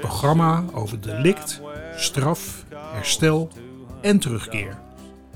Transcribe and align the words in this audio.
programma 0.00 0.64
over 0.72 1.00
delict, 1.00 1.60
straf, 1.96 2.64
herstel 2.92 3.50
en 4.00 4.18
terugkeer. 4.18 4.78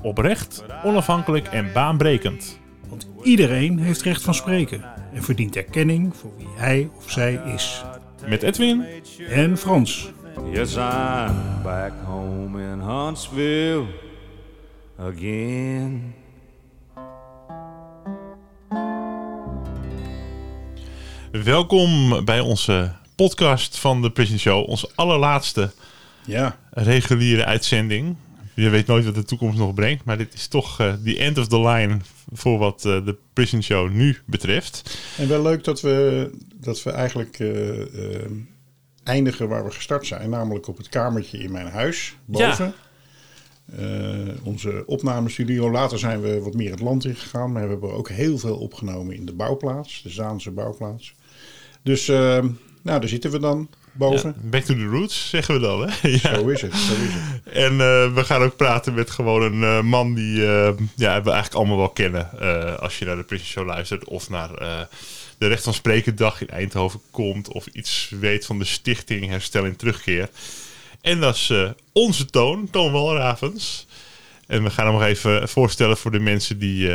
Oprecht, 0.01 0.63
onafhankelijk 0.83 1.47
en 1.47 1.73
baanbrekend. 1.73 2.59
Want 2.89 3.07
iedereen 3.23 3.79
heeft 3.79 4.01
recht 4.01 4.21
van 4.21 4.33
spreken 4.33 4.83
en 5.13 5.23
verdient 5.23 5.55
erkenning 5.55 6.15
voor 6.15 6.31
wie 6.37 6.47
hij 6.55 6.89
of 6.95 7.11
zij 7.11 7.33
is. 7.33 7.83
Met 8.27 8.43
Edwin 8.43 8.85
En 9.29 9.57
Frans. 9.57 10.11
Yes, 10.51 10.75
I'm 10.75 11.61
back 11.63 11.93
home 12.05 12.61
in 12.61 12.79
Huntsville 12.79 13.85
again. 14.97 16.13
welkom 21.41 22.25
bij 22.25 22.39
onze 22.39 22.91
podcast 23.15 23.77
van 23.77 24.01
de 24.01 24.11
Prison 24.11 24.39
Show. 24.39 24.69
Onze 24.69 24.89
allerlaatste 24.95 25.71
Ja, 26.25 26.57
reguliere 26.71 27.45
uitzending. 27.45 28.15
Je 28.55 28.69
weet 28.69 28.87
nooit 28.87 29.05
wat 29.05 29.15
de 29.15 29.23
toekomst 29.23 29.57
nog 29.57 29.73
brengt, 29.73 30.03
maar 30.05 30.17
dit 30.17 30.33
is 30.33 30.47
toch 30.47 30.79
eh 30.79 30.93
the 31.03 31.17
end 31.17 31.37
of 31.37 31.47
the 31.47 31.59
line 31.59 31.97
voor 32.33 32.57
wat 32.57 32.85
eh, 32.85 33.05
de 33.05 33.17
Prison 33.33 33.63
Show 33.63 33.91
nu 33.91 34.17
betreft. 34.25 34.99
En 35.17 35.27
wel 35.27 35.41
leuk 35.41 35.63
dat 35.63 35.81
we, 35.81 36.29
dat 36.55 36.83
we 36.83 36.91
eigenlijk 36.91 37.39
eh, 37.39 37.81
eh, 37.81 38.31
eindigen 39.03 39.47
waar 39.47 39.65
we 39.65 39.71
gestart 39.71 40.05
zijn. 40.05 40.29
Namelijk 40.29 40.67
op 40.67 40.77
het 40.77 40.89
kamertje 40.89 41.37
in 41.37 41.51
mijn 41.51 41.67
huis, 41.67 42.15
boven. 42.25 42.73
Eh, 43.77 44.19
onze 44.43 44.83
opnamestudio. 44.85 45.71
Later 45.71 45.99
zijn 45.99 46.21
we 46.21 46.41
wat 46.41 46.53
meer 46.53 46.71
het 46.71 46.79
land 46.79 47.05
ingegaan. 47.05 47.51
Maar 47.51 47.63
we 47.63 47.69
hebben 47.69 47.93
ook 47.93 48.09
heel 48.09 48.37
veel 48.37 48.57
opgenomen 48.57 49.15
in 49.15 49.25
de 49.25 49.33
bouwplaats. 49.33 50.01
De 50.01 50.09
Zaanse 50.09 50.51
bouwplaats. 50.51 51.13
Dus 51.83 52.07
eh, 52.07 52.45
nou, 52.83 52.99
daar 52.99 53.09
zitten 53.09 53.31
we 53.31 53.39
dan, 53.39 53.69
boven. 53.91 54.35
Ja, 54.41 54.49
back 54.49 54.63
to 54.63 54.73
the 54.73 54.85
roots, 54.85 55.29
zeggen 55.29 55.53
we 55.53 55.59
dan. 55.59 55.81
Hè? 55.81 56.09
ja. 56.23 56.35
Zo 56.35 56.47
is 56.47 56.61
het, 56.61 56.73
zo 56.73 56.93
is 56.93 57.13
het. 57.13 57.53
En 57.53 57.71
eh, 57.71 58.13
we 58.13 58.23
gaan 58.23 58.41
ook 58.41 58.55
praten 58.55 58.93
met 58.93 59.11
gewoon 59.11 59.41
een 59.41 59.63
eh, 59.63 59.81
man 59.81 60.13
die 60.13 60.45
eh, 60.45 60.73
ja, 60.95 61.21
we 61.21 61.31
eigenlijk 61.31 61.53
allemaal 61.53 61.77
wel 61.77 61.89
kennen. 61.89 62.29
als 62.79 62.99
je 62.99 63.05
naar 63.05 63.15
de 63.15 63.23
Prison 63.23 63.47
Show 63.47 63.65
luistert 63.65 64.05
of 64.05 64.29
naar 64.29 64.49
de 65.37 65.47
Recht 65.47 65.63
van 65.63 65.73
Spreken 65.73 66.15
dag 66.15 66.41
in 66.41 66.49
Eindhoven 66.49 67.01
komt. 67.11 67.47
Of 67.47 67.65
iets 67.65 68.11
weet 68.19 68.45
van 68.45 68.59
de 68.59 68.65
stichting 68.65 69.27
Herstel 69.27 69.65
en 69.65 69.75
Terugkeer. 69.75 70.29
En 71.01 71.19
dat 71.19 71.35
is 71.35 71.53
onze 71.91 72.25
Toon, 72.25 72.69
Toon 72.69 72.91
Walravens. 72.91 73.87
En 74.47 74.63
we 74.63 74.69
gaan 74.69 74.85
hem 74.85 74.93
nog 74.93 75.03
even 75.03 75.49
voorstellen 75.49 75.97
voor 75.97 76.11
de 76.11 76.19
mensen 76.19 76.59
die 76.59 76.89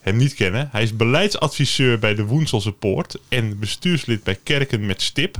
hem 0.00 0.16
niet 0.16 0.34
kennen. 0.34 0.68
Hij 0.72 0.82
is 0.82 0.96
beleidsadviseur 0.96 1.98
bij 1.98 2.14
de 2.14 2.24
Woenselse 2.24 2.72
Poort 2.72 3.18
en 3.28 3.58
bestuurslid 3.58 4.22
bij 4.22 4.38
Kerken 4.42 4.86
met 4.86 5.02
Stip. 5.02 5.36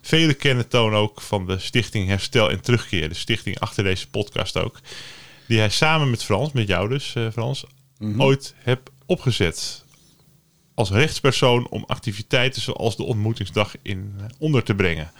Velen 0.00 0.36
kennen 0.36 0.68
Toon 0.68 0.94
ook 0.94 1.20
van 1.20 1.46
de 1.46 1.58
stichting 1.58 2.08
Herstel 2.08 2.50
en 2.50 2.60
Terugkeer. 2.60 3.08
De 3.08 3.14
stichting 3.14 3.58
achter 3.58 3.84
deze 3.84 4.08
podcast 4.08 4.56
ook. 4.56 4.80
Die 5.46 5.58
hij 5.58 5.70
samen 5.70 6.10
met 6.10 6.24
Frans, 6.24 6.52
met 6.52 6.68
jou 6.68 6.88
dus 6.88 7.14
eh, 7.14 7.26
Frans, 7.32 7.64
ooit 8.16 8.54
hebt 8.58 8.90
opgezet. 9.06 9.84
Als 10.74 10.90
rechtspersoon 10.90 11.68
om 11.68 11.84
activiteiten 11.86 12.62
zoals 12.62 12.96
de 12.96 13.02
ontmoetingsdag 13.02 13.74
in 13.82 14.14
eh, 14.18 14.24
onder 14.38 14.62
te 14.62 14.74
brengen. 14.74 15.10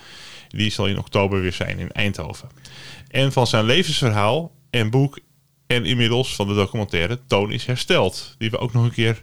Die 0.49 0.71
zal 0.71 0.87
in 0.87 0.99
oktober 0.99 1.41
weer 1.41 1.53
zijn 1.53 1.79
in 1.79 1.93
Eindhoven. 1.93 2.49
En 3.09 3.33
van 3.33 3.47
zijn 3.47 3.65
levensverhaal 3.65 4.53
en 4.71 4.91
boek 4.91 5.19
en 5.67 5.85
inmiddels 5.85 6.37
van 6.37 6.47
de 6.47 6.55
documentaire 6.55 7.19
Toon 7.27 7.53
is 7.53 7.67
hersteld. 7.67 8.35
Die 8.39 8.51
we 8.51 8.59
ook 8.59 8.73
nog 8.73 8.85
een 8.85 8.93
keer 8.93 9.23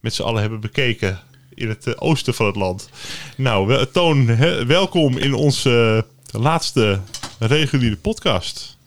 met 0.00 0.14
z'n 0.14 0.22
allen 0.22 0.40
hebben 0.40 0.60
bekeken 0.60 1.18
in 1.54 1.68
het 1.68 1.86
eh, 1.86 1.94
oosten 1.98 2.34
van 2.34 2.46
het 2.46 2.56
land. 2.56 2.90
Nou, 3.36 3.86
Toon, 3.86 4.36
welkom 4.66 5.18
in 5.18 5.34
onze 5.34 6.04
eh, 6.32 6.40
laatste 6.40 7.00
reguliere 7.38 7.96
podcast. 7.96 8.78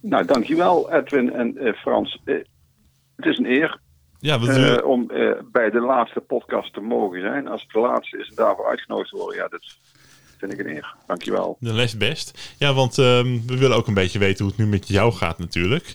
Nou, 0.00 0.24
dankjewel 0.24 0.92
Edwin 0.92 1.32
en 1.32 1.58
eh, 1.58 1.72
Frans. 1.72 2.20
Het 2.24 3.26
is 3.26 3.38
een 3.38 3.50
eer 3.50 3.80
Ja, 4.18 4.38
wat 4.38 4.82
om 4.82 5.06
bij 5.52 5.70
de 5.70 5.80
laatste 5.80 6.20
podcast 6.20 6.72
te 6.72 6.80
mogen 6.80 7.20
zijn. 7.20 7.48
Als 7.48 7.62
het 7.62 7.70
de 7.70 7.78
laatste 7.78 8.18
is 8.18 8.28
en 8.28 8.34
daarvoor 8.34 8.66
uitgenodigd 8.66 9.10
te 9.10 9.16
worden, 9.16 9.36
ja, 9.36 9.48
dat 9.48 9.78
vind 10.38 10.52
ik 10.52 10.58
een 10.58 10.68
eer. 10.68 10.94
Dankjewel. 11.06 11.56
de 11.60 11.72
les 11.72 11.96
best. 11.96 12.54
Ja, 12.58 12.72
want 12.72 12.98
ehm, 12.98 13.38
we 13.46 13.58
willen 13.58 13.76
ook 13.76 13.86
een 13.86 13.94
beetje 13.94 14.18
weten 14.18 14.44
hoe 14.44 14.54
het 14.56 14.64
nu 14.64 14.70
met 14.70 14.88
jou 14.88 15.12
gaat 15.12 15.38
natuurlijk. 15.38 15.94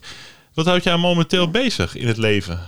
Wat 0.54 0.66
houdt 0.66 0.84
jij 0.84 0.98
momenteel 0.98 1.52
bezig 1.52 1.96
in 1.96 2.08
het 2.08 2.18
leven? 2.18 2.60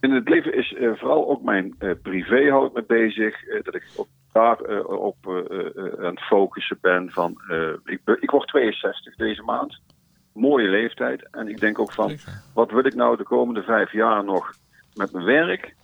In 0.00 0.10
het 0.10 0.28
leven 0.28 0.54
is 0.54 0.74
eh, 0.74 0.90
vooral 0.94 1.28
ook 1.28 1.42
mijn 1.42 1.74
eh, 1.78 1.90
privé 2.02 2.50
houdt 2.50 2.74
me 2.74 2.84
bezig. 2.86 3.44
eh, 3.44 3.62
dat 3.62 3.74
ik 3.74 3.84
ook 3.96 4.08
daar 4.32 4.84
op 4.84 5.16
aan 5.98 6.14
het 6.14 6.20
focussen 6.20 6.78
ben. 6.80 7.10
Van, 7.10 7.40
ik, 7.84 8.00
ik 8.20 8.30
word 8.30 8.48
62 8.48 9.14
deze 9.14 9.42
maand. 9.42 9.80
Mooie 10.34 10.68
leeftijd. 10.68 11.28
En 11.30 11.48
ik 11.48 11.60
denk 11.60 11.78
ook 11.78 11.92
van, 11.92 12.18
wat 12.54 12.70
wil 12.70 12.86
ik 12.86 12.94
nou 12.94 13.16
de 13.16 13.22
komende 13.22 13.62
vijf 13.62 13.92
jaar 13.92 14.24
nog 14.24 14.54
met 14.94 15.12
mijn 15.12 15.24
werk? 15.24 15.74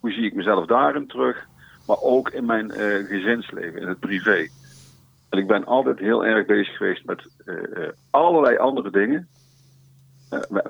Hoe 0.00 0.12
zie 0.12 0.24
ik 0.24 0.34
mezelf 0.34 0.66
daarin 0.66 1.06
terug? 1.06 1.46
Maar 1.90 2.00
ook 2.00 2.30
in 2.30 2.44
mijn 2.44 2.70
eh, 2.70 3.06
gezinsleven, 3.06 3.80
in 3.80 3.88
het 3.88 3.98
privé. 3.98 4.48
En 5.28 5.38
ik 5.38 5.46
ben 5.46 5.64
altijd 5.64 5.98
heel 5.98 6.24
erg 6.24 6.46
bezig 6.46 6.76
geweest 6.76 7.04
met 7.04 7.28
eh, 7.44 7.54
eh, 7.54 7.88
allerlei 8.10 8.56
andere 8.56 8.90
dingen. 8.90 9.28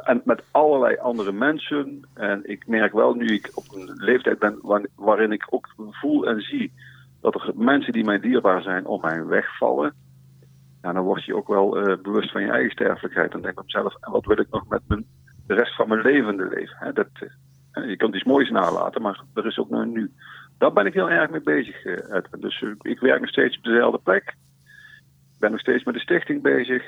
En 0.04 0.22
met 0.24 0.42
allerlei 0.50 0.96
andere 0.96 1.32
mensen. 1.32 2.08
En 2.14 2.40
ik 2.42 2.66
merk 2.66 2.92
wel, 2.92 3.14
nu 3.14 3.26
ik 3.26 3.50
op 3.54 3.64
een 3.74 3.90
leeftijd 3.94 4.38
ben 4.38 4.58
waar- 4.62 4.86
waarin 4.94 5.32
ik 5.32 5.46
ook 5.50 5.68
voel 5.90 6.26
en 6.26 6.40
zie 6.40 6.72
dat 7.20 7.34
er 7.34 7.52
mensen 7.54 7.92
die 7.92 8.04
mij 8.04 8.20
dierbaar 8.20 8.62
zijn 8.62 8.86
om 8.86 9.00
mij 9.00 9.24
wegvallen. 9.24 9.94
Ja, 10.82 10.92
dan 10.92 11.04
word 11.04 11.24
je 11.24 11.36
ook 11.36 11.48
wel 11.48 11.70
bewust 12.02 12.30
van 12.32 12.42
je 12.42 12.50
eigen 12.50 12.70
sterfelijkheid. 12.70 13.32
Dan 13.32 13.42
denk 13.42 13.58
ik 13.58 13.64
mezelf, 13.64 13.94
wat 14.00 14.26
wil 14.26 14.38
ik 14.38 14.50
nog 14.50 14.68
met 14.68 14.82
mijn, 14.86 15.04
de 15.46 15.54
rest 15.54 15.74
van 15.76 15.88
mijn 15.88 16.00
levende 16.00 16.48
leven? 16.48 16.76
Hè, 16.78 16.92
dat, 16.92 17.08
je 17.72 17.96
kunt 17.96 18.14
iets 18.14 18.24
moois 18.24 18.50
nalaten, 18.50 19.02
maar 19.02 19.22
er 19.34 19.46
is 19.46 19.58
ook 19.58 19.70
nog 19.70 19.86
nu. 19.86 20.12
Daar 20.60 20.72
ben 20.72 20.86
ik 20.86 20.94
heel 20.94 21.10
erg 21.10 21.30
mee 21.30 21.40
bezig, 21.40 21.84
eh. 21.84 22.22
Dus 22.38 22.62
eh, 22.62 22.70
ik 22.92 23.00
werk 23.00 23.20
nog 23.20 23.28
steeds 23.28 23.56
op 23.56 23.64
dezelfde 23.64 23.98
plek. 23.98 24.36
Ik 25.32 25.38
ben 25.38 25.50
nog 25.50 25.60
steeds 25.60 25.84
met 25.84 25.94
de 25.94 26.00
stichting 26.00 26.42
bezig. 26.42 26.82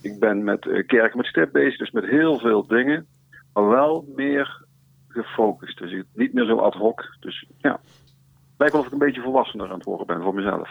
Ik 0.00 0.18
ben 0.18 0.44
met 0.44 0.66
eh, 0.66 0.86
Kerken 0.86 1.16
met 1.16 1.26
Stip 1.26 1.52
bezig, 1.52 1.78
dus 1.78 1.90
met 1.90 2.04
heel 2.04 2.38
veel 2.38 2.66
dingen. 2.66 3.06
Maar 3.52 3.68
wel 3.68 4.12
meer 4.16 4.64
gefocust. 5.08 5.78
Dus 5.78 6.02
niet 6.14 6.32
meer 6.32 6.44
zo 6.44 6.56
ad 6.56 6.74
hoc. 6.74 7.16
Dus 7.20 7.46
ja, 7.58 7.80
lijkt 8.58 8.72
wel 8.72 8.82
of 8.82 8.86
ik 8.86 8.92
een 8.92 9.06
beetje 9.06 9.22
volwassener 9.22 9.68
aan 9.68 9.78
het 9.78 9.84
worden 9.84 10.06
ben 10.06 10.22
voor 10.22 10.34
mezelf. 10.34 10.68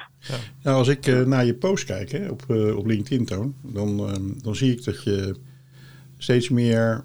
Nou, 0.63 0.77
als 0.77 0.87
ik 0.87 1.25
naar 1.25 1.45
je 1.45 1.55
post 1.55 1.85
kijk 1.85 2.11
hè, 2.11 2.29
op, 2.29 2.41
op 2.77 2.85
LinkedIn, 2.85 3.25
Toon, 3.25 3.55
dan, 3.61 3.99
ehm, 3.99 4.41
dan 4.41 4.55
zie 4.55 4.71
ik 4.71 4.83
dat 4.83 5.03
je 5.03 5.35
steeds 6.17 6.49
meer, 6.49 7.03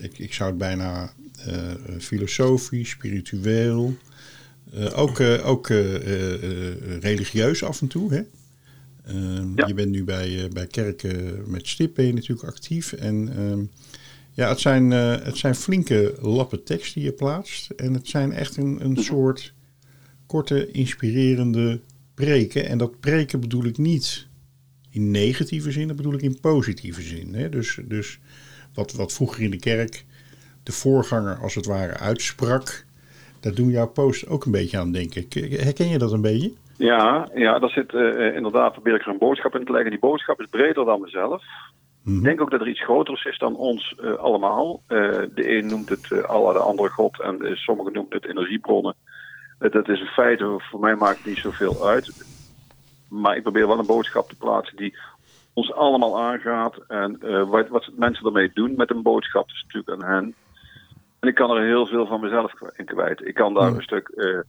ik, 0.00 0.18
ik 0.18 0.34
zou 0.34 0.48
het 0.48 0.58
bijna 0.58 1.10
filosofisch, 1.98 2.90
spiritueel, 2.90 3.94
ook, 4.94 5.20
eh, 5.20 5.48
ook 5.48 5.70
eh, 5.70 5.94
eh, 5.94 6.34
eh, 6.34 7.00
religieus 7.00 7.62
af 7.62 7.80
en 7.80 7.86
toe. 7.86 8.12
Hè? 8.14 8.22
Ehm, 9.04 9.52
Ja. 9.56 9.66
Je 9.66 9.74
bent 9.74 9.90
nu 9.90 10.04
bij, 10.04 10.48
bij 10.52 10.66
kerken 10.66 11.42
met 11.46 11.68
stip 11.68 11.94
ben 11.94 12.06
je 12.06 12.12
natuurlijk 12.12 12.48
actief. 12.48 12.92
En 12.92 13.36
ehm, 13.36 13.64
ja, 14.30 14.48
het 14.48 14.60
zijn, 14.60 14.90
het 14.90 15.36
zijn 15.36 15.54
flinke 15.54 16.14
lappen 16.20 16.64
tekst 16.64 16.94
die 16.94 17.04
je 17.04 17.12
plaatst. 17.12 17.70
En 17.70 17.94
het 17.94 18.08
zijn 18.08 18.32
echt 18.32 18.56
een, 18.56 18.84
een 18.84 18.96
soort 18.96 19.52
korte, 20.26 20.70
inspirerende 20.70 21.80
preken. 22.14 22.68
En 22.68 22.78
dat 22.78 23.00
preken 23.00 23.40
bedoel 23.40 23.64
ik 23.64 23.78
niet 23.78 24.26
in 24.90 25.10
negatieve 25.10 25.72
zin, 25.72 25.86
dat 25.86 25.96
bedoel 25.96 26.14
ik 26.14 26.22
in 26.22 26.40
positieve 26.40 27.02
zin. 27.02 27.34
Hè? 27.34 27.48
Dus, 27.48 27.78
dus 27.84 28.18
wat, 28.74 28.92
wat 28.92 29.12
vroeger 29.12 29.42
in 29.42 29.50
de 29.50 29.58
kerk 29.58 30.04
de 30.62 30.72
voorganger 30.72 31.36
als 31.36 31.54
het 31.54 31.66
ware 31.66 31.96
uitsprak, 31.96 32.83
daar 33.44 33.54
doen 33.54 33.70
jouw 33.70 33.88
posts 33.88 34.28
ook 34.28 34.44
een 34.44 34.52
beetje 34.52 34.78
aan 34.78 34.92
denken. 34.92 35.26
Herken 35.50 35.88
je 35.88 35.98
dat 35.98 36.12
een 36.12 36.20
beetje? 36.20 36.52
Ja, 36.76 37.28
ja 37.34 37.58
daar 37.58 37.70
zit 37.70 37.94
eh, 37.94 38.34
inderdaad, 38.34 38.72
probeer 38.72 38.94
ik 38.94 39.00
er 39.00 39.08
een 39.08 39.18
boodschap 39.18 39.54
in 39.54 39.64
te 39.64 39.72
leggen. 39.72 39.90
Die 39.90 40.00
boodschap 40.00 40.40
is 40.40 40.46
breder 40.50 40.84
dan 40.84 41.00
mezelf. 41.00 41.42
Ik 42.04 42.22
denk 42.22 42.40
ook 42.40 42.50
dat 42.50 42.60
er 42.60 42.68
iets 42.68 42.84
groters 42.84 43.24
is 43.24 43.38
dan 43.38 43.56
ons 43.56 43.94
eh, 44.02 44.14
allemaal. 44.14 44.82
Eh, 44.86 44.98
de 45.34 45.56
een 45.56 45.66
noemt 45.66 45.88
het 45.88 46.26
Allah, 46.26 46.54
de 46.54 46.58
andere 46.58 46.88
God. 46.88 47.20
En 47.20 47.38
sommigen 47.52 47.92
noemen 47.92 48.14
het 48.14 48.26
energiebronnen. 48.26 48.94
Dat 49.58 49.88
is 49.88 50.00
een 50.00 50.06
feit, 50.06 50.42
voor 50.58 50.80
mij 50.80 50.94
maakt 50.94 51.16
het 51.16 51.26
niet 51.26 51.38
zoveel 51.38 51.86
uit. 51.86 52.24
Maar 53.08 53.36
ik 53.36 53.42
probeer 53.42 53.66
wel 53.66 53.78
een 53.78 53.86
boodschap 53.86 54.28
te 54.28 54.36
plaatsen 54.36 54.76
die 54.76 54.98
ons 55.52 55.72
allemaal 55.72 56.20
aangaat. 56.20 56.76
En 56.88 57.18
wat, 57.48 57.68
wat 57.68 57.90
mensen 57.96 58.26
ermee 58.26 58.50
doen 58.54 58.74
met 58.76 58.90
een 58.90 59.02
boodschap, 59.02 59.48
is 59.48 59.64
natuurlijk 59.66 60.02
aan 60.02 60.14
hen. 60.14 60.34
En 61.24 61.30
ik 61.30 61.36
kan 61.36 61.50
er 61.50 61.64
heel 61.64 61.86
veel 61.86 62.06
van 62.06 62.20
mezelf 62.20 62.52
in 62.76 62.84
kwijt. 62.84 63.26
Ik 63.26 63.34
kan 63.34 63.54
daar 63.54 63.72
een 63.72 63.82
stuk 63.82 64.10
uh, 64.14 64.40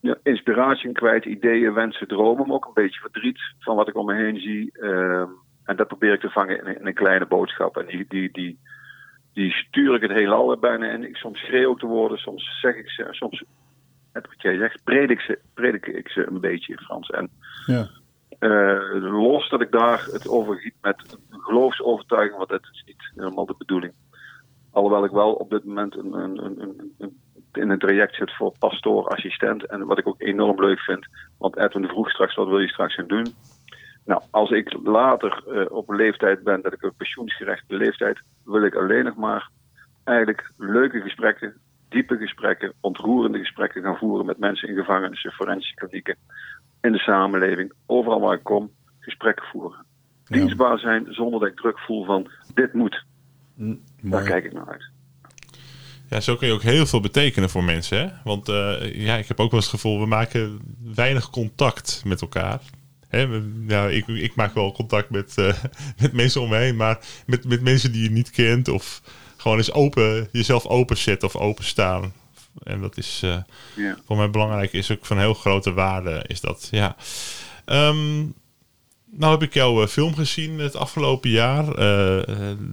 ja, 0.00 0.16
inspiratie 0.22 0.86
in 0.86 0.92
kwijt, 0.92 1.24
ideeën, 1.24 1.72
wensen, 1.72 2.08
dromen, 2.08 2.46
maar 2.46 2.56
ook 2.56 2.66
een 2.66 2.82
beetje 2.82 3.00
verdriet 3.00 3.38
van 3.58 3.76
wat 3.76 3.88
ik 3.88 3.96
om 3.96 4.06
me 4.06 4.14
heen 4.14 4.40
zie. 4.40 4.70
Uh, 4.72 5.20
en 5.64 5.76
dat 5.76 5.86
probeer 5.86 6.12
ik 6.12 6.20
te 6.20 6.30
vangen 6.30 6.58
in, 6.58 6.78
in, 6.80 6.86
een 6.86 6.94
kleine 6.94 7.26
boodschap. 7.26 7.76
En 7.76 7.86
die, 7.86 8.04
die, 8.08 8.32
die, 8.32 8.58
die 9.32 9.52
stuur 9.52 9.94
ik 9.94 10.02
het 10.02 10.10
heelal 10.10 10.56
bijna 10.58 10.90
in. 10.90 11.04
Ik, 11.04 11.16
soms 11.16 11.38
schreeuw 11.38 11.72
ik 11.72 11.78
te 11.78 11.86
woorden, 11.86 12.18
soms 12.18 12.58
zeg 12.60 12.74
ik 12.74 12.90
ze, 12.90 13.06
soms, 13.10 13.44
net 14.12 14.26
wat 14.26 14.42
jij 14.42 14.56
zegt, 14.56 14.84
predik, 14.84 15.20
ze, 15.20 15.38
predik 15.54 15.86
ik 15.86 16.08
ze 16.08 16.26
een 16.26 16.40
beetje 16.40 16.72
in 16.72 16.78
Frans. 16.78 17.10
En 17.10 17.30
ja. 17.66 17.88
Uh, 18.40 19.12
los 19.12 19.48
dat 19.48 19.60
ik 19.60 19.70
daar 19.70 20.04
het 20.12 20.28
over 20.28 20.56
giet 20.56 20.74
met 20.80 21.18
een 21.30 21.40
geloofsovertuiging, 21.40 22.36
want 22.36 22.48
dat 22.48 22.68
is 22.72 22.82
niet 22.86 23.12
helemaal 23.14 23.46
de 23.46 23.54
bedoeling. 23.58 23.92
Alhoewel 24.78 25.04
ik 25.04 25.10
wel 25.10 25.32
op 25.32 25.50
dit 25.50 25.64
moment 25.64 25.96
een, 25.96 26.12
een, 26.12 26.44
een, 26.44 26.92
een 26.98 27.16
in 27.52 27.70
een 27.70 27.78
traject 27.78 28.14
zit 28.14 28.36
voor 28.36 28.52
pastoor, 28.58 29.08
assistent. 29.08 29.66
En 29.66 29.86
wat 29.86 29.98
ik 29.98 30.06
ook 30.06 30.20
enorm 30.20 30.60
leuk 30.60 30.80
vind, 30.80 31.06
want 31.38 31.56
Edwin 31.56 31.88
vroeg 31.88 32.10
straks, 32.10 32.34
wat 32.34 32.48
wil 32.48 32.58
je 32.58 32.68
straks 32.68 32.94
gaan 32.94 33.06
doen? 33.06 33.26
Nou, 34.04 34.22
als 34.30 34.50
ik 34.50 34.76
later 34.82 35.42
uh, 35.48 35.64
op 35.68 35.88
een 35.88 35.96
leeftijd 35.96 36.42
ben, 36.42 36.62
dat 36.62 36.72
ik 36.72 36.82
een 36.82 36.94
pensioensgerechte 36.96 37.76
leeftijd, 37.76 38.20
wil 38.44 38.64
ik 38.64 38.74
alleen 38.74 39.04
nog 39.04 39.16
maar 39.16 39.50
eigenlijk 40.04 40.52
leuke 40.56 41.00
gesprekken, 41.00 41.54
diepe 41.88 42.16
gesprekken, 42.16 42.72
ontroerende 42.80 43.38
gesprekken 43.38 43.82
gaan 43.82 43.98
voeren 43.98 44.26
met 44.26 44.38
mensen 44.38 44.68
in 44.68 44.76
gevangenissen, 44.76 45.32
forensische 45.32 45.74
klinieken, 45.74 46.16
in 46.80 46.92
de 46.92 46.98
samenleving, 46.98 47.72
overal 47.86 48.20
waar 48.20 48.34
ik 48.34 48.44
kom, 48.44 48.70
gesprekken 49.00 49.46
voeren. 49.46 49.86
Dienstbaar 50.24 50.78
zijn 50.78 51.06
zonder 51.08 51.40
dat 51.40 51.48
ik 51.48 51.56
druk 51.56 51.78
voel 51.78 52.04
van 52.04 52.30
dit 52.54 52.72
moet. 52.72 53.04
Daar 54.00 54.22
kijk 54.22 54.44
ik 54.44 54.52
naar 54.52 54.68
uit. 54.68 54.90
Ja, 56.08 56.20
zo 56.20 56.36
kun 56.36 56.46
je 56.46 56.52
ook 56.52 56.62
heel 56.62 56.86
veel 56.86 57.00
betekenen 57.00 57.50
voor 57.50 57.64
mensen. 57.64 57.98
Hè? 57.98 58.08
Want 58.24 58.48
uh, 58.48 58.94
ja, 58.94 59.16
ik 59.16 59.28
heb 59.28 59.40
ook 59.40 59.50
wel 59.50 59.60
eens 59.60 59.70
het 59.70 59.80
gevoel, 59.80 60.00
we 60.00 60.06
maken 60.06 60.60
weinig 60.94 61.30
contact 61.30 62.02
met 62.04 62.20
elkaar. 62.20 62.60
Hè? 63.08 63.40
Ja, 63.66 63.88
ik, 63.88 64.06
ik 64.06 64.34
maak 64.34 64.54
wel 64.54 64.72
contact 64.72 65.10
met, 65.10 65.34
uh, 65.38 65.54
met 66.02 66.12
mensen 66.12 66.40
om 66.40 66.48
me 66.48 66.56
heen, 66.56 66.76
maar 66.76 66.98
met, 67.26 67.44
met 67.44 67.62
mensen 67.62 67.92
die 67.92 68.02
je 68.02 68.10
niet 68.10 68.30
kent. 68.30 68.68
Of 68.68 69.02
gewoon 69.36 69.56
eens 69.56 69.72
open, 69.72 70.28
jezelf 70.32 70.66
openzetten 70.66 71.28
of 71.28 71.36
openstaan. 71.36 72.12
En 72.62 72.80
dat 72.80 72.96
is 72.96 73.20
uh, 73.24 73.36
ja. 73.76 73.96
voor 74.06 74.16
mij 74.16 74.30
belangrijk, 74.30 74.72
is 74.72 74.90
ook 74.90 75.06
van 75.06 75.18
heel 75.18 75.34
grote 75.34 75.72
waarde. 75.72 76.24
Is 76.26 76.40
dat, 76.40 76.68
ja. 76.70 76.96
Um, 77.66 78.34
nou 79.10 79.32
heb 79.32 79.42
ik 79.42 79.54
jouw 79.54 79.86
film 79.86 80.14
gezien 80.14 80.58
het 80.58 80.76
afgelopen 80.76 81.30
jaar. 81.30 81.64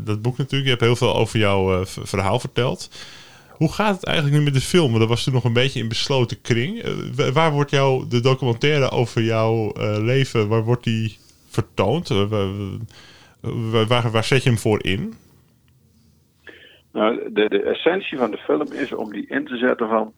dat 0.03 0.21
boek 0.21 0.37
natuurlijk. 0.37 0.63
Je 0.63 0.69
hebt 0.69 0.81
heel 0.81 0.95
veel 0.95 1.15
over 1.15 1.39
jouw 1.39 1.85
verhaal 1.85 2.39
verteld. 2.39 2.89
Hoe 3.51 3.71
gaat 3.71 3.95
het 3.95 4.05
eigenlijk 4.05 4.37
nu 4.37 4.43
met 4.43 4.53
de 4.53 4.59
film? 4.59 4.99
Dat 4.99 5.07
was 5.07 5.23
toen 5.23 5.33
nog 5.33 5.43
een 5.43 5.53
beetje 5.53 5.79
in 5.79 5.87
besloten 5.87 6.41
kring. 6.41 6.83
Waar 7.33 7.51
wordt 7.51 7.71
jouw 7.71 8.07
de 8.07 8.21
documentaire 8.21 8.91
over 8.91 9.21
jouw 9.21 9.71
leven, 10.01 10.47
waar 10.47 10.63
wordt 10.63 10.83
die 10.83 11.17
vertoond? 11.47 12.07
Waar, 12.07 13.87
waar, 13.87 14.11
waar, 14.11 14.23
zet 14.23 14.43
je 14.43 14.49
hem 14.49 14.57
voor 14.57 14.83
in? 14.83 15.13
Nou, 16.91 17.33
de, 17.33 17.49
de 17.49 17.61
essentie 17.61 18.17
van 18.17 18.31
de 18.31 18.37
film 18.37 18.71
is 18.71 18.93
om 18.93 19.11
die 19.11 19.27
in 19.27 19.45
te 19.45 19.57
zetten 19.57 19.89
van... 19.89 20.13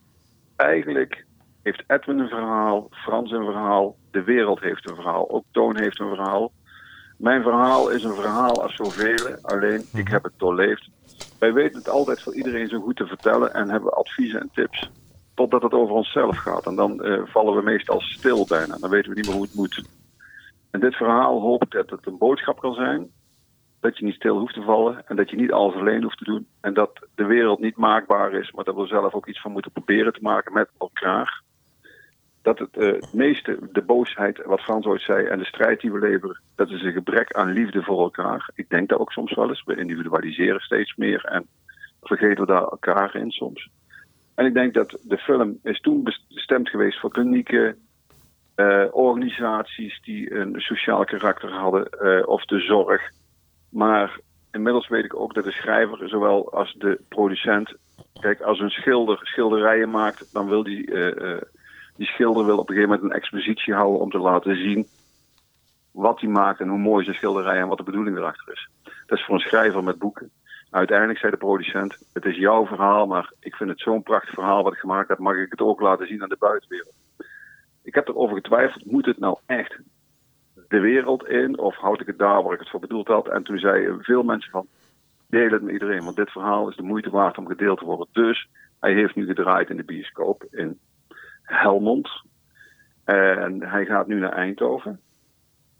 Eigenlijk 0.55 1.25
heeft 1.63 1.83
Edwin 1.87 2.19
een 2.19 2.27
verhaal, 2.27 2.87
Frans 2.91 3.31
een 3.31 3.45
verhaal, 3.45 3.95
de 4.17 4.23
wereld 4.23 4.59
heeft 4.59 4.89
een 4.89 4.95
verhaal, 4.95 5.29
ook 5.29 5.43
Toon 5.51 5.77
heeft 5.79 5.99
een 5.99 6.15
verhaal. 6.15 6.51
Mijn 7.17 7.43
verhaal 7.43 7.89
is 7.89 8.03
een 8.03 8.15
verhaal 8.15 8.61
als 8.63 8.75
zoveel, 8.75 9.37
alleen 9.41 9.85
ik 9.93 10.03
mhm. 10.03 10.11
heb 10.11 10.23
het 10.23 10.33
doorleefd 10.37 10.89
wij 11.39 11.53
weten 11.53 11.77
het 11.77 11.89
altijd 11.89 12.21
voor 12.21 12.35
iedereen 12.35 12.67
zo 12.67 12.79
goed 12.79 12.95
te 12.95 13.07
vertellen 13.07 13.53
en 13.53 13.69
hebben 13.69 13.93
adviezen 13.93 14.41
en 14.41 14.49
tips. 14.53 14.89
Totdat 15.33 15.61
het 15.61 15.73
over 15.73 15.95
onszelf 15.95 16.37
gaat. 16.37 16.65
En 16.65 16.75
dan 16.75 17.05
uh, 17.05 17.21
vallen 17.25 17.55
we 17.55 17.61
meestal 17.61 18.01
stil 18.01 18.45
bijna. 18.47 18.77
Dan 18.77 18.89
weten 18.89 19.09
we 19.09 19.15
niet 19.15 19.25
meer 19.25 19.35
hoe 19.35 19.45
het 19.45 19.55
moet. 19.55 19.83
En 20.71 20.79
dit 20.79 20.95
verhaal 20.95 21.41
hoop 21.41 21.63
ik 21.63 21.71
dat 21.71 21.89
het 21.89 22.05
een 22.05 22.17
boodschap 22.17 22.59
kan 22.59 22.73
zijn. 22.73 23.11
Dat 23.79 23.97
je 23.97 24.05
niet 24.05 24.15
stil 24.15 24.37
hoeft 24.37 24.53
te 24.53 24.61
vallen. 24.61 25.07
En 25.07 25.15
dat 25.15 25.29
je 25.29 25.35
niet 25.35 25.51
alles 25.51 25.75
alleen 25.75 26.03
hoeft 26.03 26.17
te 26.17 26.23
doen. 26.23 26.47
En 26.61 26.73
dat 26.73 27.07
de 27.15 27.25
wereld 27.25 27.59
niet 27.59 27.77
maakbaar 27.77 28.33
is. 28.33 28.51
Maar 28.51 28.63
dat 28.63 28.75
we 28.75 28.87
zelf 28.87 29.13
ook 29.13 29.27
iets 29.27 29.41
van 29.41 29.51
moeten 29.51 29.71
proberen 29.71 30.13
te 30.13 30.21
maken 30.21 30.53
met 30.53 30.69
elkaar 30.77 31.41
dat 32.47 32.59
het, 32.59 32.77
uh, 32.77 32.91
het 32.91 33.13
meeste, 33.13 33.59
de 33.71 33.81
boosheid, 33.81 34.45
wat 34.45 34.61
Frans 34.61 34.85
ooit 34.85 35.01
zei, 35.01 35.25
en 35.25 35.39
de 35.39 35.45
strijd 35.45 35.81
die 35.81 35.91
we 35.91 35.99
leveren, 35.99 36.41
dat 36.55 36.69
is 36.69 36.83
een 36.83 36.91
gebrek 36.91 37.33
aan 37.33 37.51
liefde 37.51 37.83
voor 37.83 37.99
elkaar. 37.99 38.49
Ik 38.55 38.69
denk 38.69 38.89
dat 38.89 38.99
ook 38.99 39.11
soms 39.11 39.35
wel 39.35 39.49
eens. 39.49 39.63
We 39.63 39.75
individualiseren 39.75 40.59
steeds 40.59 40.95
meer 40.95 41.25
en 41.25 41.47
vergeten 42.01 42.45
we 42.45 42.51
daar 42.51 42.63
elkaar 42.63 43.15
in 43.15 43.31
soms. 43.31 43.69
En 44.35 44.45
ik 44.45 44.53
denk 44.53 44.73
dat 44.73 44.99
de 45.03 45.17
film 45.17 45.59
is 45.63 45.79
toen 45.79 46.03
bestemd 46.33 46.69
geweest 46.69 46.99
voor 46.99 47.11
klinieken, 47.11 47.75
uh, 48.55 48.85
organisaties 48.91 50.01
die 50.01 50.33
een 50.33 50.53
sociaal 50.57 51.05
karakter 51.05 51.51
hadden, 51.51 51.87
uh, 52.01 52.27
of 52.27 52.45
de 52.45 52.59
zorg. 52.59 53.01
Maar 53.69 54.19
inmiddels 54.51 54.87
weet 54.87 55.05
ik 55.05 55.19
ook 55.19 55.33
dat 55.33 55.43
de 55.43 55.51
schrijver, 55.51 56.09
zowel 56.09 56.51
als 56.51 56.73
de 56.77 56.99
producent, 57.09 57.75
kijk, 58.19 58.41
als 58.41 58.59
een 58.59 58.69
schilder 58.69 59.19
schilderijen 59.21 59.89
maakt, 59.89 60.33
dan 60.33 60.47
wil 60.47 60.63
die 60.63 60.91
die 61.97 62.07
schilder 62.07 62.45
wil 62.45 62.57
op 62.57 62.69
een 62.69 62.75
gegeven 62.75 62.95
moment 62.95 63.11
een 63.11 63.17
expositie 63.17 63.73
houden 63.73 64.01
om 64.01 64.09
te 64.09 64.17
laten 64.19 64.55
zien 64.55 64.87
wat 65.91 66.19
hij 66.19 66.29
maakt 66.29 66.59
en 66.59 66.67
hoe 66.67 66.77
mooi 66.77 67.03
zijn 67.03 67.15
schilderij 67.15 67.59
en 67.59 67.67
wat 67.67 67.77
de 67.77 67.83
bedoeling 67.83 68.17
erachter 68.17 68.53
is. 68.53 68.69
Dat 69.05 69.17
is 69.17 69.25
voor 69.25 69.35
een 69.35 69.41
schrijver 69.41 69.83
met 69.83 69.97
boeken. 69.97 70.31
Uiteindelijk 70.69 71.19
zei 71.19 71.31
de 71.31 71.37
producent: 71.37 71.97
Het 72.13 72.25
is 72.25 72.35
jouw 72.35 72.65
verhaal, 72.65 73.07
maar 73.07 73.33
ik 73.39 73.55
vind 73.55 73.69
het 73.69 73.79
zo'n 73.79 74.03
prachtig 74.03 74.33
verhaal 74.33 74.63
wat 74.63 74.73
ik 74.73 74.79
gemaakt 74.79 75.09
heb, 75.09 75.17
mag 75.17 75.35
ik 75.35 75.51
het 75.51 75.61
ook 75.61 75.81
laten 75.81 76.07
zien 76.07 76.21
aan 76.21 76.29
de 76.29 76.37
buitenwereld. 76.39 76.93
Ik 77.83 77.95
heb 77.95 78.07
erover 78.07 78.35
getwijfeld: 78.35 78.85
moet 78.85 79.05
het 79.05 79.19
nou 79.19 79.37
echt 79.45 79.79
de 80.67 80.79
wereld 80.79 81.27
in 81.27 81.59
of 81.59 81.75
houd 81.75 82.01
ik 82.01 82.07
het 82.07 82.17
daar 82.17 82.43
waar 82.43 82.53
ik 82.53 82.59
het 82.59 82.69
voor 82.69 82.79
bedoeld 82.79 83.07
had? 83.07 83.27
En 83.27 83.43
toen 83.43 83.57
zeiden 83.57 84.03
veel 84.03 84.23
mensen 84.23 84.51
van: 84.51 84.67
Deel 85.27 85.51
het 85.51 85.61
met 85.61 85.73
iedereen, 85.73 86.03
want 86.03 86.15
dit 86.15 86.31
verhaal 86.31 86.69
is 86.69 86.75
de 86.75 86.83
moeite 86.83 87.09
waard 87.09 87.37
om 87.37 87.47
gedeeld 87.47 87.79
te 87.79 87.85
worden. 87.85 88.07
Dus 88.11 88.49
hij 88.79 88.93
heeft 88.93 89.15
nu 89.15 89.25
gedraaid 89.25 89.69
in 89.69 89.77
de 89.77 89.83
bioscoop 89.83 90.45
in 90.51 90.79
Helmond. 91.47 92.09
En 93.03 93.63
hij 93.63 93.85
gaat 93.85 94.07
nu 94.07 94.19
naar 94.19 94.33
Eindhoven. 94.33 94.99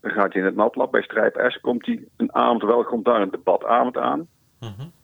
Dan 0.01 0.11
gaat 0.11 0.33
hij 0.33 0.41
in 0.41 0.47
het 0.47 0.55
natlab 0.55 0.91
bij 0.91 1.01
Strijp 1.01 1.45
S. 1.47 1.59
Komt 1.59 1.85
hij 1.85 2.07
een 2.17 2.33
avond, 2.33 2.63
wel 2.63 2.83
komt 2.83 3.05
daar 3.05 3.21
een 3.21 3.29
debatavond 3.29 3.97
aan. 3.97 4.27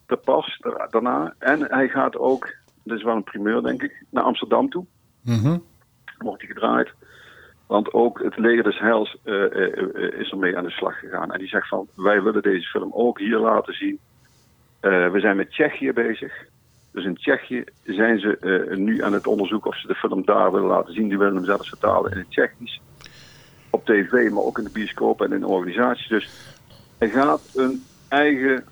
Te 0.06 0.16
pas 0.16 0.60
daarna. 0.90 1.34
En 1.40 1.72
hij 1.72 1.88
gaat 1.88 2.18
ook, 2.18 2.56
dat 2.84 2.98
is 2.98 3.04
wel 3.04 3.16
een 3.16 3.24
primeur 3.24 3.62
denk 3.62 3.84
ik, 3.84 4.06
naar 4.10 4.24
Amsterdam 4.24 4.70
toe. 4.70 4.86
-huh. 5.24 5.56
Wordt 6.18 6.42
hij 6.42 6.52
gedraaid. 6.54 6.94
Want 7.68 7.94
ook 7.94 8.24
het 8.24 8.38
leger 8.38 8.64
des 8.64 8.80
Heils 8.80 9.18
uh, 9.24 9.34
uh, 9.34 10.20
is 10.20 10.32
ermee 10.32 10.58
aan 10.58 10.64
de 10.64 10.70
slag 10.70 11.00
gegaan. 11.00 11.32
En 11.32 11.40
die 11.40 11.48
zegt 11.48 11.68
van, 11.68 11.88
wij 11.96 12.22
willen 12.22 12.42
deze 12.42 12.68
film 12.68 12.92
ook 12.94 13.20
hier 13.20 13.38
laten 13.38 13.74
zien. 13.74 14.00
we 14.80 15.20
zijn 15.20 15.36
met 15.36 15.50
Tsjechië 15.52 15.92
bezig. 15.94 16.46
Dus 16.94 17.06
in 17.06 17.16
Tsjechië 17.16 17.64
zijn 17.84 18.20
ze 18.20 18.38
uh, 18.42 18.78
nu 18.78 19.04
aan 19.04 19.14
het 19.14 19.28
onderzoeken 19.28 19.70
of 19.70 19.78
ze 19.78 19.88
de 19.88 19.96
film 19.96 20.26
daar 20.26 20.52
willen 20.52 20.68
laten 20.68 20.94
zien. 20.94 21.08
Die 21.08 21.18
willen 21.18 21.36
hem 21.36 21.46
zelfs 21.46 21.70
vertalen 21.70 22.12
in 22.12 22.18
het 22.18 22.30
Tsjechisch. 22.30 22.82
Op 23.70 23.86
tv, 23.86 24.30
maar 24.30 24.44
ook 24.44 24.58
in 24.58 24.64
de 24.64 24.70
bioscoop 24.70 25.22
en 25.22 25.34
in 25.34 25.46
organisaties. 25.46 26.08
Dus 26.08 26.30
hij 26.98 27.10
gaat 27.10 27.50
een 27.56 27.84
eigen 28.10 28.64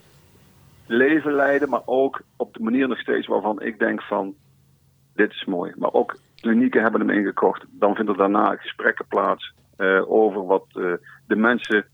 leven 0.87 1.33
leiden, 1.33 1.69
maar 1.69 1.81
ook 1.85 2.21
op 2.37 2.53
de 2.53 2.63
manier 2.63 2.87
nog 2.87 2.99
steeds 2.99 3.27
waarvan 3.27 3.61
ik 3.61 3.79
denk 3.79 4.01
van 4.01 4.35
dit 5.15 5.31
is 5.31 5.45
mooi. 5.45 5.73
Maar 5.75 5.93
ook 5.93 6.17
klinieken 6.41 6.81
hebben 6.81 6.99
hem 6.99 7.09
ingekocht. 7.09 7.65
Dan 7.69 7.95
vinden 7.95 8.17
daarna 8.17 8.55
gesprekken 8.55 9.05
plaats 9.07 9.53
uh, 9.77 10.11
over 10.11 10.45
wat 10.45 10.65
uh, 10.73 10.93
de 11.27 11.35
mensen 11.35 11.85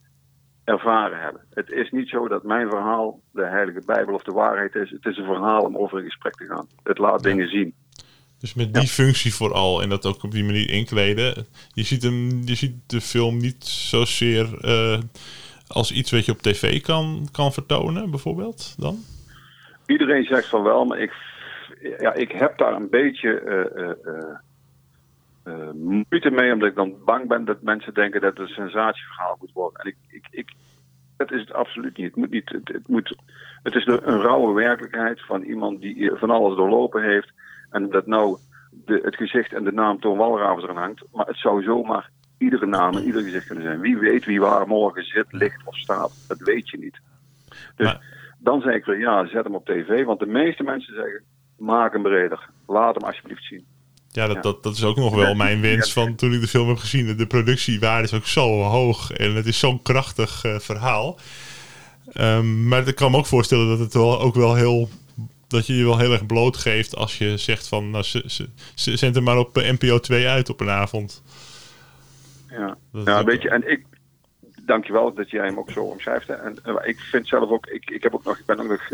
ervaren 0.67 1.19
hebben. 1.19 1.41
Het 1.53 1.69
is 1.69 1.91
niet 1.91 2.09
zo 2.09 2.27
dat 2.27 2.43
mijn 2.43 2.69
verhaal 2.69 3.19
de 3.31 3.45
Heilige 3.45 3.81
Bijbel 3.85 4.13
of 4.13 4.23
de 4.23 4.31
waarheid 4.31 4.75
is. 4.75 4.89
Het 4.89 5.05
is 5.05 5.17
een 5.17 5.25
verhaal 5.25 5.61
om 5.61 5.77
over 5.77 5.99
in 5.99 6.05
gesprek 6.05 6.35
te 6.35 6.45
gaan. 6.45 6.67
Het 6.83 6.97
laat 6.97 7.23
dingen 7.23 7.47
zien. 7.47 7.73
Dus 8.39 8.53
met 8.53 8.73
die 8.73 8.87
functie 8.87 9.33
vooral 9.33 9.81
en 9.81 9.89
dat 9.89 10.05
ook 10.05 10.23
op 10.23 10.31
die 10.31 10.43
manier 10.43 10.69
inkleden. 10.69 11.45
Je 11.73 11.83
ziet, 11.83 12.03
hem, 12.03 12.41
je 12.45 12.55
ziet 12.55 12.75
de 12.87 13.01
film 13.01 13.37
niet 13.37 13.63
zozeer 13.65 14.65
uh, 14.65 14.99
als 15.67 15.91
iets 15.91 16.11
wat 16.11 16.25
je 16.25 16.31
op 16.31 16.41
tv 16.41 16.81
kan, 16.81 17.27
kan 17.31 17.53
vertonen, 17.53 18.09
bijvoorbeeld 18.09 18.75
dan? 18.77 18.97
Iedereen 19.85 20.23
zegt 20.23 20.47
van 20.47 20.63
wel, 20.63 20.85
maar 20.85 20.99
ik, 20.99 21.13
ja, 21.99 22.13
ik 22.13 22.31
heb 22.31 22.57
daar 22.57 22.73
een 22.73 22.89
beetje 22.89 23.41
uh, 23.45 23.83
uh, 23.83 24.37
uh, 25.47 25.71
moeite 25.73 26.31
mee, 26.31 26.53
omdat 26.53 26.69
ik 26.69 26.75
dan 26.75 26.95
bang 27.05 27.27
ben 27.27 27.45
dat 27.45 27.61
mensen 27.61 27.93
denken 27.93 28.21
dat 28.21 28.37
het 28.37 28.39
een 28.39 28.53
sensatieverhaal 28.53 29.37
moet 29.39 29.51
worden. 29.53 29.81
En 29.81 29.87
ik, 29.87 29.95
ik, 30.07 30.27
ik, 30.29 30.51
dat 31.17 31.31
is 31.31 31.39
het 31.39 31.53
absoluut 31.53 31.97
niet. 31.97 32.05
Het, 32.05 32.15
moet 32.15 32.29
niet 32.29 32.49
het, 32.49 32.67
het, 32.67 32.87
moet, 32.87 33.15
het 33.63 33.75
is 33.75 33.85
een 33.85 34.21
rauwe 34.21 34.53
werkelijkheid 34.53 35.25
van 35.25 35.41
iemand 35.41 35.81
die 35.81 36.11
van 36.13 36.29
alles 36.29 36.57
doorlopen 36.57 37.03
heeft. 37.03 37.31
En 37.69 37.89
dat 37.89 38.05
nou 38.05 38.37
de, 38.71 38.99
het 39.03 39.15
gezicht 39.15 39.53
en 39.53 39.63
de 39.63 39.71
naam 39.71 39.99
Toon 39.99 40.17
Walravens 40.17 40.63
eraan 40.63 40.77
hangt. 40.77 41.03
Maar 41.11 41.25
het 41.25 41.37
zou 41.37 41.63
zomaar 41.63 42.09
iedere 42.37 42.65
naam 42.65 42.95
en 42.95 43.03
ieder 43.03 43.21
gezicht 43.21 43.45
kunnen 43.45 43.63
zijn. 43.63 43.79
Wie 43.79 43.97
weet 43.97 44.25
wie 44.25 44.39
waar 44.39 44.67
morgen 44.67 45.03
zit, 45.03 45.25
ligt 45.29 45.61
of 45.65 45.77
staat. 45.77 46.25
Dat 46.27 46.39
weet 46.39 46.69
je 46.69 46.77
niet. 46.77 46.99
Dus 47.75 47.85
Maar- 47.85 48.15
dan 48.39 48.61
zeg 48.61 48.73
ik 48.73 48.85
weer, 48.85 48.99
ja, 48.99 49.27
zet 49.27 49.43
hem 49.43 49.55
op 49.55 49.65
tv. 49.65 50.03
Want 50.03 50.19
de 50.19 50.25
meeste 50.25 50.63
mensen 50.63 50.93
zeggen, 50.93 51.23
maak 51.57 51.93
hem 51.93 52.01
breder. 52.01 52.49
Laat 52.67 52.95
hem 52.95 53.03
alsjeblieft 53.03 53.43
zien. 53.43 53.65
Ja, 54.17 54.27
dat, 54.27 54.35
Ja. 54.35 54.41
Dat, 54.41 54.63
dat 54.63 54.73
is 54.75 54.83
ook 54.83 54.95
nog 54.95 55.15
wel 55.15 55.35
mijn 55.35 55.61
wens 55.61 55.93
van 55.93 56.15
toen 56.15 56.33
ik 56.33 56.41
de 56.41 56.47
film 56.47 56.67
heb 56.67 56.77
gezien. 56.77 57.17
De 57.17 57.27
productiewaarde 57.27 58.03
is 58.03 58.13
ook 58.13 58.25
zo 58.25 58.61
hoog 58.61 59.11
en 59.11 59.35
het 59.35 59.45
is 59.45 59.59
zo'n 59.59 59.81
krachtig 59.81 60.43
eh, 60.43 60.59
verhaal. 60.59 61.19
Ehm, 62.13 62.67
maar 62.67 62.87
ik 62.87 62.95
kan 62.95 63.11
me 63.11 63.17
ook 63.17 63.25
voorstellen 63.25 63.67
dat 63.67 63.79
het 63.79 63.93
wel 63.93 64.19
ook 64.21 64.35
wel 64.35 64.55
heel. 64.55 64.89
Dat 65.47 65.67
je 65.67 65.75
je 65.75 65.83
wel 65.83 65.97
heel 65.97 66.11
erg 66.11 66.25
blootgeeft 66.25 66.95
als 66.95 67.17
je 67.17 67.37
zegt 67.37 67.67
van. 67.67 67.89
Nou, 67.89 68.03
ze, 68.03 68.23
ze, 68.25 68.49
ze 68.75 68.97
zend 68.97 69.15
hem 69.15 69.23
maar 69.23 69.37
op 69.37 69.57
eh, 69.57 69.71
NPO 69.71 69.99
2 69.99 70.27
uit 70.27 70.49
op 70.49 70.59
een 70.59 70.69
avond. 70.69 71.23
Ja, 72.49 72.77
Dat 72.91 73.07
ja 73.07 73.23
weet 73.23 73.41
je, 73.41 73.49
en 73.49 73.71
ik, 73.71 73.85
dankjewel 74.65 75.13
dat 75.13 75.29
jij 75.29 75.45
hem 75.45 75.59
ook 75.59 75.71
zo 75.71 75.83
omschrijft. 75.83 76.27
hè. 76.27 76.33
En 76.33 76.57
eh, 76.63 76.89
ik 76.89 76.99
vind 76.99 77.27
zelf 77.27 77.49
ook, 77.49 77.65
ik, 77.65 77.89
ik 77.89 78.03
heb 78.03 78.13
ook 78.13 78.23
nog, 78.23 78.37
ik 78.37 78.45
ben 78.45 78.59
ook 78.59 78.69
nog, 78.69 78.89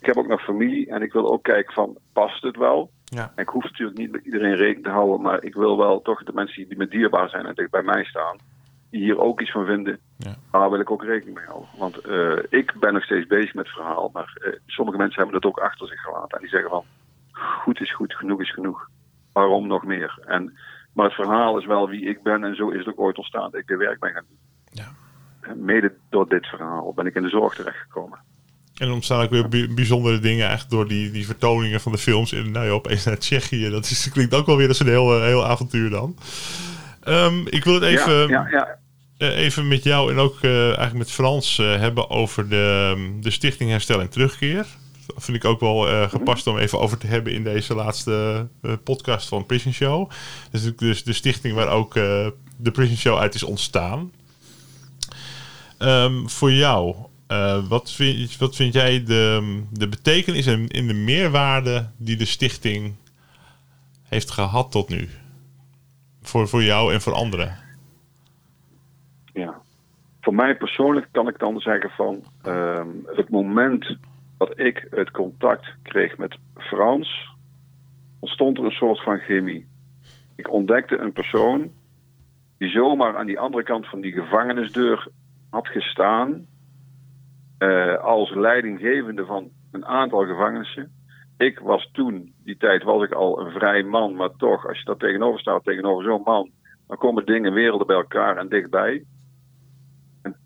ik 0.00 0.06
heb 0.06 0.16
ook 0.16 0.28
nog 0.28 0.42
familie 0.44 0.90
en 0.90 1.02
ik 1.02 1.12
wil 1.12 1.32
ook 1.32 1.42
kijken 1.42 1.74
van, 1.74 1.98
past 2.12 2.42
het 2.42 2.56
wel? 2.56 2.90
Ja. 3.14 3.32
En 3.34 3.42
ik 3.42 3.48
hoef 3.48 3.62
natuurlijk 3.62 3.98
niet 3.98 4.12
met 4.12 4.24
iedereen 4.24 4.54
rekening 4.56 4.84
te 4.84 4.90
houden, 4.90 5.20
maar 5.20 5.42
ik 5.42 5.54
wil 5.54 5.76
wel 5.78 6.02
toch 6.02 6.22
de 6.24 6.32
mensen 6.32 6.68
die 6.68 6.76
me 6.78 6.88
dierbaar 6.88 7.28
zijn 7.28 7.46
en 7.46 7.54
dicht 7.54 7.70
bij 7.70 7.82
mij 7.82 8.04
staan, 8.04 8.36
die 8.90 9.02
hier 9.02 9.18
ook 9.20 9.40
iets 9.40 9.50
van 9.50 9.64
vinden, 9.66 9.98
Ja. 10.16 10.34
daar 10.50 10.70
wil 10.70 10.80
ik 10.80 10.90
ook 10.90 11.04
rekening 11.04 11.36
mee 11.36 11.46
houden. 11.46 11.68
Want 11.78 11.96
eh, 11.98 12.58
ik 12.60 12.74
ben 12.80 12.92
nog 12.92 13.04
steeds 13.04 13.26
bezig 13.26 13.54
met 13.54 13.66
het 13.66 13.74
verhaal, 13.74 14.10
maar 14.12 14.36
eh, 14.40 14.52
sommige 14.66 14.98
mensen 14.98 15.16
hebben 15.16 15.36
het 15.36 15.44
ook 15.44 15.58
achter 15.58 15.86
zich 15.86 16.00
gelaten 16.00 16.36
en 16.36 16.40
die 16.40 16.50
zeggen 16.50 16.70
van, 16.70 16.84
goed 17.32 17.80
is 17.80 17.94
goed, 17.94 18.14
genoeg 18.14 18.40
is 18.40 18.52
genoeg. 18.52 18.88
Waarom 19.32 19.66
nog 19.66 19.84
meer? 19.84 20.18
En, 20.26 20.58
maar 20.92 21.04
het 21.06 21.14
verhaal 21.14 21.58
is 21.58 21.66
wel 21.66 21.88
wie 21.88 22.04
ik 22.04 22.22
ben 22.22 22.44
en 22.44 22.54
zo 22.56 22.68
is 22.68 22.78
het 22.78 22.88
ook 22.88 23.00
ooit 23.00 23.16
ontstaan 23.16 23.50
dat 23.50 23.60
ik 23.60 23.66
dit 23.66 23.78
werk 23.78 24.00
ben 24.00 24.12
gaan 24.12 24.24
doen. 24.28 24.38
Ja. 24.70 24.88
Mede 25.54 25.94
door 26.08 26.28
dit 26.28 26.46
verhaal 26.46 26.92
ben 26.94 27.06
ik 27.06 27.14
in 27.14 27.22
de 27.22 27.28
zorg 27.28 27.54
terechtgekomen. 27.54 28.18
En 28.74 28.86
er 28.86 28.92
ontstaan 28.92 29.22
ook 29.22 29.30
weer 29.30 29.48
bij- 29.48 29.68
bijzondere 29.74 30.18
dingen 30.18 30.46
eigenlijk 30.46 30.70
door 30.70 30.88
die, 30.88 31.10
die 31.10 31.26
vertoningen 31.26 31.80
van 31.80 31.92
de 31.92 31.98
films. 31.98 32.32
En 32.32 32.50
nou 32.50 32.66
ja, 32.66 32.70
opeens 32.72 33.04
naar 33.04 33.18
Tsjechië. 33.18 33.70
Dat 33.70 33.90
is, 33.90 34.08
klinkt 34.12 34.34
ook 34.34 34.46
wel 34.46 34.56
weer 34.56 34.68
als 34.68 34.80
een 34.80 34.86
heel, 34.88 35.16
eh, 35.16 35.22
heel 35.24 35.46
avontuur 35.46 35.90
dan. 35.90 36.16
Ehm, 37.02 37.46
ik 37.46 37.64
wil 37.64 37.74
het 37.74 37.82
even, 37.82 38.28
ja, 38.28 38.28
ja, 38.28 38.48
ja. 38.50 38.78
eh, 39.18 39.36
even 39.38 39.68
met 39.68 39.82
jou 39.84 40.12
en 40.12 40.18
ook 40.18 40.38
eh, 40.40 40.64
eigenlijk 40.66 40.94
met 40.94 41.10
Frans 41.10 41.56
hebben 41.56 42.10
over 42.10 42.48
de, 42.48 42.96
de 43.20 43.30
Stichting 43.30 43.70
Herstel 43.70 44.00
en 44.00 44.08
Terugkeer. 44.08 44.66
Dat 45.14 45.24
vind 45.24 45.36
ik 45.36 45.44
ook 45.44 45.60
wel 45.60 45.88
eh, 45.88 46.08
gepast 46.08 46.46
om 46.46 46.58
even 46.58 46.80
over 46.80 46.98
te 46.98 47.06
hebben 47.06 47.32
in 47.32 47.44
deze 47.44 47.74
laatste 47.74 48.46
podcast 48.84 49.28
van 49.28 49.46
Prison 49.46 49.72
Show. 49.72 50.10
Dus, 50.50 50.76
dus 50.76 51.04
de 51.04 51.12
stichting 51.12 51.54
waar 51.54 51.68
ook 51.68 51.94
de 51.94 52.70
Prison 52.72 52.96
Show 52.96 53.18
uit 53.18 53.34
is 53.34 53.42
ontstaan. 53.42 54.12
Ehm, 55.78 56.26
voor 56.26 56.52
jou, 56.52 56.94
eh, 57.26 57.68
wat, 57.68 57.92
vind, 57.92 58.36
wat 58.36 58.56
vind 58.56 58.72
jij 58.72 59.04
de, 59.04 59.62
de 59.70 59.88
betekenis 59.88 60.46
en 60.46 60.68
in 60.68 60.86
de 60.86 60.94
meerwaarde 60.94 61.90
die 61.96 62.16
de 62.16 62.24
stichting 62.24 62.94
heeft 64.02 64.30
gehad 64.30 64.70
tot 64.70 64.88
nu? 64.88 65.08
Voor, 66.22 66.48
voor 66.48 66.62
jou 66.62 66.92
en 66.92 67.00
voor 67.00 67.12
anderen. 67.12 67.56
Ja. 69.32 69.62
Voor 70.20 70.34
mij 70.34 70.56
persoonlijk 70.56 71.06
kan 71.10 71.28
ik 71.28 71.38
dan 71.38 71.60
zeggen 71.60 71.90
van 71.90 72.24
ehm, 72.42 72.88
het 73.06 73.28
moment 73.28 73.96
dat 74.38 74.58
ik 74.58 74.86
het 74.90 75.10
contact 75.10 75.74
kreeg 75.82 76.16
met 76.18 76.36
Frans, 76.56 77.28
ontstond 78.18 78.58
er 78.58 78.64
een 78.64 78.70
soort 78.70 79.02
van 79.02 79.18
chemie. 79.18 79.66
Ik 80.36 80.50
ontdekte 80.50 80.98
een 80.98 81.12
persoon 81.12 81.70
die 82.58 82.68
zomaar 82.68 83.16
aan 83.16 83.26
die 83.26 83.38
andere 83.38 83.62
kant 83.62 83.86
van 83.86 84.00
die 84.00 84.12
gevangenisdeur 84.12 85.08
had 85.50 85.68
gestaan 85.68 86.46
eh, 87.58 87.96
als 87.96 88.34
leidinggevende 88.34 89.24
van 89.24 89.50
een 89.72 89.86
aantal 89.86 90.26
gevangenissen. 90.26 90.92
Ik 91.36 91.58
was 91.58 91.88
toen, 91.92 92.34
die 92.44 92.56
tijd 92.56 92.82
was 92.82 93.02
ik 93.04 93.12
al 93.12 93.40
een 93.40 93.52
vrij 93.52 93.82
man, 93.82 94.14
maar 94.14 94.36
toch, 94.36 94.66
als 94.68 94.78
je 94.78 94.84
daar 94.84 94.96
tegenover 94.96 95.40
staat, 95.40 95.64
tegenover 95.64 96.04
zo'n 96.04 96.22
man, 96.24 96.50
dan 96.86 96.96
komen 96.96 97.26
dingen, 97.26 97.52
werelden 97.52 97.86
bij 97.86 97.96
elkaar 97.96 98.36
en 98.36 98.48
dichtbij. 98.48 99.04
En 100.22 100.36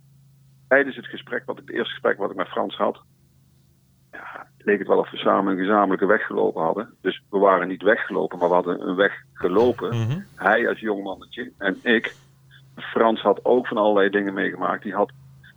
tijdens 0.69 0.97
het 0.97 1.07
gesprek, 1.07 1.43
wat 1.47 1.59
ik, 1.59 1.67
het 1.67 1.77
eerste 1.77 1.93
gesprek 1.93 2.19
wat 2.19 2.31
ik 2.31 2.37
met 2.37 2.49
Frans 2.49 2.77
had, 2.77 3.01
ja, 4.13 4.47
leek 4.59 4.79
het 4.79 4.89
wel 4.89 4.99
of 4.99 5.11
we 5.11 5.17
samen 5.17 5.53
een 5.53 5.59
gezamenlijke 5.59 6.07
weg 6.07 6.27
gelopen 6.27 6.63
hadden. 6.63 6.95
Dus 7.01 7.23
we 7.31 7.39
waren 7.39 7.69
niet 7.69 7.83
weggelopen, 7.83 8.39
maar 8.39 8.49
we 8.49 8.55
hadden 8.55 8.89
een 8.89 8.97
weg 8.97 9.23
gelopen. 9.33 9.89
Mhm. 9.89 10.21
Hij 10.35 10.69
als 10.69 10.81
jong 10.81 11.03
mannetje 11.03 11.53
en 11.59 11.79
ik. 11.83 12.15
Frans 12.77 13.21
had 13.21 13.45
ook 13.45 13.67
van 13.67 13.77
allerlei 13.77 14.11
dingen 14.11 14.35
meegemaakt. 14.35 14.83
Die 14.83 14.95
had, 14.95 15.13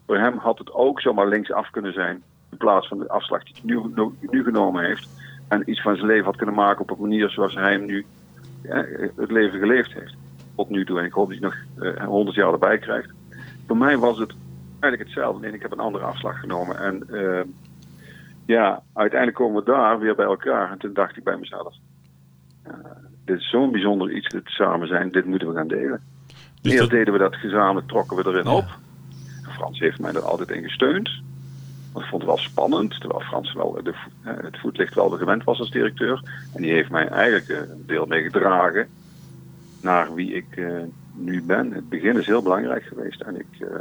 voor 0.05 0.17
hem 0.17 0.37
had 0.37 0.57
het 0.57 0.71
ook 0.73 1.01
zomaar 1.01 1.27
linksaf 1.27 1.69
kunnen 1.69 1.93
zijn. 1.93 2.23
In 2.51 2.57
plaats 2.57 2.87
van 2.87 2.97
de 2.99 3.09
afslag 3.09 3.43
die 3.43 3.53
hij 3.55 3.63
nu, 3.75 3.81
nu, 3.95 4.11
nu 4.29 4.43
genomen 4.43 4.85
heeft. 4.85 5.09
En 5.47 5.69
iets 5.69 5.81
van 5.81 5.95
zijn 5.95 6.07
leven 6.07 6.25
had 6.25 6.35
kunnen 6.35 6.55
maken 6.55 6.81
op 6.81 6.89
een 6.89 7.01
manier 7.01 7.29
zoals 7.29 7.55
hij 7.55 7.71
hem 7.71 7.85
nu 7.85 8.05
ja, 8.63 8.85
het 9.15 9.31
leven 9.31 9.59
geleefd 9.59 9.93
heeft. 9.93 10.15
Tot 10.55 10.69
nu 10.69 10.85
toe. 10.85 10.99
En 10.99 11.05
ik 11.05 11.13
hoop 11.13 11.29
dat 11.29 11.39
hij 11.39 11.49
nog 11.77 11.95
eh, 11.97 12.05
100 12.05 12.35
jaar 12.35 12.51
erbij 12.51 12.77
krijgt. 12.77 13.09
Voor 13.67 13.77
mij 13.77 13.97
was 13.97 14.17
het 14.19 14.33
eigenlijk 14.79 15.03
hetzelfde. 15.13 15.41
Nee, 15.45 15.53
ik 15.55 15.61
heb 15.61 15.71
een 15.71 15.79
andere 15.79 16.03
afslag 16.05 16.39
genomen. 16.39 16.77
En 16.79 17.03
eh, 17.09 17.41
ja, 18.45 18.83
uiteindelijk 18.93 19.39
komen 19.39 19.63
we 19.63 19.71
daar 19.71 19.99
weer 19.99 20.15
bij 20.15 20.25
elkaar. 20.25 20.71
En 20.71 20.77
toen 20.77 20.93
dacht 20.93 21.17
ik 21.17 21.23
bij 21.23 21.37
mezelf. 21.37 21.75
dit 23.25 23.39
is 23.39 23.49
zo'n 23.49 23.71
bijzonder 23.71 24.11
iets, 24.11 24.27
dit 24.27 24.41
samen 24.45 24.87
zijn. 24.87 25.11
Dit 25.11 25.25
moeten 25.25 25.47
we 25.47 25.53
gaan 25.55 25.67
delen. 25.67 26.01
Dus 26.61 26.71
Eerst 26.71 26.77
dat- 26.79 26.89
deden 26.89 27.13
we 27.13 27.19
dat 27.19 27.35
gezamenlijk, 27.35 27.87
trokken 27.87 28.17
we 28.17 28.29
erin 28.29 28.43
Ja. 28.43 28.55
op. 28.55 28.65
Frans 29.61 29.79
heeft 29.79 29.99
mij 29.99 30.13
er 30.13 30.21
altijd 30.25 30.49
in 30.51 30.63
gesteund. 30.63 31.09
Want 31.91 32.05
ik 32.05 32.11
vond 32.11 32.21
het 32.21 32.31
wel 32.31 32.37
spannend, 32.37 32.99
terwijl 32.99 33.21
Frans 33.21 33.53
wel 33.53 33.83
de, 33.83 33.93
vo- 33.93 34.29
eh, 34.29 34.43
het 34.43 34.59
voetlicht 34.59 34.93
wel 34.93 35.09
gewend 35.09 35.43
was 35.43 35.59
als 35.59 35.71
directeur. 35.71 36.21
En 36.53 36.61
die 36.61 36.71
heeft 36.71 36.89
mij 36.89 37.07
eigenlijk 37.07 37.49
eh, 37.49 37.57
een 37.57 37.85
deel 37.85 38.05
mee 38.05 38.23
gedragen 38.23 38.89
naar 39.81 40.13
wie 40.13 40.33
ik 40.33 40.55
eh, 40.55 40.83
nu 41.13 41.43
ben. 41.43 41.71
Het 41.73 41.89
begin 41.89 42.17
is 42.17 42.25
heel 42.25 42.41
belangrijk 42.41 42.83
geweest. 42.83 43.21
En 43.21 43.35
ik, 43.39 43.47
eh, 43.59 43.77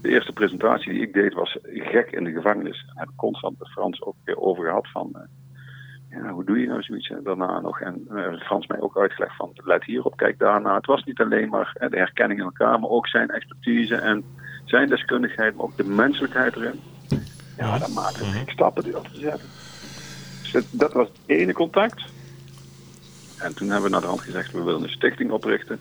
de 0.00 0.08
eerste 0.08 0.32
presentatie 0.32 0.92
die 0.92 1.02
ik 1.02 1.12
deed 1.12 1.34
was 1.34 1.58
gek 1.62 2.10
in 2.10 2.24
de 2.24 2.32
gevangenis. 2.32 2.84
En 2.88 2.98
heb 2.98 3.08
ik 3.08 3.16
constant 3.16 3.58
met 3.58 3.70
Frans 3.70 4.02
ook 4.02 4.16
over 4.34 4.64
gehad 4.64 4.90
van... 4.90 5.10
eh, 5.12 5.22
ja, 6.08 6.30
hoe 6.30 6.44
doe 6.44 6.60
je 6.60 6.66
nou 6.66 6.82
zoiets 6.82 7.10
en 7.10 7.22
daarna 7.22 7.60
nog? 7.60 7.80
En 7.80 8.04
eh, 8.08 8.40
Frans 8.40 8.66
mij 8.66 8.80
ook 8.80 8.98
uitgelegd 8.98 9.36
van, 9.36 9.50
let 9.54 9.84
hierop, 9.84 10.16
kijk 10.16 10.38
daarna. 10.38 10.74
Het 10.74 10.86
was 10.86 11.04
niet 11.04 11.20
alleen 11.20 11.48
maar 11.48 11.72
eh, 11.74 11.90
de 11.90 11.96
herkenning 11.96 12.38
in 12.40 12.44
elkaar, 12.46 12.80
maar 12.80 12.90
ook 12.90 13.08
zijn 13.08 13.30
expertise 13.30 13.96
en 13.96 14.24
zijn 14.72 14.88
deskundigheid, 14.88 15.54
maar 15.54 15.64
ook 15.64 15.76
de 15.76 15.84
menselijkheid 15.84 16.56
erin. 16.56 16.80
Ja, 17.56 17.78
dat 17.78 17.88
maakte 17.88 18.24
ik 18.24 18.50
stappen 18.50 18.82
die 18.82 18.92
te 18.92 19.18
zetten. 19.18 19.48
Dus 20.52 20.70
dat- 20.70 20.92
was 20.92 21.08
het 21.08 21.18
ene 21.26 21.52
contact. 21.52 22.02
En 23.38 23.54
toen 23.54 23.66
hebben 23.68 23.84
we 23.84 23.90
naar 23.90 24.00
de 24.00 24.06
hand 24.06 24.20
gezegd, 24.20 24.52
we 24.52 24.62
willen 24.62 24.82
een 24.82 24.88
stichting 24.88 25.30
oprichten. 25.30 25.80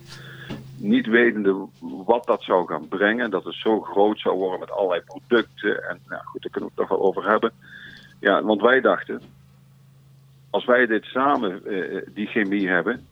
Niet 0.78 1.06
wetende 1.08 1.68
wat 2.06 2.26
dat 2.26 2.44
zou 2.44 2.68
gaan 2.68 2.88
brengen. 2.88 3.30
Dat 3.32 3.44
het 3.44 3.54
zo 3.56 3.82
groot 3.82 4.20
zou 4.20 4.36
worden 4.38 4.60
met 4.60 4.72
allerlei 4.72 5.02
producten. 5.02 5.90
En 5.90 6.00
nou 6.08 6.24
goed, 6.26 6.42
daar 6.42 6.52
kunnen 6.52 6.70
we 6.70 6.82
het 6.82 6.90
toch 6.90 6.98
wel 6.98 7.08
over 7.08 7.30
hebben. 7.30 7.52
Ja, 8.20 8.44
want 8.44 8.62
wij 8.62 8.82
dachten, 8.82 9.22
als 10.50 10.66
wij 10.66 10.86
dit 10.86 11.04
samen, 11.04 11.66
eh, 11.66 12.02
die 12.14 12.28
chemie 12.28 12.68
hebben, 12.68 13.08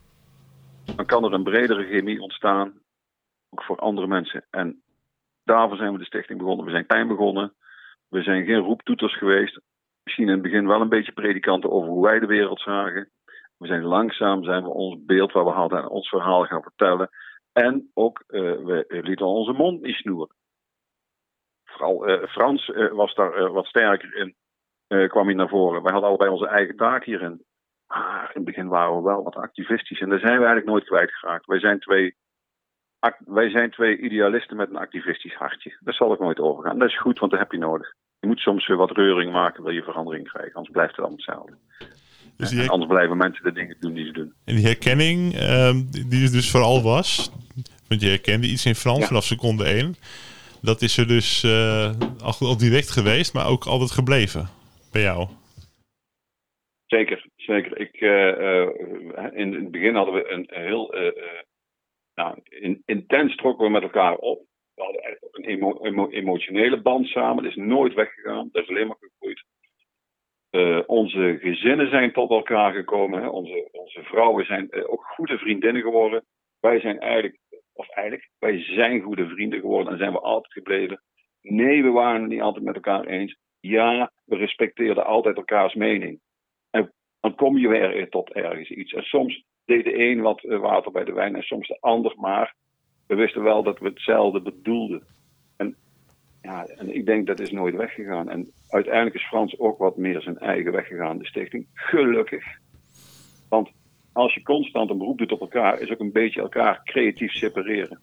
dan 0.96 1.06
kan 1.06 1.24
er 1.24 1.32
een 1.32 1.42
bredere 1.42 1.84
chemie 1.86 2.20
ontstaan, 2.20 2.72
ook 3.50 3.62
voor 3.62 3.76
andere 3.76 4.06
mensen. 4.06 4.44
En 4.50 4.82
daarvoor 5.44 5.76
zijn 5.76 5.92
we 5.92 5.98
de 5.98 6.04
stichting 6.04 6.38
begonnen. 6.38 6.64
We 6.64 6.70
zijn 6.70 6.86
klein 6.86 7.08
begonnen. 7.08 7.54
We 8.08 8.22
zijn 8.22 8.44
geen 8.44 8.58
roeptoeters 8.58 9.18
geweest. 9.18 9.60
Misschien 10.02 10.26
in 10.26 10.32
het 10.32 10.42
begin 10.42 10.66
wel 10.66 10.80
een 10.80 10.88
beetje 10.88 11.12
predikanten 11.12 11.70
over 11.70 11.88
hoe 11.88 12.04
wij 12.04 12.18
de 12.18 12.26
wereld 12.26 12.60
zagen. 12.60 13.10
We 13.56 13.66
zijn 13.66 13.82
langzaam, 13.82 14.44
zijn 14.44 14.62
we 14.62 14.68
ons 14.68 15.04
beeld 15.04 15.32
waar 15.32 15.44
we 15.44 15.50
hadden 15.50 15.78
en 15.78 15.88
ons 15.88 16.08
verhaal 16.08 16.44
gaan 16.44 16.62
vertellen. 16.62 17.10
En 17.52 17.90
ook, 17.94 18.24
eh, 18.26 18.40
we 18.40 18.86
lieten 18.88 19.26
onze 19.26 19.52
mond 19.52 19.80
niet 19.80 19.94
snoeren. 19.94 20.34
Vooral 21.64 22.06
eh, 22.06 22.28
Frans 22.28 22.70
eh, 22.70 22.92
was 22.92 23.14
daar 23.14 23.34
eh, 23.34 23.50
wat 23.50 23.66
sterker 23.66 24.16
in 24.16 24.34
eh, 24.90 25.08
kwam 25.08 25.26
hij 25.26 25.34
naar 25.34 25.48
voren. 25.48 25.82
Wij 25.82 25.92
hadden 25.92 26.08
allebei 26.08 26.30
onze 26.30 26.46
eigen 26.46 26.76
taak 26.76 27.04
hierin. 27.04 27.44
Maar 27.86 28.22
in 28.22 28.30
het 28.34 28.44
begin 28.44 28.68
waren 28.68 28.96
we 28.96 29.02
wel 29.02 29.22
wat 29.22 29.36
activistisch. 29.36 30.00
En 30.00 30.08
daar 30.08 30.18
zijn 30.18 30.38
we 30.38 30.44
eigenlijk 30.44 30.66
nooit 30.66 30.84
kwijtgeraakt. 30.84 31.46
Wij 31.46 31.60
zijn 31.60 31.80
twee, 31.80 32.16
wij 33.18 33.50
zijn 33.50 33.70
twee 33.70 33.98
idealisten 33.98 34.56
met 34.56 34.70
een 34.70 34.76
activistisch 34.76 35.34
hartje. 35.34 35.76
Daar 35.80 35.94
zal 35.94 36.12
ik 36.12 36.18
nooit 36.18 36.38
overgaan. 36.40 36.78
Dat 36.78 36.88
is 36.88 36.98
goed, 37.00 37.18
want 37.18 37.30
dat 37.30 37.40
heb 37.40 37.52
je 37.52 37.58
nodig. 37.58 37.94
Je 38.20 38.26
moet 38.26 38.38
soms 38.38 38.66
weer 38.66 38.76
wat 38.76 38.90
reuring 38.96 39.32
maken, 39.32 39.62
wil 39.64 39.72
je 39.72 39.82
verandering 39.82 40.28
krijgen. 40.28 40.54
Anders 40.54 40.72
blijft 40.72 40.96
het 40.96 41.00
allemaal 41.04 41.16
hetzelfde. 41.16 41.56
Dus 42.36 42.48
die, 42.48 42.58
En 42.58 42.64
her- 42.64 42.72
anders 42.72 42.90
blijven 42.90 43.16
mensen 43.16 43.44
de 43.44 43.52
dingen 43.52 43.76
doen 43.80 43.94
die 43.94 44.06
ze 44.06 44.12
doen. 44.12 44.32
en 44.44 44.54
die 44.54 44.64
herkenning, 44.64 45.34
ehm, 45.34 45.76
die 46.08 46.24
er 46.24 46.32
dus 46.32 46.50
vooral 46.50 46.82
was, 46.82 47.30
want 47.88 48.00
je 48.00 48.08
herkende 48.08 48.46
iets 48.46 48.66
in 48.66 48.74
Frans 48.74 48.98
Ja. 48.98 49.06
vanaf 49.06 49.24
seconde 49.24 49.64
1. 49.64 49.94
Dat 50.62 50.82
is 50.82 50.96
er 50.96 51.06
dus 51.08 51.42
eh, 51.42 51.92
al, 52.22 52.34
al 52.48 52.56
direct 52.56 52.90
geweest, 52.90 53.34
maar 53.34 53.46
ook 53.48 53.64
altijd 53.64 53.90
gebleven 53.90 54.48
bij 54.92 55.02
jou. 55.02 55.28
Zeker, 56.86 57.26
Zeker. 57.36 57.78
Ik, 57.80 58.00
uh, 58.00 59.38
in, 59.40 59.54
het 59.54 59.70
begin 59.70 59.94
hadden 59.94 60.14
we 60.14 60.30
een 60.30 60.46
heel 60.50 60.94
nou, 62.14 62.38
in, 62.44 62.82
intens 62.84 63.36
trokken 63.36 63.64
we 63.64 63.70
met 63.70 63.82
elkaar 63.82 64.16
op. 64.16 64.44
We 64.74 64.82
hadden 64.82 65.02
eigenlijk 65.02 65.24
ook 65.36 65.44
een 65.44 65.50
emo, 65.50 65.78
emo, 65.82 66.08
emotionele 66.08 66.80
band 66.80 67.06
samen. 67.06 67.42
Dat 67.42 67.52
is 67.52 67.58
nooit 67.58 67.94
weggegaan. 67.94 68.48
Dat 68.52 68.62
is 68.62 68.68
alleen 68.68 68.86
maar 68.86 68.96
gegroeid. 69.00 69.44
onze 70.86 71.38
gezinnen 71.40 71.90
zijn 71.90 72.12
tot 72.12 72.30
elkaar 72.30 72.72
gekomen. 72.72 73.22
Hè. 73.22 73.28
Onze, 73.28 73.68
onze 73.72 74.02
vrouwen 74.02 74.44
zijn 74.44 74.86
ook 74.86 75.04
goede 75.04 75.38
vriendinnen 75.38 75.82
geworden. 75.82 76.24
Wij 76.60 76.80
zijn 76.80 76.98
eigenlijk, 76.98 77.38
of 77.72 77.88
eigenlijk, 77.88 78.30
wij 78.38 78.62
zijn 78.62 79.00
goede 79.00 79.28
vrienden 79.28 79.60
geworden 79.60 79.92
en 79.92 79.98
zijn 79.98 80.12
we 80.12 80.20
altijd 80.20 80.52
gebleven. 80.52 81.02
Nee, 81.42 81.82
we 81.82 81.90
waren 81.90 82.20
het 82.20 82.30
niet 82.30 82.40
altijd 82.40 82.64
met 82.64 82.74
elkaar 82.74 83.06
eens. 83.06 83.36
Ja, 83.60 84.12
we 84.24 84.36
respecteerden 84.36 85.04
altijd 85.04 85.36
elkaars 85.36 85.74
mening. 85.74 86.20
En 86.70 86.92
dan 87.20 87.34
kom 87.34 87.58
je 87.58 87.68
weer 87.68 88.08
tot 88.08 88.32
ergens 88.32 88.70
iets. 88.70 88.92
En 88.92 89.02
soms 89.02 89.44
deed 89.70 89.84
de 89.84 89.98
een 89.98 90.20
wat 90.20 90.44
eh, 90.44 90.58
water 90.58 90.92
bij 90.92 91.04
de 91.04 91.12
wijn 91.12 91.36
en 91.36 91.42
soms 91.42 91.68
de 91.68 91.80
ander 91.80 92.14
maar. 92.16 92.54
We 93.06 93.14
wisten 93.14 93.42
wel 93.42 93.62
dat 93.62 93.78
we 93.78 93.88
hetzelfde 93.88 94.42
bedoelden. 94.42 95.02
En, 95.56 95.76
ja, 96.42 96.66
en 96.66 96.94
ik 96.94 97.06
denk 97.06 97.26
dat 97.26 97.40
is 97.40 97.50
nooit 97.50 97.76
weggegaan. 97.76 98.28
En 98.28 98.50
uiteindelijk 98.68 99.14
is 99.14 99.28
Frans 99.28 99.58
ook 99.58 99.78
wat 99.78 99.96
meer 99.96 100.22
zijn 100.22 100.38
eigen 100.38 100.72
weg 100.72 100.86
gegaan, 100.86 101.18
de 101.18 101.26
stichting. 101.26 101.66
Gelukkig. 101.74 102.44
Want 103.48 103.70
als 104.12 104.34
je 104.34 104.42
constant 104.42 104.90
een 104.90 104.98
beroep 104.98 105.18
doet 105.18 105.32
op 105.32 105.40
elkaar, 105.40 105.80
is 105.80 105.90
ook 105.90 106.00
een 106.00 106.12
beetje 106.12 106.40
elkaar 106.40 106.80
creatief 106.84 107.32
separeren. 107.32 108.00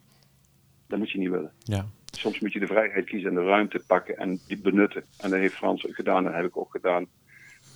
Dat 0.88 1.00
moet 1.00 1.12
je 1.12 1.18
niet 1.18 1.30
willen. 1.30 1.52
Ja. 1.64 1.86
Soms 2.06 2.40
moet 2.40 2.54
je 2.54 2.60
de 2.60 2.68
vrijheid 2.68 3.06
kiezen 3.06 3.30
en 3.30 3.36
de 3.36 3.44
ruimte 3.44 3.84
pakken 3.88 4.18
en 4.18 4.40
die 4.48 4.62
benutten. 4.62 5.04
En 5.20 5.30
dat 5.30 5.40
heeft 5.40 5.54
Frans 5.54 5.86
gedaan 5.90 6.18
en 6.18 6.24
dat 6.24 6.34
heb 6.34 6.46
ik 6.46 6.58
ook 6.58 6.72
gedaan. 6.72 7.08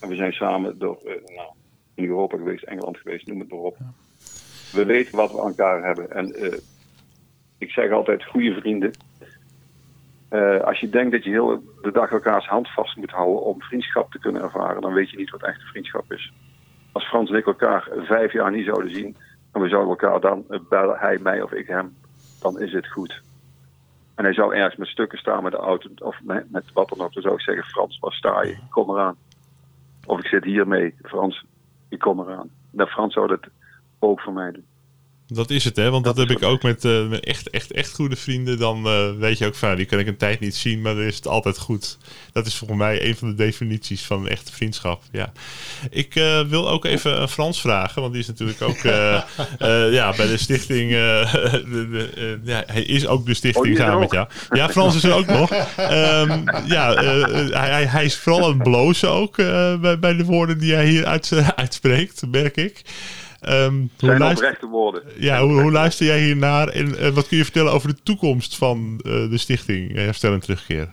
En 0.01 0.09
we 0.09 0.15
zijn 0.15 0.33
samen 0.33 0.79
door 0.79 0.99
uh, 1.05 1.35
nou, 1.35 1.53
Europa 2.07 2.37
geweest, 2.37 2.63
Engeland 2.63 2.97
geweest, 2.97 3.27
noem 3.27 3.39
het 3.39 3.49
maar 3.49 3.59
op. 3.59 3.77
We 4.71 4.85
weten 4.85 5.15
wat 5.15 5.31
we 5.31 5.41
aan 5.41 5.47
elkaar 5.47 5.83
hebben. 5.83 6.11
En 6.11 6.43
uh, 6.43 6.57
ik 7.57 7.71
zeg 7.71 7.91
altijd, 7.91 8.25
goede 8.25 8.53
vrienden. 8.53 8.91
Uh, 10.29 10.59
als 10.59 10.79
je 10.79 10.89
denkt 10.89 11.11
dat 11.11 11.23
je 11.23 11.29
heel 11.29 11.63
de 11.81 11.91
dag 11.91 12.11
elkaars 12.11 12.47
hand 12.47 12.69
vast 12.69 12.95
moet 12.95 13.11
houden 13.11 13.43
om 13.43 13.61
vriendschap 13.61 14.11
te 14.11 14.19
kunnen 14.19 14.41
ervaren, 14.41 14.81
dan 14.81 14.93
weet 14.93 15.09
je 15.09 15.17
niet 15.17 15.29
wat 15.29 15.43
echte 15.43 15.65
vriendschap 15.65 16.11
is. 16.11 16.33
Als 16.91 17.07
Frans 17.07 17.29
en 17.29 17.37
ik 17.37 17.45
elkaar 17.45 17.89
vijf 17.97 18.33
jaar 18.33 18.51
niet 18.51 18.65
zouden 18.65 18.93
zien 18.93 19.15
en 19.51 19.61
we 19.61 19.69
zouden 19.69 19.89
elkaar 19.89 20.19
dan 20.19 20.45
bellen, 20.69 20.99
hij 20.99 21.17
mij 21.17 21.41
of 21.41 21.51
ik 21.51 21.67
hem, 21.67 21.95
dan 22.41 22.59
is 22.59 22.73
het 22.73 22.87
goed. 22.87 23.21
En 24.15 24.23
hij 24.23 24.33
zou 24.33 24.55
ergens 24.55 24.75
met 24.75 24.87
stukken 24.87 25.17
staan 25.17 25.43
met 25.43 25.51
de 25.51 25.57
auto 25.57 25.89
of 25.97 26.19
met, 26.23 26.51
met 26.51 26.73
wat 26.73 26.89
dan 26.89 27.01
ook. 27.01 27.13
Dan 27.13 27.23
zou 27.23 27.35
ik 27.35 27.41
zeggen, 27.41 27.63
Frans, 27.63 27.99
waar 27.99 28.13
sta 28.13 28.41
je? 28.41 28.57
Kom 28.69 28.89
eraan. 28.89 29.17
Of 30.05 30.19
ik 30.19 30.25
zit 30.25 30.43
hier 30.43 30.67
mee, 30.67 30.95
Frans, 31.03 31.45
ik 31.91 31.99
kom 31.99 32.19
eraan. 32.19 32.49
Dat 32.71 32.89
Frans 32.89 33.13
zou 33.13 33.27
dat 33.27 33.47
ook 33.99 34.21
voor 34.21 34.33
mij 34.33 34.51
doen. 34.51 34.65
Dat 35.33 35.49
is 35.49 35.63
het, 35.63 35.75
hè? 35.75 35.89
Want 35.89 36.03
dat, 36.03 36.17
heb 36.17 36.29
ik 36.29 36.43
ook 36.43 36.63
met, 36.63 36.85
uh, 36.85 37.23
echt, 37.23 37.49
echt, 37.49 37.71
echt 37.71 37.93
goede 37.93 38.15
vrienden. 38.15 38.57
Dan 38.57 38.87
uh, 38.87 39.11
weet 39.17 39.37
je 39.37 39.45
ook 39.45 39.55
van, 39.55 39.75
die 39.75 39.85
kan 39.85 39.99
ik 39.99 40.07
een 40.07 40.17
tijd 40.17 40.39
niet 40.39 40.55
zien, 40.55 40.81
maar 40.81 40.95
dan 40.95 41.03
is 41.03 41.15
het 41.15 41.27
altijd 41.27 41.57
goed. 41.57 41.97
Dat 42.33 42.45
is 42.45 42.55
volgens 42.55 42.79
mij 42.79 43.05
een 43.05 43.15
van 43.15 43.27
de 43.27 43.35
definities 43.35 44.01
van 44.01 44.19
een 44.19 44.27
echte 44.27 44.51
vriendschap. 44.51 45.03
Ja. 45.11 45.31
Ik 45.89 46.15
uh, 46.15 46.41
wil 46.41 46.69
ook 46.69 46.85
even 46.85 47.29
Frans 47.29 47.61
vragen, 47.61 48.01
want 48.01 48.13
die 48.13 48.21
is 48.21 48.27
natuurlijk 48.27 48.61
ook 48.61 48.81
ja, 49.97 50.13
bij 50.15 50.27
de 50.27 50.37
stichting. 50.37 50.89
De, 50.89 51.87
de, 51.91 52.39
ja, 52.43 52.63
hij 52.65 52.83
is 52.83 53.07
ook 53.07 53.25
de 53.25 53.33
stichting 53.33 53.79
oh, 53.79 53.85
samen 53.85 53.99
met 53.99 54.11
jou. 54.11 54.27
Ja, 54.49 54.69
Frans 54.69 54.95
is 54.95 55.03
er 55.03 55.13
ook 55.13 55.25
nog. 55.25 55.51
Um, 55.51 56.43
ja, 56.65 56.93
hij, 57.51 57.85
hij 57.85 58.05
is 58.05 58.15
vooral 58.15 58.43
aan 58.43 58.53
het 58.53 58.63
blozen 58.63 59.09
ook 59.09 59.35
bij, 59.81 59.99
bij 59.99 60.15
de 60.15 60.25
woorden 60.25 60.57
die 60.57 60.73
hij 60.73 60.87
hier 60.87 61.05
uit, 61.05 61.31
uitspreekt, 61.55 62.23
merk 62.31 62.57
ik. 62.57 62.83
Um, 63.49 63.89
zijn 63.97 64.19
luister... 64.19 64.45
oprechte 64.45 64.67
woorden. 64.67 65.03
Ja, 65.17 65.43
hoe, 65.43 65.61
hoe, 65.61 65.71
luister 65.71 66.05
jij 66.05 66.23
hiernaar 66.23 66.67
en 66.67 66.87
uh, 66.87 67.09
wat 67.09 67.27
kun 67.27 67.37
je 67.37 67.43
vertellen 67.43 67.71
over 67.71 67.87
de 67.87 68.01
toekomst 68.03 68.55
van 68.55 68.93
uh, 69.03 69.29
de 69.29 69.37
stichting 69.37 69.95
Herstel 69.95 70.33
en 70.33 70.39
Terugkeer? 70.39 70.89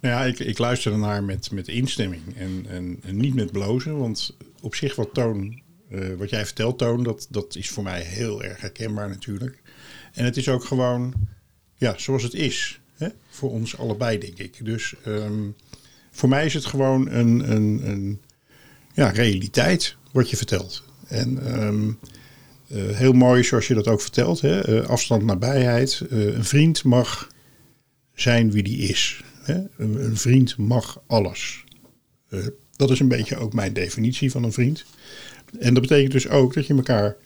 Nou 0.00 0.14
ja, 0.14 0.24
ik, 0.24 0.38
ik 0.38 0.58
luister 0.58 0.92
ernaar 0.92 1.24
met, 1.24 1.50
met 1.50 1.68
instemming 1.68 2.22
en, 2.36 2.66
en, 2.68 3.00
en, 3.02 3.16
niet 3.16 3.34
met 3.34 3.52
blozen, 3.52 3.98
want 3.98 4.36
op 4.60 4.74
zich 4.74 4.96
wat 4.96 5.14
Toon, 5.14 5.62
uh, 5.90 6.14
wat 6.18 6.30
jij 6.30 6.44
vertelt 6.44 6.78
Toon, 6.78 7.02
dat, 7.02 7.26
dat 7.30 7.56
is 7.56 7.70
voor 7.70 7.82
mij 7.82 8.02
heel 8.02 8.42
erg 8.42 8.60
herkenbaar 8.60 9.08
natuurlijk. 9.08 9.62
En 10.12 10.24
het 10.24 10.36
is 10.36 10.48
ook 10.48 10.64
gewoon, 10.64 11.12
ja, 11.76 11.94
zoals 11.96 12.22
het 12.22 12.34
is, 12.34 12.80
hè? 12.96 13.08
voor 13.30 13.50
ons 13.50 13.78
allebei 13.78 14.18
denk 14.18 14.38
ik. 14.38 14.64
Dus 14.64 14.94
um, 15.06 15.56
voor 16.10 16.28
mij 16.28 16.44
is 16.44 16.54
het 16.54 16.64
gewoon 16.64 17.10
een, 17.10 17.50
een, 17.50 17.80
een 17.88 18.20
ja, 18.94 19.08
realiteit 19.08 19.96
wat 20.12 20.30
je 20.30 20.36
vertelt. 20.36 20.84
En 21.14 21.62
um, 21.62 21.98
uh, 22.68 22.96
heel 22.96 23.12
mooi 23.12 23.44
zoals 23.44 23.66
je 23.66 23.74
dat 23.74 23.88
ook 23.88 24.00
vertelt, 24.00 24.40
hè? 24.40 24.68
Uh, 24.68 24.88
afstand, 24.88 25.22
nabijheid. 25.22 26.02
Uh, 26.10 26.34
een 26.34 26.44
vriend 26.44 26.84
mag 26.84 27.28
zijn 28.14 28.50
wie 28.50 28.62
die 28.62 28.78
is. 28.78 29.24
Hè? 29.42 29.62
Een, 29.76 30.16
vriend 30.16 30.56
mag 30.56 31.02
alles. 31.06 31.64
dat 32.76 32.90
is 32.90 33.00
een 33.00 33.08
beetje 33.08 33.36
ook 33.36 33.52
mijn 33.52 33.72
definitie 33.72 34.30
van 34.30 34.44
een 34.44 34.52
vriend. 34.52 34.84
En 35.58 35.74
dat 35.74 35.82
betekent 35.82 36.12
dus 36.12 36.28
ook 36.28 36.54
dat 36.54 36.66
je 36.66 36.74
elkaar 36.74 37.16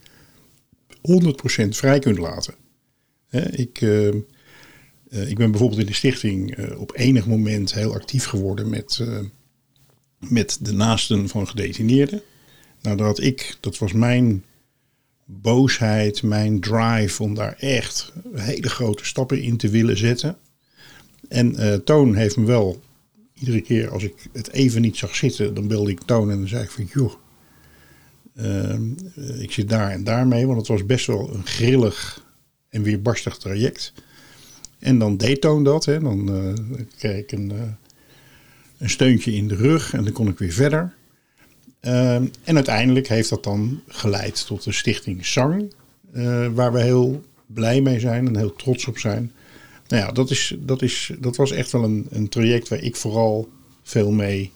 100% 0.90 1.68
vrij 1.68 1.98
kunt 1.98 2.18
laten. 2.18 2.54
Hè? 3.28 3.50
Ik, 3.50 3.80
ik 5.10 5.36
ben 5.36 5.50
bijvoorbeeld 5.50 5.80
in 5.80 5.86
de 5.86 5.92
stichting 5.92 6.68
op 6.76 6.92
enig 6.96 7.26
moment 7.26 7.74
heel 7.74 7.94
actief 7.94 8.24
geworden 8.24 8.70
met, 8.70 9.00
met 10.18 10.58
de 10.60 10.72
naasten 10.72 11.28
van 11.28 11.48
gedetineerden. 11.48 12.22
Nou, 12.82 12.96
dat 12.96 13.20
ik, 13.20 13.56
dat 13.60 13.78
was 13.78 13.92
mijn 13.92 14.44
boosheid, 15.24 16.22
mijn 16.22 16.60
drive 16.60 17.22
om 17.22 17.34
daar 17.34 17.56
echt 17.58 18.12
hele 18.34 18.68
grote 18.68 19.04
stappen 19.04 19.42
in 19.42 19.56
te 19.56 19.68
willen 19.68 19.96
zetten. 19.96 20.36
En 21.28 21.60
uh, 21.60 21.74
Toon 21.74 22.14
heeft 22.14 22.36
me 22.36 22.44
wel, 22.44 22.82
iedere 23.34 23.60
keer 23.60 23.90
als 23.90 24.02
ik 24.02 24.14
het 24.32 24.52
even 24.52 24.82
niet 24.82 24.96
zag 24.96 25.14
zitten, 25.14 25.54
dan 25.54 25.68
belde 25.68 25.90
ik 25.90 26.00
Toon 26.02 26.30
en 26.30 26.38
dan 26.38 26.48
zei 26.48 26.62
ik 26.62 26.70
van 26.70 26.88
joh, 26.92 27.12
uh, 28.36 29.40
ik 29.40 29.52
zit 29.52 29.68
daar 29.68 29.90
en 29.90 30.04
daar 30.04 30.26
mee, 30.26 30.46
want 30.46 30.58
het 30.58 30.68
was 30.68 30.86
best 30.86 31.06
wel 31.06 31.34
een 31.34 31.46
grillig 31.46 32.26
en 32.68 32.82
weerbarstig 32.82 33.36
traject. 33.36 33.92
En 34.78 34.98
dan 34.98 35.16
deed 35.16 35.40
Toon 35.40 35.64
dat, 35.64 35.84
hè. 35.84 36.00
dan 36.00 36.36
uh, 36.36 36.54
kreeg 36.98 37.18
ik 37.18 37.32
een 37.32 37.76
steuntje 38.80 39.32
in 39.32 39.48
de 39.48 39.54
rug 39.54 39.92
en 39.92 40.04
dan 40.04 40.12
kon 40.12 40.28
ik 40.28 40.38
weer 40.38 40.52
verder. 40.52 40.96
Ehm, 41.80 42.26
en 42.44 42.54
uiteindelijk 42.54 43.08
heeft 43.08 43.28
dat 43.28 43.44
dan 43.44 43.82
geleid 43.88 44.46
tot 44.46 44.64
de 44.64 44.72
stichting 44.72 45.26
Zang, 45.26 45.72
uh, 46.14 46.46
waar 46.54 46.72
we 46.72 46.80
heel 46.80 47.24
blij 47.46 47.80
mee 47.80 48.00
zijn 48.00 48.26
en 48.26 48.36
heel 48.36 48.56
trots 48.56 48.86
op 48.86 48.98
zijn. 48.98 49.32
Nou 49.88 50.02
ja, 50.02 50.12
dat, 50.12 50.30
is, 50.30 50.56
dat, 50.58 50.82
is, 50.82 51.12
dat 51.18 51.36
was 51.36 51.50
echt 51.50 51.72
wel 51.72 51.84
een, 51.84 52.06
een 52.10 52.28
traject 52.28 52.68
waar 52.68 52.82
ik 52.82 52.96
vooral 52.96 53.48
veel 53.82 54.10
mee 54.10 54.52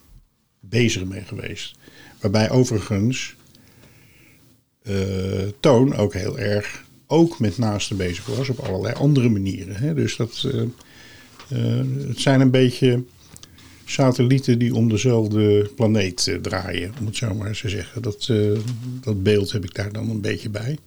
bezig 0.60 1.04
ben 1.04 1.24
geweest. 1.26 1.76
Waarbij 2.20 2.50
overigens 2.50 3.34
uh, 4.82 5.48
Toon 5.60 5.94
ook 5.96 6.14
heel 6.14 6.38
erg 6.38 6.84
ook 7.06 7.38
met 7.38 7.58
naasten 7.58 7.96
bezig 7.96 8.26
was 8.26 8.48
op 8.48 8.58
allerlei 8.58 8.94
andere 8.94 9.28
manieren. 9.28 9.76
Hè. 9.76 9.94
Dus 9.94 10.16
dat, 10.16 10.44
uh, 10.46 11.84
het 12.08 12.20
zijn 12.20 12.40
een 12.40 12.50
beetje 12.50 13.04
satellieten 13.92 14.58
die 14.58 14.74
om 14.74 14.88
dezelfde 14.88 15.70
planeet 15.76 16.26
uh, 16.26 16.36
draaien, 16.36 16.94
om 17.00 17.06
het 17.06 17.16
zo 17.16 17.34
maar 17.34 17.48
eens 17.48 17.60
te 17.60 17.68
zeggen. 17.68 18.02
Dat, 18.02 18.28
uh, 18.30 18.58
dat 19.00 19.22
beeld 19.22 19.52
heb 19.52 19.64
ik 19.64 19.74
daar 19.74 19.92
dan 19.92 20.10
een 20.10 20.20
beetje 20.20 20.50
bij. 20.50 20.78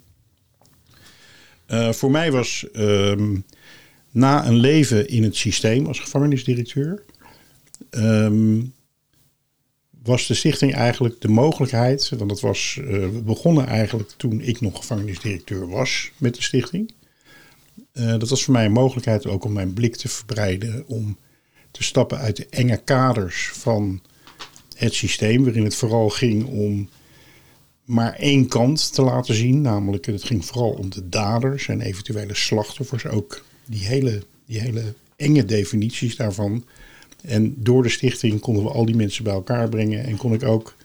Uh, 1.67 1.91
voor 1.91 2.11
mij 2.11 2.31
was 2.31 2.65
um, 2.73 3.45
na 4.11 4.47
een 4.47 4.55
leven 4.55 5.07
in 5.07 5.23
het 5.23 5.35
systeem 5.35 5.85
als 5.85 5.99
gevangenisdirecteur, 5.99 7.03
um, 7.89 8.73
was 10.03 10.27
de 10.27 10.33
stichting 10.33 10.73
eigenlijk 10.73 11.21
de 11.21 11.27
mogelijkheid, 11.27 12.09
want 12.09 12.29
dat 12.29 12.41
was, 12.41 12.79
we 12.83 13.21
begonnen 13.25 13.67
eigenlijk 13.67 14.09
toen 14.17 14.41
ik 14.41 14.61
nog 14.61 14.77
gevangenisdirecteur 14.77 15.69
was 15.69 16.11
met 16.17 16.35
de 16.35 16.41
stichting. 16.41 16.93
dat 17.93 18.29
was 18.29 18.43
voor 18.43 18.53
mij 18.53 18.65
een 18.65 18.71
mogelijkheid 18.71 19.27
ook 19.27 19.43
om 19.43 19.53
mijn 19.53 19.73
blik 19.73 19.95
te 19.95 20.09
verbreiden, 20.09 20.83
om 20.87 21.17
te 21.75 21.83
stappen 21.83 22.17
uit 22.17 22.35
de 22.35 22.47
enge 22.49 22.81
kaders 22.83 23.51
van 23.53 24.01
het 24.75 24.93
systeem, 24.93 25.43
waarin 25.43 25.63
het 25.63 25.75
vooral 25.75 26.09
ging 26.09 26.45
om 26.45 26.89
maar 27.85 28.13
één 28.13 28.47
kant 28.47 28.93
te 28.93 29.01
laten 29.01 29.35
zien. 29.35 29.61
Namelijk, 29.61 30.05
het 30.05 30.23
ging 30.23 30.45
vooral 30.45 30.71
om 30.71 30.89
de 30.89 31.09
daders 31.09 31.67
en 31.67 31.81
eventuele 31.81 32.35
slachtoffers. 32.35 33.05
Ook 33.05 33.45
die 33.65 33.85
hele, 33.85 34.23
die 34.45 34.59
hele 34.59 34.93
enge 35.15 35.45
definities 35.45 36.15
daarvan. 36.15 36.65
En 37.21 37.55
door 37.57 37.83
de 37.83 37.89
stichting 37.89 38.39
konden 38.39 38.63
we 38.63 38.69
al 38.69 38.85
die 38.85 38.95
mensen 38.95 39.23
bij 39.23 39.33
elkaar 39.33 39.69
brengen 39.69 40.05
en 40.05 40.17
kon 40.17 40.33
ik 40.33 40.43
ook 40.43 40.75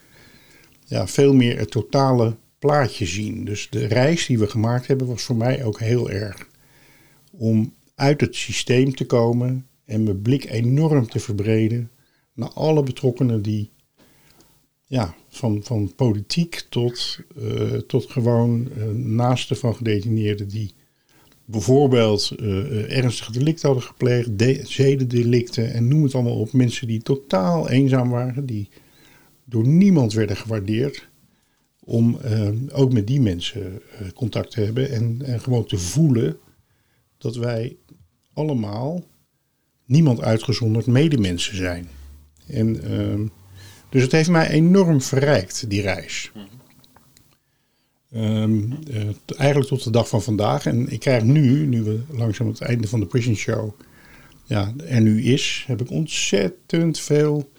ja, 0.84 1.06
veel 1.06 1.34
meer 1.34 1.58
het 1.58 1.70
totale 1.70 2.36
plaatje 2.58 3.06
zien. 3.06 3.44
Dus 3.44 3.68
de 3.70 3.86
reis 3.86 4.26
die 4.26 4.38
we 4.38 4.48
gemaakt 4.48 4.86
hebben 4.86 5.06
was 5.06 5.22
voor 5.22 5.36
mij 5.36 5.64
ook 5.64 5.80
heel 5.80 6.10
erg 6.10 6.48
om 7.30 7.72
uit 7.94 8.20
het 8.20 8.36
systeem 8.36 8.94
te 8.94 9.06
komen 9.06 9.66
en 9.90 10.02
mijn 10.02 10.22
blik 10.22 10.50
enorm 10.50 11.08
te 11.08 11.20
verbreden 11.20 11.90
naar 12.34 12.48
alle 12.48 12.82
betrokkenen 12.82 13.42
die 13.42 13.70
ja, 14.86 15.14
van, 15.28 15.62
van 15.62 15.94
politiek 15.94 16.66
tot, 16.68 17.18
uh, 17.38 17.74
tot 17.74 18.10
gewoon 18.10 18.68
uh, 18.76 18.84
naasten 18.94 19.56
van 19.56 19.74
gedetineerden 19.74 20.48
die 20.48 20.74
bijvoorbeeld 21.44 22.32
uh, 22.40 22.96
ernstige 22.96 23.32
delicten 23.32 23.68
hadden 23.68 23.86
gepleegd, 23.86 24.38
de, 24.38 24.60
zedendelicten 24.64 25.72
en 25.72 25.88
noem 25.88 26.02
het 26.02 26.14
allemaal 26.14 26.40
op. 26.40 26.52
Mensen 26.52 26.86
die 26.86 27.02
totaal 27.02 27.68
eenzaam 27.68 28.10
waren, 28.10 28.46
die 28.46 28.68
door 29.44 29.66
niemand 29.66 30.12
werden 30.12 30.36
gewaardeerd. 30.36 31.08
Om 31.84 32.18
ook 32.72 32.92
met 32.92 33.06
die 33.06 33.20
mensen 33.20 33.82
contact 34.14 34.50
te 34.50 34.60
hebben 34.60 34.90
en, 34.90 35.22
en 35.22 35.40
gewoon 35.40 35.64
te 35.64 35.78
voelen 35.78 36.36
dat 37.18 37.36
wij 37.36 37.76
allemaal, 38.32 39.04
niemand 39.90 40.20
uitgezonderd, 40.20 40.86
medemensen 40.86 41.56
zijn. 41.56 41.88
En 42.46 42.82
ehm, 42.82 43.26
dus 43.88 44.02
het 44.02 44.12
heeft 44.12 44.30
mij 44.30 44.48
enorm 44.50 45.02
verrijkt, 45.02 45.70
die 45.70 45.82
reis. 45.82 46.32
Um, 48.14 48.78
uh, 48.90 49.02
eigenlijk 49.36 49.68
tot 49.68 49.84
de 49.84 49.90
dag 49.90 50.08
van 50.08 50.22
vandaag. 50.22 50.66
En 50.66 50.88
ik 50.88 51.00
krijg 51.00 51.22
nu, 51.22 51.66
nu 51.66 51.82
we 51.82 52.00
langzaam 52.08 52.46
het 52.46 52.60
einde 52.60 52.88
van 52.88 53.00
de 53.00 53.06
Prison 53.06 53.34
Show 53.34 53.72
ja, 54.50 54.74
er 54.86 55.00
nu 55.00 55.22
is, 55.22 55.64
heb 55.66 55.80
ik 55.80 55.90
ontzettend 55.90 56.98
veel 56.98 57.50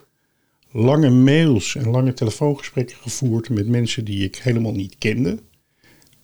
lange 0.71 1.09
mails 1.09 1.75
en 1.75 1.89
lange 1.89 2.13
telefoongesprekken 2.13 2.97
gevoerd 2.97 3.49
met 3.49 3.67
mensen 3.67 4.05
die 4.05 4.23
ik 4.23 4.35
helemaal 4.35 4.71
niet 4.71 4.95
kende. 4.97 5.39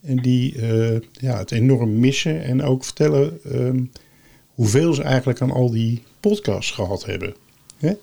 En 0.02 0.18
die 0.18 0.56
uh, 0.56 1.00
ja, 1.12 1.38
het 1.38 1.52
enorm 1.52 2.00
missen 2.00 2.44
en 2.44 2.62
ook 2.62 2.84
vertellen 2.84 3.40
um, 3.46 3.92
hoeveel 4.58 4.94
ze 4.94 5.04
eigenlijk 5.04 5.42
aan 5.42 5.52
al 5.52 5.70
die 5.72 6.04
podcasts 6.20 6.72
gehad 6.72 7.06
hebben. 7.06 7.36
Hè? 7.78 7.94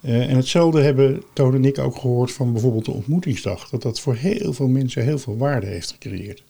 Uh, 0.00 0.30
en 0.30 0.36
hetzelfde 0.36 0.82
hebben 0.82 1.22
Toon 1.32 1.54
en 1.54 1.64
ik 1.64 1.78
ook 1.78 1.96
gehoord 1.96 2.32
van 2.32 2.52
bijvoorbeeld 2.52 2.84
de 2.84 2.90
ontmoetingsdag. 2.90 3.68
Dat 3.68 3.82
dat 3.82 4.00
voor 4.00 4.14
heel 4.14 4.52
veel 4.52 4.68
mensen 4.68 5.02
heel 5.02 5.18
veel 5.18 5.36
waarde 5.36 5.66
heeft 5.66 5.90
gecreëerd. 5.90 6.42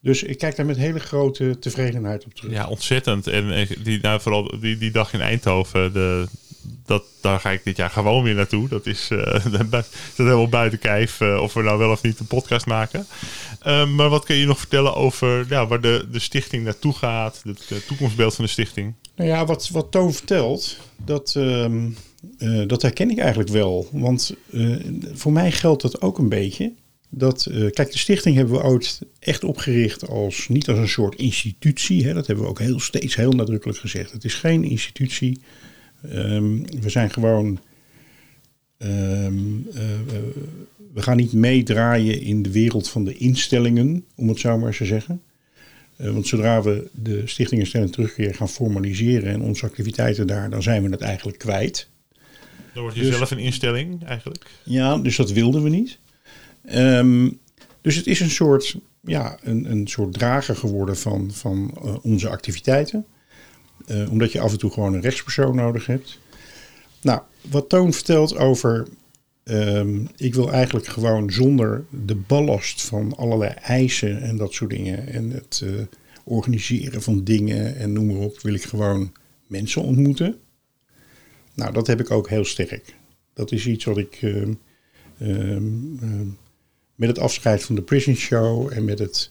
Dus 0.00 0.22
ik 0.22 0.38
kijk 0.38 0.56
daar 0.56 0.66
met 0.66 0.76
hele 0.76 0.98
grote 0.98 1.58
tevredenheid 1.58 2.24
op 2.24 2.34
terug. 2.34 2.52
Ja, 2.52 2.68
ontzettend. 2.68 3.26
En 3.26 3.66
die, 3.82 3.98
nou, 4.00 4.20
vooral 4.20 4.60
die, 4.60 4.78
die 4.78 4.90
dag 4.90 5.12
in 5.12 5.20
Eindhoven, 5.20 5.92
de, 5.92 6.26
dat, 6.86 7.04
daar 7.20 7.40
ga 7.40 7.50
ik 7.50 7.64
dit 7.64 7.76
jaar 7.76 7.90
gewoon 7.90 8.22
weer 8.22 8.34
naartoe. 8.34 8.68
Dat 8.68 8.86
is, 8.86 9.08
uh, 9.12 9.44
dat 9.70 9.86
helemaal 10.16 10.48
buiten 10.48 10.78
kijf 10.78 11.20
uh, 11.20 11.40
of 11.42 11.54
we 11.54 11.62
nou 11.62 11.78
wel 11.78 11.90
of 11.90 12.02
niet 12.02 12.18
een 12.18 12.26
podcast 12.26 12.66
maken. 12.66 13.06
Uh, 13.66 13.88
maar 13.88 14.08
wat 14.08 14.24
kun 14.24 14.36
je 14.36 14.46
nog 14.46 14.58
vertellen 14.58 14.94
over 14.94 15.46
ja, 15.48 15.66
waar 15.66 15.80
de, 15.80 16.06
de 16.10 16.18
stichting 16.18 16.64
naartoe 16.64 16.92
gaat, 16.92 17.42
het 17.44 17.86
toekomstbeeld 17.86 18.34
van 18.34 18.44
de 18.44 18.50
stichting? 18.50 18.94
Nou 19.16 19.30
ja, 19.30 19.44
wat, 19.46 19.68
wat 19.68 19.90
Toon 19.90 20.12
vertelt, 20.12 20.78
dat, 21.04 21.34
uh, 21.38 21.66
dat 22.66 22.82
herken 22.82 23.10
ik 23.10 23.18
eigenlijk 23.18 23.50
wel. 23.50 23.88
Want 23.92 24.34
voor 25.12 25.32
mij 25.32 25.52
geldt 25.52 25.82
dat 25.82 26.02
ook 26.02 26.18
een 26.18 26.28
beetje. 26.28 26.72
Dat, 27.08 27.46
kijk, 27.70 27.92
de 27.92 27.98
stichting 27.98 28.36
hebben 28.36 28.54
we 28.54 28.62
ooit 28.62 29.00
echt 29.18 29.44
opgericht 29.44 30.08
als 30.08 30.48
niet 30.48 30.68
als 30.68 30.78
een 30.78 30.88
soort 30.88 31.14
institutie. 31.14 32.04
Hè, 32.04 32.14
dat 32.14 32.26
hebben 32.26 32.44
we 32.44 32.50
ook 32.50 32.58
heel, 32.58 32.80
steeds 32.80 33.14
heel 33.14 33.32
nadrukkelijk 33.32 33.78
gezegd. 33.78 34.12
Het 34.12 34.24
is 34.24 34.34
geen 34.34 34.64
institutie. 34.64 35.40
Um, 36.04 36.64
we 36.80 36.88
zijn 36.90 37.10
gewoon. 37.10 37.58
Um, 38.78 39.66
uh, 39.74 39.82
we 40.94 41.02
gaan 41.02 41.16
niet 41.16 41.32
meedraaien 41.32 42.20
in 42.20 42.42
de 42.42 42.50
wereld 42.50 42.88
van 42.88 43.04
de 43.04 43.14
instellingen, 43.14 44.04
om 44.16 44.28
het 44.28 44.38
zo 44.38 44.58
maar 44.58 44.66
eens 44.66 44.76
te 44.76 44.84
zeggen. 44.84 45.22
Uh, 45.96 46.10
want 46.10 46.26
zodra 46.26 46.62
we 46.62 46.88
de 46.92 47.22
Stichting 47.26 47.60
Instelling 47.60 47.92
Terugkeer 47.92 48.34
gaan 48.34 48.48
formaliseren 48.48 49.32
en 49.32 49.42
onze 49.42 49.66
activiteiten 49.66 50.26
daar, 50.26 50.50
dan 50.50 50.62
zijn 50.62 50.82
we 50.82 50.90
het 50.90 51.00
eigenlijk 51.00 51.38
kwijt. 51.38 51.88
Dan 52.74 52.82
word 52.82 52.94
je 52.94 53.00
dus, 53.00 53.16
zelf 53.16 53.30
een 53.30 53.38
instelling 53.38 54.04
eigenlijk? 54.04 54.46
Ja, 54.62 54.98
dus 54.98 55.16
dat 55.16 55.32
wilden 55.32 55.62
we 55.62 55.68
niet. 55.68 55.98
Um, 56.74 57.38
dus 57.80 57.96
het 57.96 58.06
is 58.06 58.20
een 58.20 58.30
soort, 58.30 58.76
ja, 59.00 59.38
een, 59.42 59.70
een 59.70 59.86
soort 59.86 60.12
drager 60.12 60.56
geworden 60.56 60.96
van, 60.96 61.30
van 61.32 61.74
uh, 61.84 61.94
onze 62.02 62.28
activiteiten. 62.28 63.06
Uh, 63.86 64.10
omdat 64.10 64.32
je 64.32 64.40
af 64.40 64.52
en 64.52 64.58
toe 64.58 64.70
gewoon 64.70 64.94
een 64.94 65.00
rechtspersoon 65.00 65.56
nodig 65.56 65.86
hebt. 65.86 66.18
Nou, 67.00 67.20
wat 67.50 67.68
Toon 67.68 67.92
vertelt 67.92 68.36
over. 68.36 68.86
Um, 69.44 70.08
ik 70.16 70.34
wil 70.34 70.52
eigenlijk 70.52 70.86
gewoon 70.86 71.30
zonder 71.30 71.84
de 71.90 72.14
ballast 72.14 72.82
van 72.82 73.16
allerlei 73.16 73.50
eisen 73.50 74.22
en 74.22 74.36
dat 74.36 74.52
soort 74.52 74.70
dingen. 74.70 75.06
En 75.06 75.30
het 75.30 75.60
uh, 75.64 75.80
organiseren 76.24 77.02
van 77.02 77.24
dingen 77.24 77.76
en 77.76 77.92
noem 77.92 78.06
maar 78.06 78.16
op. 78.16 78.40
Wil 78.40 78.54
ik 78.54 78.64
gewoon 78.64 79.12
mensen 79.46 79.82
ontmoeten. 79.82 80.38
Nou, 81.54 81.72
dat 81.72 81.86
heb 81.86 82.00
ik 82.00 82.10
ook 82.10 82.28
heel 82.28 82.44
sterk. 82.44 82.94
Dat 83.34 83.52
is 83.52 83.66
iets 83.66 83.84
wat 83.84 83.98
ik. 83.98 84.18
Um, 84.22 84.58
um, 85.22 86.38
met 86.94 87.08
het 87.08 87.18
afscheid 87.18 87.64
van 87.64 87.74
de 87.74 87.82
Prison 87.82 88.14
Show 88.14 88.72
en 88.72 88.84
met 88.84 88.98
het 88.98 89.30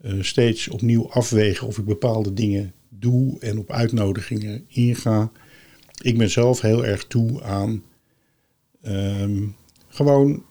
uh, 0.00 0.22
steeds 0.22 0.68
opnieuw 0.68 1.10
afwegen 1.10 1.66
of 1.66 1.78
ik 1.78 1.84
bepaalde 1.84 2.34
dingen 2.34 2.72
doe 2.88 3.40
en 3.40 3.58
op 3.58 3.70
uitnodigingen 3.70 4.64
inga. 4.68 5.30
Ik 6.02 6.18
ben 6.18 6.30
zelf 6.30 6.60
heel 6.60 6.84
erg 6.84 7.06
toe 7.06 7.42
aan 7.42 7.82
um, 8.82 9.56
gewoon 9.88 10.44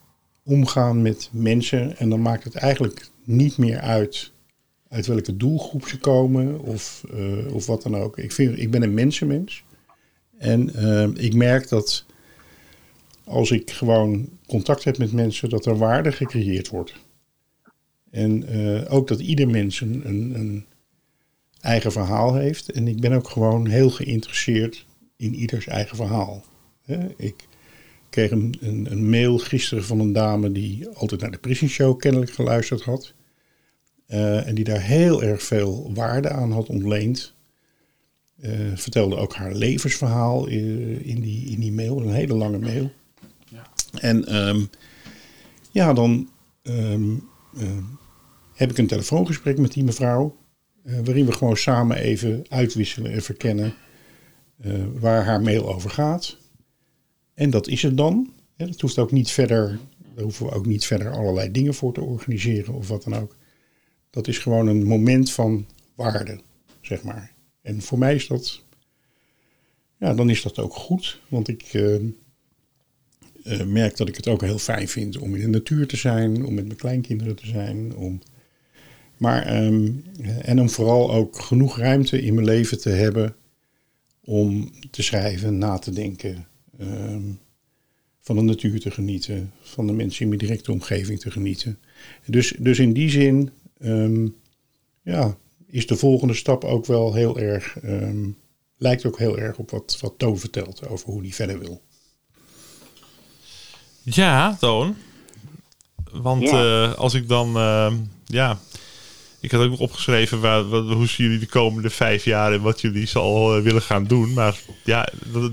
omgaan 0.43 1.02
met 1.02 1.30
mensen. 1.32 1.97
En 1.97 2.10
dan 2.10 2.21
maakt 2.21 2.43
het 2.43 2.56
eigenlijk 2.56 3.10
niet 3.23 3.58
meer 3.58 3.80
uit 3.80 4.32
uit 4.89 5.06
welke 5.06 5.38
doelgroep 5.38 5.88
ze 5.88 6.00
komen 6.00 6.60
of, 6.60 7.04
uh, 7.13 7.54
of 7.54 7.65
wat 7.65 7.84
dan 7.84 7.95
ook. 7.95 8.17
Ik, 8.17 8.32
vind, 8.32 8.60
ik 8.60 8.71
ben 8.71 8.84
een 8.84 8.93
mensenmens. 8.93 9.63
En 10.38 10.71
uh, 10.76 11.08
ik 11.13 11.34
merk 11.34 11.69
dat 11.69 12.06
als 13.23 13.52
ik 13.52 13.71
gewoon 13.71 14.30
contact 14.45 14.84
heb 14.84 14.97
met 14.97 15.12
mensen, 15.12 15.50
dat 15.50 15.65
er 15.65 15.78
waarde 15.78 16.12
gecreëerd 16.12 16.69
wordt. 16.69 16.93
En 18.12 18.56
uh, 18.56 18.93
ook 18.93 19.08
dat 19.08 19.19
ieder 19.19 19.50
mens 19.50 19.82
een, 19.82 20.02
een 20.10 20.65
eigen 21.67 21.91
verhaal 21.91 22.36
heeft. 22.36 22.71
En 22.71 22.88
ik 22.88 22.99
ben 22.99 23.12
ook 23.12 23.30
gewoon 23.30 23.67
heel 23.67 23.89
geïnteresseerd 23.89 24.86
in 25.15 25.36
ieders 25.36 25.67
eigen 25.67 25.95
verhaal. 25.95 26.43
Ik 27.17 27.47
kreeg 28.10 28.32
een, 28.32 28.58
een, 28.60 28.88
een, 28.91 29.10
mail 29.10 29.38
gisteren 29.38 29.84
van 29.84 29.99
een 29.99 30.13
dame 30.13 30.51
die 30.51 30.88
altijd 30.88 31.21
naar 31.21 31.32
de 31.32 31.38
Prison 31.38 31.67
Show 31.67 31.99
kennelijk 31.99 32.32
geluisterd 32.32 32.84
had. 32.84 33.13
Uh, 34.08 34.47
en 34.47 34.56
die 34.56 34.63
daar 34.63 34.82
heel 34.82 35.23
erg 35.23 35.43
veel 35.43 35.91
waarde 35.93 36.30
aan 36.30 36.51
had 36.51 36.67
ontleend. 36.67 37.34
Uh, 38.39 38.75
vertelde 38.75 39.15
ook 39.15 39.34
haar 39.34 39.53
levensverhaal 39.53 40.47
in, 40.47 41.03
in, 41.03 41.21
die, 41.21 41.49
in 41.49 41.60
die 41.60 41.71
mail, 41.71 42.01
een 42.01 42.13
hele 42.13 42.34
lange 42.34 42.60
mail. 42.60 42.91
Ja. 43.45 43.67
En 43.99 44.36
um, 44.36 44.69
ja, 45.71 45.93
dan 45.93 46.30
um, 46.63 47.30
uh, 47.58 47.67
heb 48.53 48.69
ik 48.69 48.77
een 48.77 48.88
telefoongesprek 48.88 49.58
met 49.58 49.73
die 49.73 49.84
mevrouw. 49.84 50.36
Uh, 50.88 51.00
waarin 51.04 51.26
we 51.26 51.32
gewoon 51.32 51.58
samen 51.58 51.97
even 51.97 52.45
uitwisselen 52.50 53.12
en 53.12 53.21
verkennen 53.21 53.73
uh, 54.65 54.84
waar 54.93 55.26
haar 55.26 55.41
mail 55.41 55.73
over 55.73 55.89
gaat. 55.89 56.38
En 57.34 57.50
dat 57.50 57.67
is 57.67 57.82
het 57.82 57.97
dan. 57.97 58.34
Ja, 58.56 58.65
dat 58.65 58.82
hoeft 58.82 59.00
ook 59.00 59.12
niet 59.12 59.30
verder, 59.30 59.80
daar 60.15 60.23
hoeven 60.23 60.45
we 60.45 60.52
ook 60.52 60.65
niet 60.65 60.86
verder 60.86 61.12
allerlei 61.12 61.52
dingen 61.52 61.73
voor 61.73 61.93
te 61.93 62.02
organiseren 62.02 62.73
of 62.73 62.88
wat 62.88 63.04
dan 63.04 63.15
ook. 63.15 63.36
Dat 64.10 64.28
is 64.28 64.38
gewoon 64.38 64.67
een 64.67 64.84
moment 64.84 65.32
van 65.32 65.65
waarde, 65.95 66.39
zeg 66.82 67.04
maar. 67.04 67.34
En 67.62 67.82
voor 67.82 67.97
mij 67.97 68.15
is 68.15 68.28
dat, 68.28 68.62
ja, 70.00 70.13
dan 70.13 70.30
is 70.30 70.41
dat 70.41 70.60
ook 70.60 70.73
goed. 70.73 71.21
Want 71.28 71.47
ik 71.47 71.73
uh, 71.73 72.12
merk 73.65 73.97
dat 73.97 74.08
ik 74.08 74.15
het 74.15 74.28
ook 74.28 74.41
heel 74.41 74.58
fijn 74.58 74.88
vind 74.88 75.17
om 75.17 75.36
in 75.36 75.41
de 75.41 75.47
natuur 75.47 75.88
te 75.88 75.97
zijn, 75.97 76.45
om 76.45 76.54
met 76.54 76.65
mijn 76.65 76.78
kleinkinderen 76.78 77.36
te 77.36 77.47
zijn, 77.47 77.95
om 77.95 78.21
maar, 79.17 79.65
um, 79.65 80.03
en 80.41 80.60
om 80.60 80.69
vooral 80.69 81.13
ook 81.13 81.39
genoeg 81.39 81.77
ruimte 81.77 82.21
in 82.21 82.34
mijn 82.34 82.45
leven 82.45 82.80
te 82.80 82.89
hebben 82.89 83.36
om 84.23 84.71
te 84.91 85.03
schrijven, 85.03 85.58
na 85.58 85.77
te 85.77 85.91
denken, 85.91 86.47
um, 86.80 87.39
van 88.21 88.36
de 88.36 88.41
natuur 88.41 88.80
te 88.80 88.91
genieten, 88.91 89.51
van 89.62 89.88
de 89.88 89.93
mensen 89.93 90.21
in 90.21 90.27
mijn 90.27 90.39
directe 90.39 90.71
omgeving 90.71 91.19
te 91.19 91.32
genieten. 91.32 91.80
Dus, 92.25 92.53
dus 92.60 92.80
in 92.80 92.93
die 92.93 93.10
zin 93.10 93.51
um, 93.80 94.36
ja, 95.01 95.38
is 95.67 95.88
de 95.88 95.95
volgende 95.95 96.34
stap 96.34 96.63
ook 96.63 96.86
wel 96.86 97.13
heel 97.13 97.39
erg, 97.39 97.77
lijkt 98.77 99.06
ook 99.06 99.17
heel 99.17 99.38
erg 99.38 99.58
op 99.58 99.71
wat, 99.71 99.97
wat 100.01 100.13
Toon 100.17 100.39
vertelt 100.39 100.88
over 100.88 101.10
hoe 101.10 101.21
hij 101.21 101.32
verder 101.32 101.60
wil. 101.60 101.82
Ja, 104.03 104.56
Toon. 104.60 104.95
Want 106.12 106.49
ja. 106.49 106.88
Uh, 106.88 106.93
als 106.93 107.13
ik 107.13 107.27
dan, 107.27 107.58
uh, 107.58 107.93
ja, 108.25 108.60
ik 109.39 109.52
had 109.52 109.62
ook 109.62 109.69
nog 109.69 109.80
opgeschreven 109.80 110.41
wat, 110.41 110.86
hoe 110.86 111.08
zien 111.08 111.26
jullie 111.26 111.39
de 111.39 111.45
komende 111.45 111.89
vijf 111.89 112.23
jaar 112.23 112.54
en 112.54 112.62
wat 112.62 112.82
jullie 112.82 113.06
zal 113.06 113.58
uh, 113.58 113.63
willen 113.63 113.82
gaan 113.82 114.04
doen. 114.04 114.34
Maar 114.34 114.60
ja, 114.84 115.08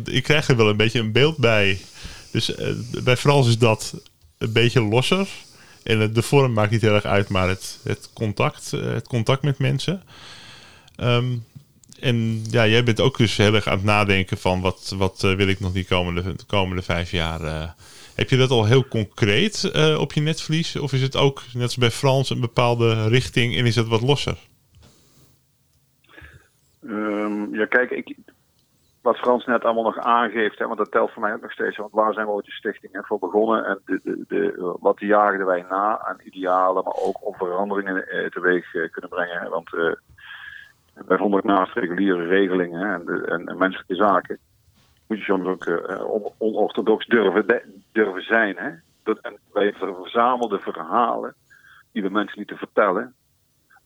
ik 0.04 0.22
krijg 0.22 0.48
er 0.48 0.56
wel 0.56 0.68
een 0.68 0.76
beetje 0.76 1.00
een 1.00 1.12
beeld 1.12 1.36
bij. 1.36 1.80
Dus 2.30 2.58
uh, 2.58 2.68
bij 3.04 3.16
Frans 3.16 3.48
is 3.48 3.58
dat 3.58 3.94
een 4.38 4.52
beetje 4.52 4.82
losser. 4.82 5.28
En 5.82 5.98
het, 5.98 6.14
de 6.14 6.22
vorm 6.22 6.52
maakt 6.52 6.70
niet 6.70 6.80
heel 6.80 6.94
erg 6.94 7.04
uit, 7.04 7.28
maar 7.28 7.48
het, 7.48 7.78
het, 7.82 8.10
contact, 8.12 8.70
het 8.70 9.08
contact 9.08 9.42
met 9.42 9.58
mensen. 9.58 10.02
Um, 10.96 11.44
en 12.00 12.44
ja, 12.50 12.66
jij 12.66 12.84
bent 12.84 13.00
ook 13.00 13.16
dus 13.16 13.36
heel 13.36 13.54
erg 13.54 13.66
aan 13.66 13.76
het 13.76 13.84
nadenken 13.84 14.38
van 14.38 14.60
wat, 14.60 14.94
wat 14.96 15.20
wil 15.20 15.48
ik 15.48 15.60
nog 15.60 15.72
die 15.72 15.84
komende, 15.84 16.22
de 16.22 16.44
komende 16.46 16.82
vijf 16.82 17.10
jaar 17.10 17.74
Heb 18.16 18.28
je 18.28 18.36
dat 18.36 18.50
al 18.50 18.64
heel 18.64 18.88
concreet 18.88 19.70
eh, 19.72 20.00
op 20.00 20.12
je 20.12 20.20
netvlies? 20.20 20.76
Of 20.76 20.92
is 20.92 21.02
het 21.02 21.16
ook, 21.16 21.42
net 21.52 21.62
als 21.62 21.76
bij 21.76 21.90
Frans, 21.90 22.30
een 22.30 22.40
bepaalde 22.40 23.08
richting 23.08 23.56
en 23.56 23.66
is 23.66 23.76
het 23.76 23.88
wat 23.88 24.02
losser? 24.02 24.36
Ehm, 26.82 27.54
ja, 27.54 27.66
kijk, 27.66 27.90
ik, 27.90 28.16
wat 29.04 29.16
Frans 29.16 29.46
net 29.46 29.64
allemaal 29.64 29.82
nog 29.82 29.98
aangeeft, 29.98 30.58
hè, 30.58 30.66
want 30.66 30.78
dat 30.78 30.90
telt 30.90 31.10
voor 31.10 31.22
mij 31.22 31.32
ook 31.32 31.40
nog 31.40 31.52
steeds. 31.52 31.76
Want 31.76 31.92
waar 31.92 32.12
zijn 32.12 32.26
we 32.26 32.32
ooit 32.32 32.44
de 32.44 32.52
stichting 32.52 32.98
voor 33.06 33.18
begonnen? 33.18 33.64
En 33.64 33.80
de, 33.84 34.00
de, 34.02 34.24
de, 34.28 34.76
wat 34.80 35.00
jaagden 35.00 35.46
wij 35.46 35.64
na 35.70 36.00
aan 36.00 36.20
idealen, 36.22 36.84
maar 36.84 36.96
ook 36.96 37.26
om 37.26 37.34
veranderingen 37.34 38.08
eh, 38.08 38.30
teweeg 38.30 38.74
eh, 38.74 38.90
kunnen 38.90 39.10
brengen. 39.10 39.40
Hè? 39.40 39.48
Want 39.48 39.74
eh, 39.74 39.92
wij 41.06 41.16
vonden 41.16 41.40
naast 41.44 41.74
reguliere 41.74 42.26
regelingen 42.26 42.80
hè, 42.80 43.24
en, 43.24 43.46
en 43.46 43.58
menselijke 43.58 43.94
zaken, 43.94 44.38
moet 45.06 45.18
je 45.18 45.24
soms 45.24 45.46
ook 45.46 45.64
eh, 45.66 46.10
on- 46.10 46.32
onorthodox 46.38 47.06
durven, 47.06 47.62
durven 47.92 48.22
zijn. 48.22 48.56
Hè? 48.56 48.70
Dat, 49.02 49.18
en 49.18 49.38
wij 49.52 49.72
verzamelden 49.72 50.60
verhalen 50.60 51.34
die 51.92 52.02
we 52.02 52.08
mensen 52.08 52.38
lieten 52.38 52.56
vertellen 52.56 53.14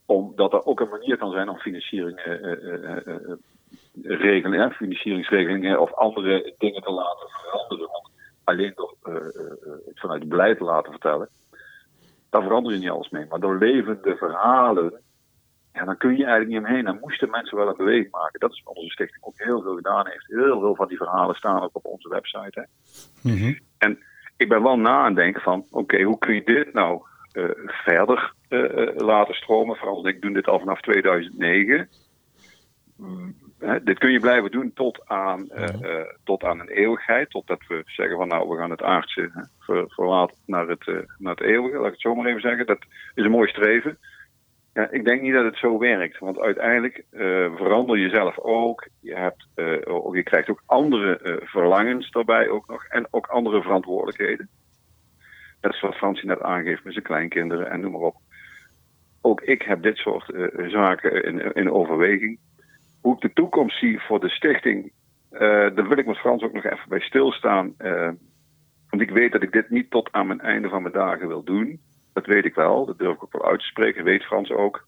omdat 0.07 0.53
er 0.53 0.65
ook 0.65 0.81
een 0.81 0.89
manier 0.89 1.17
kan 1.17 1.33
zijn 1.33 1.49
om 1.49 1.59
financiering 1.59 2.19
eh, 2.19 2.33
eh, 2.33 2.53
eh, 2.53 3.07
eh, 3.07 4.45
eh, 4.45 4.53
hè, 4.53 4.71
financieringsregelingen 4.71 5.81
of 5.81 5.95
andere 5.95 6.55
dingen 6.59 6.83
te 6.83 6.91
laten 6.91 7.29
veranderen. 7.29 7.89
Alleen 8.45 8.73
door 8.75 8.95
eh, 9.03 9.15
eh, 9.15 9.21
eh, 9.23 9.73
het 9.87 10.01
vanuit 10.01 10.21
het 10.21 10.29
beleid 10.29 10.59
te 10.59 10.65
laten 10.65 10.91
vertellen, 10.91 11.29
daar 12.31 12.43
verander 12.43 12.73
je 12.73 12.79
niet 12.79 12.91
alles 12.91 13.09
mee. 13.09 13.27
Maar 13.29 13.41
door 13.41 13.59
levende 13.59 14.17
verhalen, 14.17 15.01
ja, 15.73 15.85
dan 15.85 15.97
kun 15.97 16.17
je 16.17 16.25
eigenlijk 16.25 16.49
niet 16.49 16.59
omheen. 16.59 16.85
Dan 16.85 16.99
moesten 17.01 17.31
mensen 17.31 17.57
wel 17.57 17.69
een 17.69 17.77
beweging 17.77 18.11
maken. 18.11 18.41
Dat 18.41 18.53
is 18.53 18.63
wat 18.65 18.77
onze 18.77 18.91
stichting 18.91 19.25
ook 19.25 19.39
heel 19.39 19.63
veel 19.63 19.75
gedaan 19.75 20.07
heeft. 20.07 20.27
Heel 20.27 20.61
veel 20.61 20.75
van 20.75 20.89
die 20.89 20.97
verhalen 20.97 21.35
staan 21.35 21.63
ook 21.63 21.77
op 21.77 21.85
onze 21.85 22.09
website. 22.09 22.61
Hè. 22.61 22.65
Mhm. 23.31 23.55
En 23.79 23.99
ik 24.37 24.49
ben 24.49 24.63
wel 24.63 24.79
na 24.79 24.99
aan 24.99 25.05
het 25.05 25.17
denken 25.17 25.43
van, 25.43 25.67
oké, 25.71 26.03
hoe 26.03 26.19
kun 26.19 26.35
je 26.35 26.45
dit 26.45 26.73
nou 26.73 27.03
eh, 27.33 27.45
verder 27.67 28.33
eh, 28.49 28.89
eh, 28.89 28.97
laten 28.97 29.35
stromen? 29.35 29.77
Vooral, 29.77 30.09
ik 30.09 30.21
doe 30.21 30.33
dit 30.33 30.47
al 30.47 30.59
vanaf 30.59 30.81
2009. 30.81 31.89
Mm, 32.97 33.35
hè, 33.59 33.83
dit 33.83 33.99
kun 33.99 34.11
je 34.11 34.21
blijven 34.21 34.51
doen 34.51 34.73
tot 34.73 35.03
aan, 35.07 35.51
eh, 35.51 36.01
tot 36.25 36.45
aan 36.45 36.61
een 36.61 36.69
eeuwigheid. 36.69 37.31
Totdat 37.31 37.67
we 37.69 37.83
zeggen 37.85 38.17
van, 38.17 38.29
nou, 38.29 38.49
we 38.49 38.57
gaan 38.57 38.71
het 38.71 38.83
aardse 38.83 39.31
hè, 39.33 39.43
ver, 39.59 39.85
verlaten 39.89 40.37
naar 40.47 40.69
het, 40.69 40.87
naar 41.19 41.35
het 41.35 41.45
eeuwige. 41.45 41.77
Laat 41.77 41.87
ik 41.87 41.93
het 41.93 42.01
zo 42.01 42.15
maar 42.15 42.27
even 42.27 42.41
zeggen. 42.41 42.67
Dat 42.67 42.85
is 43.15 43.25
een 43.25 43.31
mooi 43.31 43.49
streven. 43.49 43.99
Ja, 44.79 44.91
ik 44.91 45.05
denk 45.05 45.23
niet 45.23 45.33
dat 45.33 45.45
het 45.45 45.57
zo 45.57 45.79
werkt. 45.79 46.19
Want 46.19 46.39
uiteindelijk 46.39 47.05
eh, 47.11 47.55
verander 47.57 47.99
je 47.99 48.09
zelf 48.09 48.39
ook. 48.39 48.89
Je, 49.01 49.15
hebt, 49.15 49.47
eh, 49.55 49.77
ook, 49.85 50.15
je 50.15 50.23
krijgt 50.23 50.49
ook 50.49 50.63
andere 50.67 51.19
eh, 51.19 51.47
verlangens 51.47 52.11
daarbij 52.11 52.49
ook 52.49 52.69
nog. 52.69 52.85
En 52.85 53.07
ook 53.11 53.27
andere 53.27 53.63
verantwoordelijkheden. 53.63 54.49
Dat 55.61 55.75
is 55.75 55.81
wat 55.81 55.95
Fransie 55.95 56.27
net 56.27 56.43
aangeeft 56.43 56.85
met 56.85 56.93
zijn 56.93 57.05
kleinkinderen 57.05 57.71
en 57.71 57.81
noem 57.81 57.93
maar 57.93 58.01
op. 58.01 58.17
Ook 59.21 59.41
ik 59.41 59.63
heb 59.63 59.83
dit 59.83 59.97
soort 59.97 60.51
zaken 60.71 61.25
in, 61.25 61.53
in 61.53 61.71
overweging. 61.71 62.39
Hoe 63.01 63.15
ik 63.15 63.21
de 63.21 63.33
toekomst 63.33 63.79
zie 63.79 64.01
voor 64.01 64.21
de 64.21 64.29
stichting, 64.29 64.93
daar 65.31 65.89
wil 65.89 65.99
ik 65.99 66.07
met 66.07 66.19
Frans 66.19 66.43
ook 66.43 66.53
nog 66.53 66.65
even 66.65 66.89
bij 66.89 67.01
stilstaan. 67.01 67.75
want 68.89 69.03
ik 69.03 69.11
weet 69.11 69.33
dat 69.33 69.43
ik 69.43 69.53
dit 69.53 69.71
niet 69.71 69.91
tot 69.91 70.13
aan 70.13 70.27
mijn 70.27 70.41
einde 70.41 70.69
van 70.69 70.83
mijn 70.83 70.95
dagen 70.95 71.29
wil 71.29 71.43
doen. 71.43 71.81
Dat 72.19 72.27
weet 72.27 72.45
ik 72.45 72.55
wel, 72.55 72.87
dat 72.87 72.99
durf 72.99 73.15
ik 73.15 73.23
ook 73.23 73.33
wel 73.33 73.51
uit 73.51 73.61
te 73.61 73.67
spreken, 73.67 74.05
weet 74.05 74.25
Frans 74.25 74.51
ook. 74.51 74.87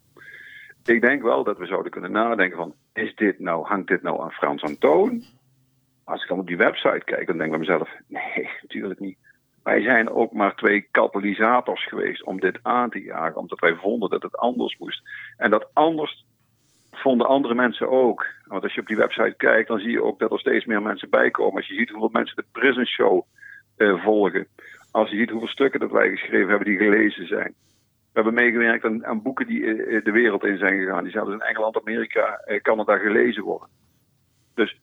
Ik 0.85 1.01
denk 1.01 1.23
wel 1.23 1.45
dat 1.45 1.59
we 1.59 1.66
zouden 1.66 1.93
kunnen 1.93 2.12
nadenken 2.12 2.57
van, 2.57 2.75
is 2.93 3.14
dit 3.14 3.38
nou, 3.38 3.66
hangt 3.66 3.88
dit 3.88 4.03
nou 4.03 4.23
aan 4.23 4.31
Frans 4.31 4.62
aan 4.62 4.79
toon? 4.79 5.23
Als 6.05 6.23
ik 6.23 6.29
dan 6.29 6.38
op 6.38 6.47
die 6.47 6.57
website 6.57 7.03
kijk, 7.05 7.27
dan 7.27 7.38
denk 7.38 7.53
ik 7.53 7.59
bij 7.59 7.59
mezelf, 7.59 7.90
nee, 8.07 8.49
natuurlijk 8.62 9.01
niet. 9.01 9.19
Wij 9.62 9.83
zijn 9.83 10.11
ook 10.11 10.33
maar 10.33 10.55
twee 10.55 10.88
katalysators 10.90 11.88
geweest 11.88 12.25
om 12.25 12.40
dit 12.40 12.59
aan 12.62 12.90
te 12.90 13.03
jagen, 13.03 13.40
omdat 13.40 13.59
wij 13.59 13.75
vonden 13.75 14.11
dat 14.11 14.23
het 14.23 14.37
anders 14.37 14.79
moest. 14.79 15.03
En 15.37 15.51
dat 15.51 15.71
anders 15.73 16.25
vonden 16.90 17.27
andere 17.27 17.55
mensen 17.55 17.90
ook. 17.90 18.27
Want 18.45 18.62
als 18.62 18.75
je 18.75 18.81
op 18.81 18.87
die 18.87 18.97
website 18.97 19.35
kijkt, 19.37 19.69
dan 19.69 19.79
zie 19.79 19.90
je 19.90 20.03
ook 20.03 20.19
dat 20.19 20.33
er 20.33 20.38
steeds 20.38 20.64
meer 20.64 20.83
mensen 20.83 21.11
bijkomen. 21.11 21.57
Als 21.57 21.69
je 21.69 21.75
ziet 21.75 21.90
hoeveel 21.90 22.09
mensen 22.12 22.37
de 22.37 22.45
Prison 22.53 22.87
Show 22.87 23.27
eh, 23.77 24.05
volgen. 24.05 24.47
Als 24.90 25.11
je 25.11 25.16
ziet 25.16 25.31
hoeveel 25.31 25.48
stukken 25.48 25.81
dat 25.81 25.90
wij 25.90 26.11
geschreven 26.11 26.48
hebben 26.48 26.66
die 26.66 26.79
gelezen 26.79 27.26
zijn. 27.26 27.55
We 28.12 28.20
hebben 28.20 28.35
meegewerkt 28.35 28.85
aan, 28.85 29.07
aan 29.07 29.22
boeken 29.22 29.46
die 29.46 29.64
eh, 29.64 30.05
de 30.05 30.11
wereld 30.11 30.44
in 30.44 30.59
zijn 30.59 30.79
gegaan. 30.79 31.03
Die 31.03 31.12
zelfs 31.12 31.33
in 31.33 31.40
Engeland, 31.40 31.81
Amerika, 31.81 32.40
eh, 32.44 32.61
Canada 32.61 32.96
gelezen 32.96 33.42
worden. 33.42 33.68
Dus 34.55 34.81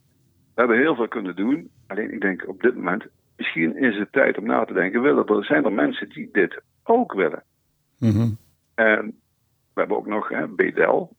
we 0.55 0.61
hebben 0.61 0.77
heel 0.77 0.95
veel 0.95 1.07
kunnen 1.07 1.35
doen. 1.35 1.69
Alleen 1.87 2.13
ik 2.13 2.21
denk 2.21 2.47
op 2.47 2.61
dit 2.61 2.75
moment, 2.75 3.05
misschien 3.35 3.77
is 3.77 3.97
het 3.97 4.11
tijd 4.11 4.37
om 4.37 4.45
na 4.45 4.65
te 4.65 4.73
denken. 4.73 5.01
Willen 5.01 5.25
er, 5.25 5.45
zijn 5.45 5.65
er 5.65 5.73
mensen 5.73 6.09
die 6.09 6.29
dit 6.31 6.61
ook 6.83 7.13
willen? 7.13 7.43
Mhm. 7.99 8.29
En 8.75 9.05
we 9.73 9.79
hebben 9.79 9.97
ook 9.97 10.07
nog 10.07 10.29
hè, 10.29 10.47
Bedel, 10.47 11.15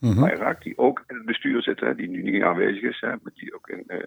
Mhm. 0.00 0.20
Bayrak, 0.20 0.62
die 0.62 0.78
ook 0.78 1.04
in 1.06 1.16
het 1.16 1.24
bestuur 1.24 1.62
zit, 1.62 1.80
hè, 1.80 1.94
die 1.94 2.08
nu 2.08 2.22
niet 2.22 2.42
aanwezig 2.42 2.82
is, 2.82 3.00
hè, 3.00 3.08
maar 3.08 3.32
die 3.34 3.54
ook 3.54 3.68
eh, 3.68 3.98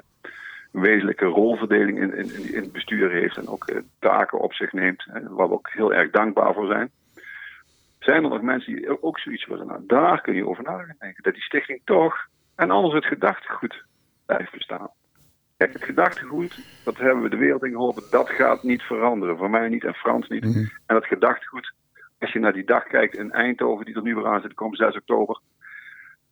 een 0.72 0.82
wezenlijke 0.82 1.26
rolverdeling 1.26 2.00
in, 2.00 2.14
in, 2.14 2.54
in 2.54 2.62
het 2.62 2.72
bestuur 2.72 3.12
heeft 3.12 3.38
en 3.38 3.48
ook 3.48 3.68
eh, 3.68 3.78
taken 4.00 4.40
op 4.40 4.54
zich 4.54 4.72
neemt, 4.72 5.04
hè, 5.10 5.30
waar 5.30 5.48
we 5.48 5.54
ook 5.54 5.70
heel 5.72 5.94
erg 5.94 6.12
dankbaar 6.12 6.54
voor 6.54 6.68
zijn. 6.68 6.92
Zijn 8.00 8.24
er 8.24 8.30
nog 8.30 8.42
mensen 8.42 8.76
die 8.76 9.04
ook 9.04 9.20
zoiets 9.20 9.46
willen? 9.46 9.68
Nou, 9.68 9.84
daar 9.88 10.22
kun 10.22 10.36
je 10.36 10.48
over 10.48 10.64
na 10.64 10.78
gaan 10.78 10.96
denken. 11.00 11.24
Dat 11.24 11.34
die 11.34 11.44
stichting 11.44 11.82
toch, 11.86 12.28
en 12.56 12.72
anders 12.72 12.94
het 12.94 13.06
gedachtegoed 13.06 13.84
blijft 14.26 14.52
bestaan. 14.52 14.90
Kijk, 15.58 15.74
het 15.74 15.84
gedachtegoed, 15.84 16.60
dat 16.84 16.98
hebben 16.98 17.24
we 17.24 17.30
de 17.30 17.38
wereld 17.38 17.64
in 17.64 17.72
geholpen, 17.72 18.04
dat 18.10 18.30
gaat 18.30 18.64
niet 18.64 18.82
veranderen. 18.82 19.38
Voor 19.38 19.50
mij 19.50 19.70
niet 19.70 19.84
en 19.84 19.94
Frans 19.94 20.28
niet. 20.28 20.44
Mhm. 20.44 20.60
En 20.60 20.96
dat 20.96 21.06
gedachtegoed, 21.06 21.74
als 22.20 22.32
je 22.32 22.40
naar 22.40 22.54
die 22.54 22.66
dag 22.66 22.84
kijkt 22.84 23.16
in 23.16 23.32
Eindhoven, 23.32 23.86
die 23.86 23.96
er 23.96 24.02
nu 24.02 24.16
weer 24.16 24.28
aan 24.28 24.42
zit, 24.42 24.54
komen 24.54 24.78
6 24.78 24.96
oktober. 24.96 25.40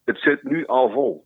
Het 0.06 0.17
zit 0.17 0.43
nu 0.43 0.65
al 0.65 0.89
vol. 0.89 1.25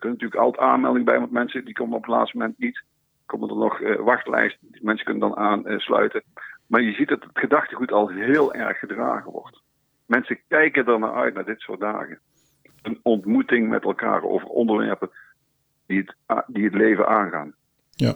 Er 0.00 0.06
kunnen 0.06 0.18
natuurlijk 0.18 0.46
altijd 0.46 0.70
aanmeldingen 0.72 1.04
bij, 1.04 1.18
want 1.18 1.30
mensen 1.30 1.64
die 1.64 1.74
komen 1.74 1.96
op 1.96 2.02
het 2.02 2.10
laatste 2.10 2.36
moment 2.36 2.58
niet. 2.58 2.82
Komen 3.26 3.48
er 3.48 3.56
nog 3.56 3.80
eh, 3.80 3.96
wachtlijsten, 3.96 4.68
die 4.70 4.84
mensen 4.84 5.04
kunnen 5.04 5.28
dan 5.28 5.36
aansluiten. 5.36 6.22
Maar 6.66 6.82
je 6.82 6.92
ziet 6.92 7.08
dat 7.08 7.22
het 7.22 7.38
gedachtegoed 7.38 7.92
al 7.92 8.08
heel 8.08 8.54
erg 8.54 8.78
gedragen 8.78 9.30
wordt. 9.30 9.62
Mensen 10.06 10.40
kijken 10.48 10.86
er 10.86 10.98
naar 10.98 11.14
uit, 11.14 11.34
naar 11.34 11.44
dit 11.44 11.60
soort 11.60 11.80
dagen. 11.80 12.18
Een 12.82 13.00
ontmoeting 13.02 13.68
met 13.68 13.84
elkaar 13.84 14.22
over 14.22 14.48
onderwerpen 14.48 15.10
die 15.86 15.98
het, 15.98 16.44
die 16.46 16.64
het 16.64 16.74
leven 16.74 17.08
aangaan. 17.08 17.54
Ja. 17.90 18.14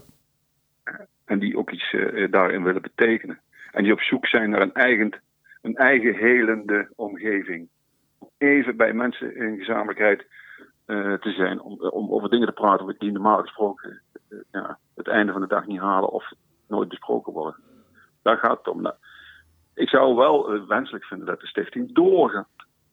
En 1.25 1.39
die 1.39 1.59
ook 1.59 1.71
iets 1.71 1.93
eh, 1.93 2.31
daarin 2.31 2.63
willen 2.63 2.83
betekenen. 2.83 3.41
En 3.73 3.83
die 3.83 3.93
op 3.93 4.01
zoek 4.01 4.27
zijn 4.27 4.51
naar 4.51 4.63
een 4.63 4.75
eigen, 4.75 5.13
een 5.63 5.77
eigen 5.77 6.15
helende 6.15 6.89
omgeving. 6.97 7.69
Om 8.19 8.29
Even 8.39 8.77
bij 8.77 8.93
mensen 8.93 9.37
in 9.37 9.59
gezamenlijkheid 9.59 10.21
eh, 10.21 10.27
te 10.87 11.35
zijn. 11.37 11.61
Om, 11.61 11.81
om 11.81 12.13
over 12.13 12.29
dingen 12.29 12.47
te 12.47 12.53
praten 12.53 12.95
die 12.99 13.13
normaal 13.13 13.41
gesproken 13.41 14.03
eh, 14.35 14.39
ja, 14.53 14.79
het 14.95 15.09
einde 15.09 15.33
van 15.33 15.41
de 15.41 15.47
dag 15.47 15.67
niet 15.67 15.81
halen 15.81 16.11
of 16.11 16.33
nooit 16.69 16.89
besproken 16.89 17.33
worden. 17.33 17.61
Daar 18.23 18.37
gaat 18.37 18.59
het 18.59 18.69
om. 18.69 18.83
Nou, 18.83 18.95
ik 19.75 19.89
zou 19.89 20.15
wel 20.15 20.53
eh, 20.53 20.67
wenselijk 20.67 21.05
vinden 21.05 21.27
dat 21.27 21.41
de 21.41 21.47
stichting 21.47 21.95
doorgaat. 21.95 22.49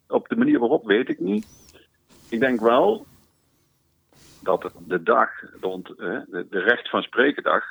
Op 0.07 0.27
de 0.27 0.35
manier 0.35 0.59
waarop 0.59 0.85
weet 0.85 1.09
ik 1.09 1.19
niet. 1.19 1.47
Ik 2.29 2.39
denk 2.39 2.59
wel 2.59 3.05
dat 4.43 4.71
de 4.87 5.03
dag 5.03 5.29
rond 5.61 5.89
eh, 5.89 6.19
de, 6.27 6.59
recht 6.59 6.89
van 6.89 7.01
sprekendag, 7.01 7.63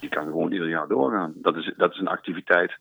die 0.00 0.08
kan 0.08 0.24
gewoon 0.24 0.52
ieder 0.52 0.68
jaar 0.68 0.88
doorgaan. 0.88 1.32
Dat 1.36 1.56
is, 1.56 1.72
dat 1.76 1.92
is 1.92 1.98
een 1.98 2.08
activiteit 2.08 2.78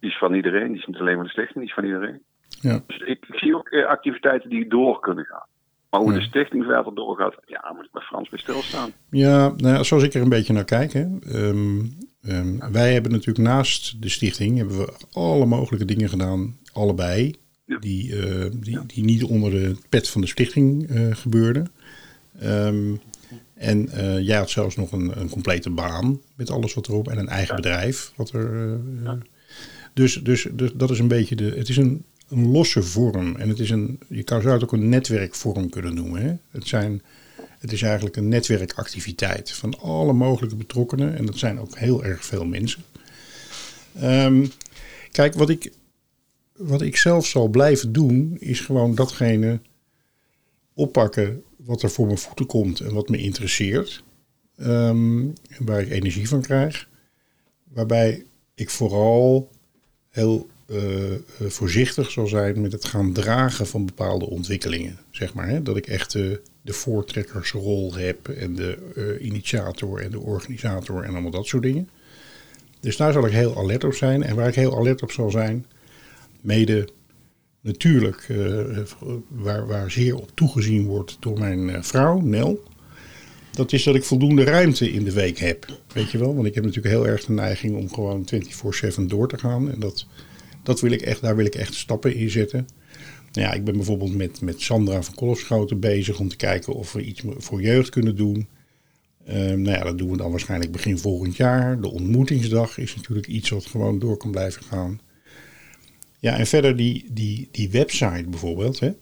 die 0.00 0.10
is 0.10 0.18
van 0.18 0.34
iedereen, 0.34 0.68
die 0.68 0.80
is 0.80 0.86
niet 0.86 0.98
alleen 0.98 1.14
van 1.14 1.24
de 1.24 1.30
stichting, 1.30 1.58
die 1.58 1.68
is 1.68 1.74
van 1.74 1.84
iedereen. 1.84 2.22
Ja. 2.48 2.80
Dus 2.86 2.98
ik, 2.98 3.24
zie 3.28 3.56
ook 3.56 3.68
eh, 3.68 3.86
activiteiten 3.86 4.50
die 4.50 4.68
door 4.68 5.00
kunnen 5.00 5.24
gaan. 5.24 5.46
Maar 5.94 6.02
hoe 6.02 6.12
de 6.12 6.22
stichting 6.22 6.64
verder 6.64 6.94
doorgaat, 6.94 7.34
ja, 7.46 7.72
moet 7.76 7.84
ik 7.84 7.92
bij 7.92 8.02
Frans 8.02 8.28
bij 8.28 8.38
stilstaan. 8.38 8.92
Ja, 9.10 9.54
nou 9.56 9.84
zoals 9.84 10.02
ik 10.02 10.14
er 10.14 10.22
een 10.22 10.28
beetje 10.28 10.52
naar 10.52 10.64
kijk. 10.64 10.92
Hè. 10.92 11.06
Ehm, 11.20 11.80
ehm, 12.22 12.72
wij 12.72 12.92
hebben 12.92 13.12
natuurlijk 13.12 13.48
naast 13.48 14.02
de 14.02 14.08
stichting 14.08 14.56
hebben 14.56 14.78
we 14.78 14.92
alle 15.12 15.46
mogelijke 15.46 15.84
dingen 15.84 16.08
gedaan, 16.08 16.56
allebei. 16.72 17.34
Ja. 17.66 17.78
Die, 17.78 18.16
eh, 18.16 18.50
die, 18.52 18.86
die 18.86 19.04
niet 19.04 19.24
onder 19.24 19.50
de 19.50 19.76
pet 19.88 20.08
van 20.08 20.20
de 20.20 20.26
stichting 20.26 20.88
eh, 20.88 21.06
gebeurden. 21.10 21.72
Ehm, 22.38 22.94
en 23.54 23.88
eh, 23.88 24.20
jij 24.20 24.36
had 24.36 24.50
zelfs 24.50 24.76
nog 24.76 24.92
een, 24.92 25.20
een 25.20 25.30
complete 25.30 25.70
baan 25.70 26.20
met 26.36 26.50
alles 26.50 26.74
wat 26.74 26.88
erop 26.88 27.08
en 27.08 27.18
een 27.18 27.28
eigen 27.28 27.56
bedrijf. 27.56 28.12
Wat 28.16 28.30
er, 28.30 28.80
dus, 29.92 30.14
dus, 30.14 30.48
dus 30.52 30.72
dat 30.74 30.90
is 30.90 30.98
een 30.98 31.08
beetje 31.08 31.36
de. 31.36 31.44
Het 31.56 31.68
is 31.68 31.76
een, 31.76 32.04
een 32.28 32.50
losse 32.50 32.82
vorm. 32.82 33.36
En 33.36 33.48
het 33.48 33.58
is 33.58 33.70
een. 33.70 33.98
Je 34.08 34.22
zou 34.26 34.48
het 34.48 34.62
ook 34.62 34.72
een 34.72 34.88
netwerkvorm 34.88 35.70
kunnen 35.70 35.94
noemen. 35.94 36.40
Het, 36.50 36.68
zijn, 36.68 37.02
het 37.58 37.72
is 37.72 37.82
eigenlijk 37.82 38.16
een 38.16 38.28
netwerkactiviteit 38.28 39.52
van 39.52 39.78
alle 39.78 40.12
mogelijke 40.12 40.56
betrokkenen. 40.56 41.16
En 41.16 41.26
dat 41.26 41.38
zijn 41.38 41.60
ook 41.60 41.78
heel 41.78 42.04
erg 42.04 42.24
veel 42.24 42.44
mensen. 42.44 42.82
Ehm, 44.00 44.46
kijk, 45.10 45.34
wat 45.34 45.50
ik, 45.50 45.72
wat 46.56 46.82
ik 46.82 46.96
zelf 46.96 47.26
zal 47.26 47.48
blijven 47.48 47.92
doen, 47.92 48.36
is 48.38 48.60
gewoon 48.60 48.94
datgene 48.94 49.60
oppakken 50.74 51.42
wat 51.56 51.82
er 51.82 51.90
voor 51.90 52.06
mijn 52.06 52.18
voeten 52.18 52.46
komt 52.46 52.80
en 52.80 52.94
wat 52.94 53.08
me 53.08 53.16
interesseert. 53.16 54.02
ehm, 54.56 55.26
waar 55.58 55.80
ik 55.80 55.90
energie 55.90 56.28
van 56.28 56.42
krijg. 56.42 56.88
Waarbij 57.64 58.24
ik 58.54 58.70
vooral 58.70 59.50
heel 60.10 60.48
voorzichtig 61.40 62.10
zal 62.10 62.26
zijn 62.26 62.60
met 62.60 62.72
het 62.72 62.84
gaan 62.84 63.12
dragen 63.12 63.66
van 63.66 63.86
bepaalde 63.86 64.26
ontwikkelingen. 64.26 64.98
Zeg 65.10 65.34
maar, 65.34 65.48
hè? 65.48 65.62
Dat 65.62 65.76
ik 65.76 65.86
echt 65.86 66.12
de, 66.12 66.40
voortrekkersrol 66.64 67.94
heb 67.94 68.28
en 68.28 68.54
de 68.54 68.78
eh, 68.94 69.26
initiator 69.26 70.00
en 70.00 70.10
de 70.10 70.20
organisator 70.20 71.02
en 71.02 71.10
allemaal 71.10 71.30
dat 71.30 71.46
soort 71.46 71.62
dingen. 71.62 71.88
Dus 72.80 72.96
daar 72.96 73.12
zal 73.12 73.26
ik 73.26 73.32
heel 73.32 73.56
alert 73.56 73.84
op 73.84 73.94
zijn. 73.94 74.22
En 74.22 74.36
waar 74.36 74.48
ik 74.48 74.54
heel 74.54 74.78
alert 74.78 75.02
op 75.02 75.10
zal 75.10 75.30
zijn, 75.30 75.66
mede 76.40 76.88
natuurlijk, 77.60 78.26
eh, 78.28 78.78
waar, 79.28 79.66
waar 79.66 79.90
zeer 79.90 80.16
op 80.16 80.30
toegezien 80.34 80.86
wordt 80.86 81.16
door 81.20 81.38
mijn 81.38 81.70
eh, 81.70 81.82
vrouw, 81.82 82.20
Nel. 82.20 82.62
Dat 83.50 83.72
is 83.72 83.82
dat 83.82 83.94
ik 83.94 84.04
voldoende 84.04 84.44
ruimte 84.44 84.92
in 84.92 85.04
de 85.04 85.12
week 85.12 85.38
heb. 85.38 85.66
Weet 85.92 86.10
je 86.10 86.18
wel? 86.18 86.34
Want 86.34 86.46
ik 86.46 86.54
heb 86.54 86.64
natuurlijk 86.64 86.94
heel 86.94 87.06
erg 87.06 87.24
de 87.24 87.32
neiging 87.32 87.76
om 87.76 87.92
gewoon 87.92 88.28
24-7 88.98 89.06
door 89.06 89.28
te 89.28 89.38
gaan. 89.38 89.70
En 89.70 89.80
dat, 89.80 90.06
dat 90.64 90.80
wil 90.80 90.90
ik 90.90 91.02
echt, 91.02 91.20
daar 91.20 91.36
wil 91.36 91.46
ik 91.46 91.54
echt 91.54 91.74
stappen 91.74 92.14
in 92.14 92.30
zetten. 92.30 92.66
Nou 93.32 93.48
ja, 93.48 93.52
ik 93.52 93.64
ben 93.64 93.76
bijvoorbeeld 93.76 94.14
met, 94.14 94.40
met 94.40 94.60
Sandra 94.60 95.02
van 95.02 95.14
Kolfschoten 95.14 95.80
bezig 95.80 96.18
om 96.18 96.28
te 96.28 96.36
kijken 96.36 96.74
of 96.74 96.92
we 96.92 97.02
iets 97.02 97.22
voor 97.36 97.62
jeugd 97.62 97.88
kunnen 97.88 98.16
doen. 98.16 98.48
Ehm, 99.24 99.62
nou 99.62 99.76
ja, 99.76 99.84
dat 99.84 99.98
doen 99.98 100.10
we 100.10 100.16
dan 100.16 100.30
waarschijnlijk 100.30 100.72
begin 100.72 100.98
volgend 100.98 101.36
jaar. 101.36 101.80
De 101.80 101.90
ontmoetingsdag 101.90 102.78
is 102.78 102.96
natuurlijk 102.96 103.26
iets 103.26 103.50
wat 103.50 103.66
gewoon 103.66 103.98
door 103.98 104.16
kan 104.16 104.30
blijven 104.30 104.62
gaan. 104.62 105.00
Ja, 106.18 106.38
en 106.38 106.46
verder 106.46 106.76
die, 106.76 107.06
die, 107.10 107.48
die 107.50 107.70
website 107.70 108.24
bijvoorbeeld, 108.28 108.80
hè, 108.80 108.92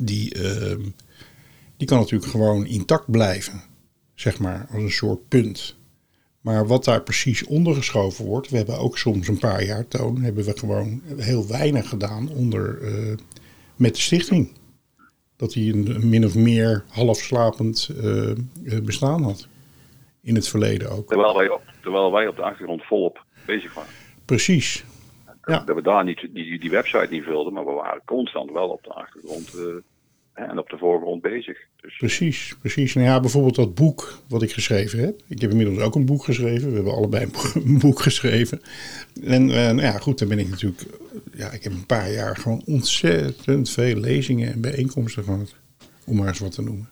die, 0.00 0.34
ehm, 0.34 0.82
die 1.76 1.86
kan 1.86 1.98
natuurlijk 1.98 2.30
gewoon 2.30 2.66
intact 2.66 3.10
blijven, 3.10 3.62
zeg 4.14 4.38
maar, 4.38 4.66
als 4.70 4.82
een 4.82 4.90
soort 4.90 5.28
punt. 5.28 5.76
Maar 6.40 6.66
wat 6.66 6.84
daar 6.84 7.02
precies 7.02 7.46
ondergeschoven 7.46 8.24
wordt, 8.24 8.50
we 8.50 8.56
hebben 8.56 8.78
ook 8.78 8.98
soms 8.98 9.28
een 9.28 9.38
paar 9.38 9.64
jaar 9.64 9.88
toon, 9.88 10.20
hebben 10.20 10.44
we 10.44 10.58
gewoon 10.58 11.02
heel 11.16 11.48
weinig 11.48 11.88
gedaan 11.88 12.28
onder, 12.28 12.82
eh, 12.82 13.16
met 13.76 13.94
de 13.94 14.00
stichting. 14.00 14.58
Dat 15.36 15.54
hij 15.54 15.68
een 15.68 16.08
min 16.08 16.24
of 16.24 16.34
meer 16.34 16.84
halfslapend 16.88 17.90
uh, 18.02 18.32
bestaan 18.82 19.22
had. 19.22 19.48
In 20.22 20.34
het 20.34 20.48
verleden 20.48 20.90
ook. 20.90 21.08
Terwijl 21.08 21.36
wij 21.36 21.48
op, 21.48 21.62
terwijl 21.82 22.12
wij 22.12 22.26
op 22.26 22.36
de 22.36 22.42
achtergrond 22.42 22.84
volop 22.84 23.24
bezig 23.46 23.74
waren. 23.74 23.90
Precies. 24.24 24.84
Ja. 25.44 25.62
Dat 25.64 25.76
we 25.76 25.82
daar 25.82 26.04
niet 26.04 26.28
die, 26.32 26.58
die 26.58 26.70
website 26.70 27.06
niet 27.10 27.24
vulden, 27.24 27.52
maar 27.52 27.66
we 27.66 27.72
waren 27.72 28.02
constant 28.04 28.50
wel 28.50 28.68
op 28.68 28.84
de 28.84 28.92
achtergrond 28.92 29.54
uh, 29.54 29.64
en 30.34 30.58
op 30.58 30.68
de 30.68 30.78
voorgrond 30.78 31.22
bezig. 31.22 31.58
Dus, 31.80 31.96
precies, 31.96 32.56
precies. 32.60 32.94
Nou 32.94 33.06
ja, 33.06 33.20
bijvoorbeeld 33.20 33.54
dat 33.54 33.74
boek 33.74 34.22
wat 34.28 34.42
ik 34.42 34.52
geschreven 34.52 34.98
heb. 34.98 35.22
Ik 35.28 35.40
heb 35.40 35.50
inmiddels 35.50 35.78
ook 35.78 35.94
een 35.94 36.06
boek 36.06 36.24
geschreven. 36.24 36.68
We 36.68 36.74
hebben 36.74 36.94
allebei 36.94 37.30
een 37.54 37.78
boek 37.78 38.00
geschreven. 38.08 38.60
En 39.24 39.48
uh, 39.48 39.54
nou 39.54 39.80
ja, 39.80 39.98
goed, 39.98 40.18
dan 40.18 40.28
ben 40.28 40.38
ik 40.38 40.48
natuurlijk... 40.48 40.82
Ja, 41.32 41.50
ik 41.50 41.62
heb 41.62 41.72
een 41.72 41.86
paar 41.86 42.12
jaar 42.12 42.36
gewoon 42.36 42.62
ontzettend 42.66 43.70
veel 43.70 43.96
lezingen 43.96 44.52
en 44.52 44.60
bijeenkomsten 44.60 45.24
gehad. 45.24 45.54
Om 46.06 46.16
maar 46.16 46.28
eens 46.28 46.38
wat 46.38 46.52
te 46.52 46.62
noemen. 46.62 46.88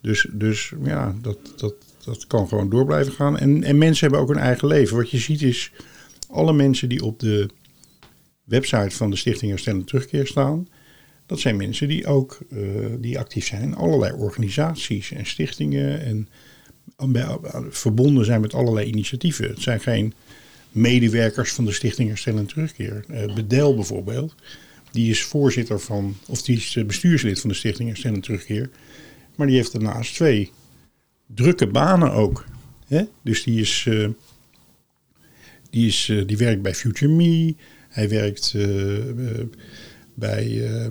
Dus, 0.00 0.28
dus 0.32 0.72
ja, 0.82 1.14
dat, 1.22 1.38
dat, 1.56 1.74
dat 2.04 2.26
kan 2.26 2.48
gewoon 2.48 2.70
door 2.70 2.84
blijven 2.84 3.12
gaan. 3.12 3.38
En, 3.38 3.62
en 3.62 3.78
mensen 3.78 4.06
hebben 4.06 4.26
ook 4.26 4.34
een 4.34 4.42
eigen 4.42 4.68
leven. 4.68 4.96
Wat 4.96 5.10
je 5.10 5.18
ziet 5.18 5.42
is 5.42 5.72
alle 6.28 6.52
mensen 6.52 6.88
die 6.88 7.04
op 7.04 7.18
de 7.18 7.48
website 8.44 8.96
van 8.96 9.10
de 9.10 9.16
Stichting 9.16 9.50
Herstel 9.50 9.74
en 9.74 9.84
Terugkeer 9.84 10.26
staan, 10.26 10.68
dat 11.26 11.40
zijn 11.40 11.56
mensen 11.56 11.88
die 11.88 12.06
ook 12.06 12.38
uh, 12.50 12.86
die 12.98 13.18
actief 13.18 13.46
zijn 13.46 13.62
in 13.62 13.74
allerlei 13.74 14.12
organisaties 14.12 15.12
en 15.12 15.26
stichtingen 15.26 16.00
en 16.02 16.28
verbonden 17.70 18.24
zijn 18.24 18.40
met 18.40 18.54
allerlei 18.54 18.86
initiatieven. 18.86 19.48
Het 19.48 19.62
zijn 19.62 19.80
geen 19.80 20.14
medewerkers 20.70 21.52
van 21.52 21.64
de 21.64 21.72
Stichting 21.72 22.08
Herstel 22.08 22.36
en 22.36 22.46
Terugkeer. 22.46 23.04
Uh, 23.10 23.34
Bedel 23.34 23.74
bijvoorbeeld, 23.74 24.34
die 24.90 25.10
is 25.10 25.22
voorzitter 25.22 25.80
van, 25.80 26.16
of 26.26 26.42
die 26.42 26.56
is 26.56 26.78
bestuurslid 26.86 27.40
van 27.40 27.50
de 27.50 27.56
Stichting 27.56 27.88
Herstel 27.88 28.14
en 28.14 28.20
Terugkeer, 28.20 28.70
maar 29.36 29.46
die 29.46 29.56
heeft 29.56 29.72
daarnaast 29.72 30.14
twee 30.14 30.50
drukke 31.26 31.66
banen 31.66 32.12
ook. 32.12 32.44
Hè? 32.86 33.04
Dus 33.22 33.42
die 33.42 33.60
is 33.60 33.88
die, 35.70 35.86
is, 35.86 36.12
die 36.26 36.36
werkt 36.36 36.62
bij 36.62 36.74
Future 36.74 37.12
Me. 37.12 37.54
Hij 37.88 38.08
werkt 38.08 38.54
uh, 40.14 40.20
bij... 40.20 40.88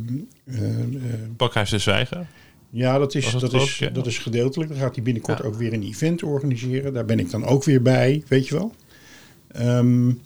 Pakhuis 1.38 1.70
de 1.70 1.78
Zwijger? 1.78 2.28
Ja, 2.70 2.98
dat 2.98 3.16
is, 3.16 3.32
dat, 3.32 3.42
dat 3.42 3.54
is, 3.54 3.90
dat 3.94 4.08
is 4.08 4.18
gedeeltelijk. 4.18 4.70
Dan 4.70 4.80
gaat 4.80 4.96
hij 4.96 5.04
binnenkort 5.04 5.38
ja. 5.38 5.44
ook 5.44 5.56
weer 5.56 5.74
een 5.74 5.84
event 5.84 6.24
organiseren. 6.24 6.94
Daar 6.94 7.06
ben 7.06 7.20
ik 7.20 7.30
dan 7.30 7.46
ook 7.46 7.64
weer 7.64 7.82
bij, 7.82 8.24
weet 8.28 8.48
je 8.48 8.56
wel. 8.56 8.74
Um, 9.78 10.22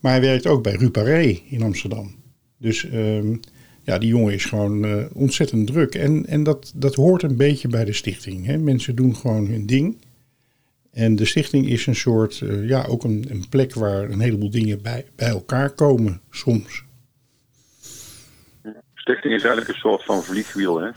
maar 0.00 0.12
hij 0.12 0.20
werkt 0.20 0.46
ook 0.46 0.62
bij 0.62 0.74
Ruparé 0.74 1.40
in 1.48 1.62
Amsterdam. 1.62 2.14
Dus 2.58 2.84
um, 2.92 3.40
ja, 3.82 3.98
die 3.98 4.08
jongen 4.08 4.34
is 4.34 4.44
gewoon 4.44 4.84
uh, 4.84 5.04
ontzettend 5.12 5.66
druk. 5.66 5.94
En, 5.94 6.26
en 6.26 6.42
dat, 6.42 6.72
dat 6.76 6.94
hoort 6.94 7.22
een 7.22 7.36
beetje 7.36 7.68
bij 7.68 7.84
de 7.84 7.92
stichting. 7.92 8.46
Hè? 8.46 8.58
Mensen 8.58 8.94
doen 8.94 9.16
gewoon 9.16 9.46
hun 9.46 9.66
ding. 9.66 9.96
En 10.90 11.16
de 11.16 11.24
stichting 11.24 11.68
is 11.68 11.86
een 11.86 11.96
soort, 11.96 12.40
uh, 12.40 12.68
ja, 12.68 12.84
ook 12.84 13.04
een, 13.04 13.24
een, 13.28 13.48
plek 13.48 13.74
waar 13.74 14.10
een 14.10 14.20
heleboel 14.20 14.50
dingen 14.50 14.82
bij, 14.82 15.04
bij 15.16 15.28
elkaar 15.28 15.70
komen, 15.70 16.20
soms. 16.30 16.83
Stichting 19.04 19.34
is 19.34 19.44
eigenlijk 19.44 19.68
een 19.68 19.88
soort 19.90 20.04
van 20.04 20.22
vliegwiel, 20.22 20.80
hè? 20.80 20.90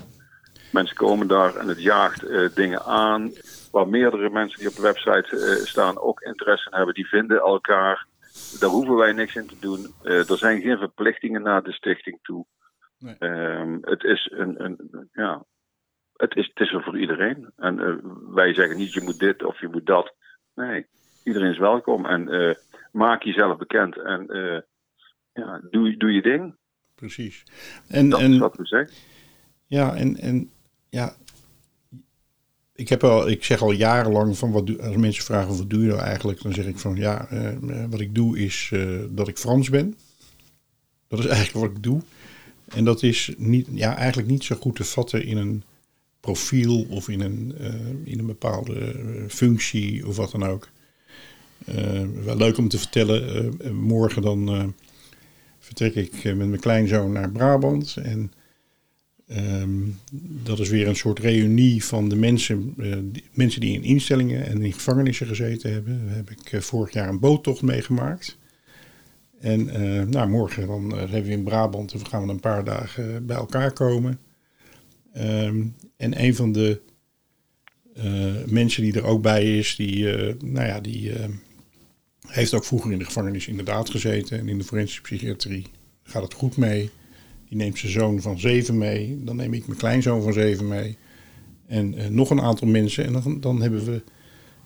Mensen 0.71 0.95
komen 0.95 1.27
daar 1.27 1.55
en 1.55 1.67
het 1.67 1.81
jaagt 1.81 2.23
uh, 2.23 2.49
dingen 2.55 2.83
aan. 2.83 3.31
Waar 3.71 3.87
meerdere 3.87 4.29
mensen 4.29 4.59
die 4.59 4.67
op 4.67 4.75
de 4.75 4.81
website 4.81 5.35
uh, 5.35 5.65
staan 5.65 5.99
ook 5.99 6.21
interesse 6.21 6.69
in 6.69 6.75
hebben, 6.77 6.93
die 6.93 7.07
vinden 7.07 7.39
elkaar. 7.39 8.07
Daar 8.59 8.69
hoeven 8.69 8.95
wij 8.95 9.11
niks 9.11 9.35
in 9.35 9.47
te 9.47 9.59
doen. 9.59 9.93
er 10.03 10.37
zijn 10.37 10.61
geen 10.61 10.77
verplichtingen 10.77 11.41
naar 11.41 11.63
de 11.63 11.71
stichting 11.71 12.19
toe. 12.21 12.45
Nee. 12.99 13.15
Um, 13.19 13.77
het 13.81 14.03
is 14.03 14.31
een, 14.33 14.63
een, 14.63 15.09
ja, 15.11 15.45
het 16.15 16.35
is, 16.35 16.47
het 16.47 16.59
is 16.59 16.73
er 16.73 16.83
voor 16.83 16.99
iedereen. 16.99 17.51
En 17.55 17.79
uh, 17.79 17.95
wij 18.33 18.53
zeggen 18.53 18.77
niet 18.77 18.93
je 18.93 19.01
moet 19.01 19.19
dit 19.19 19.43
of 19.43 19.59
je 19.59 19.67
moet 19.67 19.85
dat. 19.85 20.15
Nee, 20.55 20.87
iedereen 21.23 21.51
is 21.51 21.59
welkom. 21.59 22.05
En 22.05 22.33
uh, 22.33 22.53
maak 22.91 23.23
jezelf 23.23 23.57
bekend 23.57 23.97
en 23.97 24.25
uh, 24.37 24.59
ja, 25.33 25.61
doe, 25.69 25.97
doe 25.97 26.13
je 26.13 26.21
ding. 26.21 26.55
Precies. 26.97 27.43
En, 27.87 28.09
dat 28.09 28.19
en, 28.19 28.33
is 28.33 28.39
wat 28.39 28.55
we 28.55 28.65
zeggen. 28.65 28.95
Ja, 29.65 29.95
en, 29.95 30.17
en 30.17 30.49
ja, 30.89 31.15
ik, 32.75 32.89
heb 32.89 33.03
al, 33.03 33.29
ik 33.29 33.43
zeg 33.43 33.61
al 33.61 33.71
jarenlang 33.71 34.37
van 34.37 34.51
wat 34.51 34.79
als 34.79 34.95
mensen 34.95 35.23
vragen 35.23 35.57
wat 35.57 35.69
doe 35.69 35.81
je 35.81 35.87
nou 35.87 35.99
eigenlijk, 35.99 36.41
dan 36.41 36.53
zeg 36.53 36.65
ik 36.65 36.79
van 36.79 36.95
ja, 36.95 37.27
wat 37.89 37.99
ik 37.99 38.15
doe 38.15 38.39
is 38.39 38.71
dat 39.09 39.27
ik 39.27 39.37
Frans 39.37 39.69
ben. 39.69 39.97
Dat 41.07 41.19
is 41.19 41.25
eigenlijk 41.35 41.65
wat 41.65 41.75
ik 41.77 41.83
doe. 41.83 42.01
En 42.65 42.85
dat 42.85 43.03
is 43.03 43.31
niet, 43.37 43.67
ja, 43.71 43.95
eigenlijk 43.95 44.29
niet 44.29 44.43
zo 44.43 44.55
goed 44.55 44.75
te 44.75 44.83
vatten 44.83 45.23
in 45.23 45.37
een 45.37 45.63
profiel 46.19 46.85
of 46.89 47.09
in 47.09 47.21
een, 47.21 47.55
uh, 47.61 47.67
in 48.03 48.19
een 48.19 48.25
bepaalde 48.25 48.95
functie 49.27 50.07
of 50.07 50.15
wat 50.15 50.31
dan 50.31 50.45
ook. 50.45 50.69
Wel 52.23 52.37
leuk 52.37 52.57
om 52.57 52.67
te 52.67 52.77
vertellen, 52.77 53.53
morgen 53.73 54.21
dan 54.21 54.73
vertrek 55.67 55.95
ik 55.95 56.23
met 56.23 56.37
mijn 56.37 56.59
kleinzoon 56.59 57.11
naar 57.11 57.31
Brabant. 57.31 57.97
En 58.03 58.31
um, 59.61 59.99
dat 60.43 60.59
is 60.59 60.69
weer 60.69 60.87
een 60.87 60.95
soort 60.95 61.19
reunie 61.19 61.83
van 61.83 62.09
de 62.09 62.15
mensen, 62.15 62.73
die, 63.11 63.23
mensen 63.33 63.61
die 63.61 63.73
in 63.73 63.83
instellingen 63.83 64.45
en 64.45 64.61
in 64.61 64.73
gevangenissen 64.73 65.27
gezeten 65.27 65.71
hebben. 65.71 66.05
Daar 66.05 66.15
heb 66.15 66.29
ik 66.29 66.63
vorig 66.63 66.93
jaar 66.93 67.09
een 67.09 67.19
boottocht 67.19 67.61
meegemaakt. 67.61 68.37
En 69.39 69.65
nou, 70.09 70.29
morgen 70.29 70.67
dan 70.67 70.93
zijn 71.09 71.23
we 71.23 71.29
in 71.29 71.43
Brabant 71.43 71.93
en 71.93 72.05
gaan 72.05 72.25
we 72.25 72.31
een 72.31 72.39
paar 72.39 72.63
dagen 72.63 73.25
bij 73.25 73.37
elkaar 73.37 73.73
komen. 73.73 74.19
Um, 75.17 75.75
en 75.97 76.23
een 76.23 76.35
van 76.35 76.51
de 76.51 76.79
uh, 77.97 78.45
mensen 78.45 78.83
die 78.83 78.93
er 78.93 79.03
ook 79.03 79.21
bij 79.21 79.57
is, 79.57 79.75
die, 79.75 79.97
uh, 79.97 80.33
nou 80.39 80.67
ja, 80.67 80.79
die 80.79 81.09
uh, 81.09 81.25
heeft 82.27 82.53
ook 82.53 82.65
vroeger 82.65 82.91
in 82.91 82.99
de 82.99 83.05
gevangenis 83.05 83.47
inderdaad 83.47 83.89
gezeten. 83.89 84.39
En 84.39 84.49
in 84.49 84.57
de 84.57 84.63
forensische 84.63 85.01
psychiatrie 85.01 85.65
gaat 86.03 86.23
het 86.23 86.33
goed 86.33 86.57
mee. 86.57 86.89
Die 87.49 87.57
neemt 87.57 87.77
zijn 87.77 87.91
zoon 87.91 88.21
van 88.21 88.39
zeven 88.39 88.77
mee. 88.77 89.23
Dan 89.23 89.35
neem 89.35 89.53
ik 89.53 89.67
mijn 89.67 89.79
kleinzoon 89.79 90.23
van 90.23 90.33
zeven 90.33 90.67
mee. 90.67 90.97
En 91.67 91.95
nog 92.13 92.29
een 92.29 92.41
aantal 92.41 92.67
mensen. 92.67 93.05
En 93.05 93.13
dan, 93.13 93.39
dan 93.39 93.61
hebben 93.61 93.85
we 93.85 94.03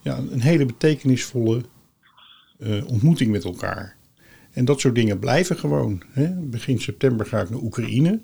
ja, 0.02 0.18
een 0.18 0.42
hele 0.42 0.66
betekenisvolle 0.66 1.62
ontmoeting 2.86 3.32
met 3.32 3.44
elkaar. 3.44 3.98
En 4.52 4.66
dat 4.66 4.80
soort 4.80 4.96
dingen 4.96 5.20
blijven 5.20 5.58
gewoon. 5.58 6.04
Hè? 6.12 6.30
Begin 6.36 6.80
september 6.80 7.26
ga 7.26 7.42
ik 7.42 7.50
naar 7.50 7.62
Oekraïne. 7.62 8.22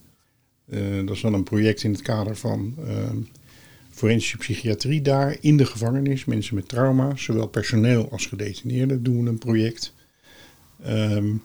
Uh, 0.70 1.06
dat 1.06 1.16
is 1.16 1.22
dan 1.22 1.34
een 1.34 1.44
project 1.44 1.84
in 1.84 1.92
het 1.92 2.02
kader 2.02 2.36
van 2.36 2.76
uh, 2.80 3.10
forensische 3.98 4.38
psychiatrie 4.38 5.02
daar 5.02 5.38
in 5.40 5.58
de 5.58 5.66
gevangenis. 5.66 6.26
Mensen 6.26 6.56
met 6.56 6.68
trauma, 6.68 7.16
zowel 7.16 7.48
personeel 7.48 8.12
als 8.12 8.26
gedetineerden 8.26 9.04
doen 9.04 9.26
een 9.26 9.38
project. 9.38 9.94
Um, 10.88 11.42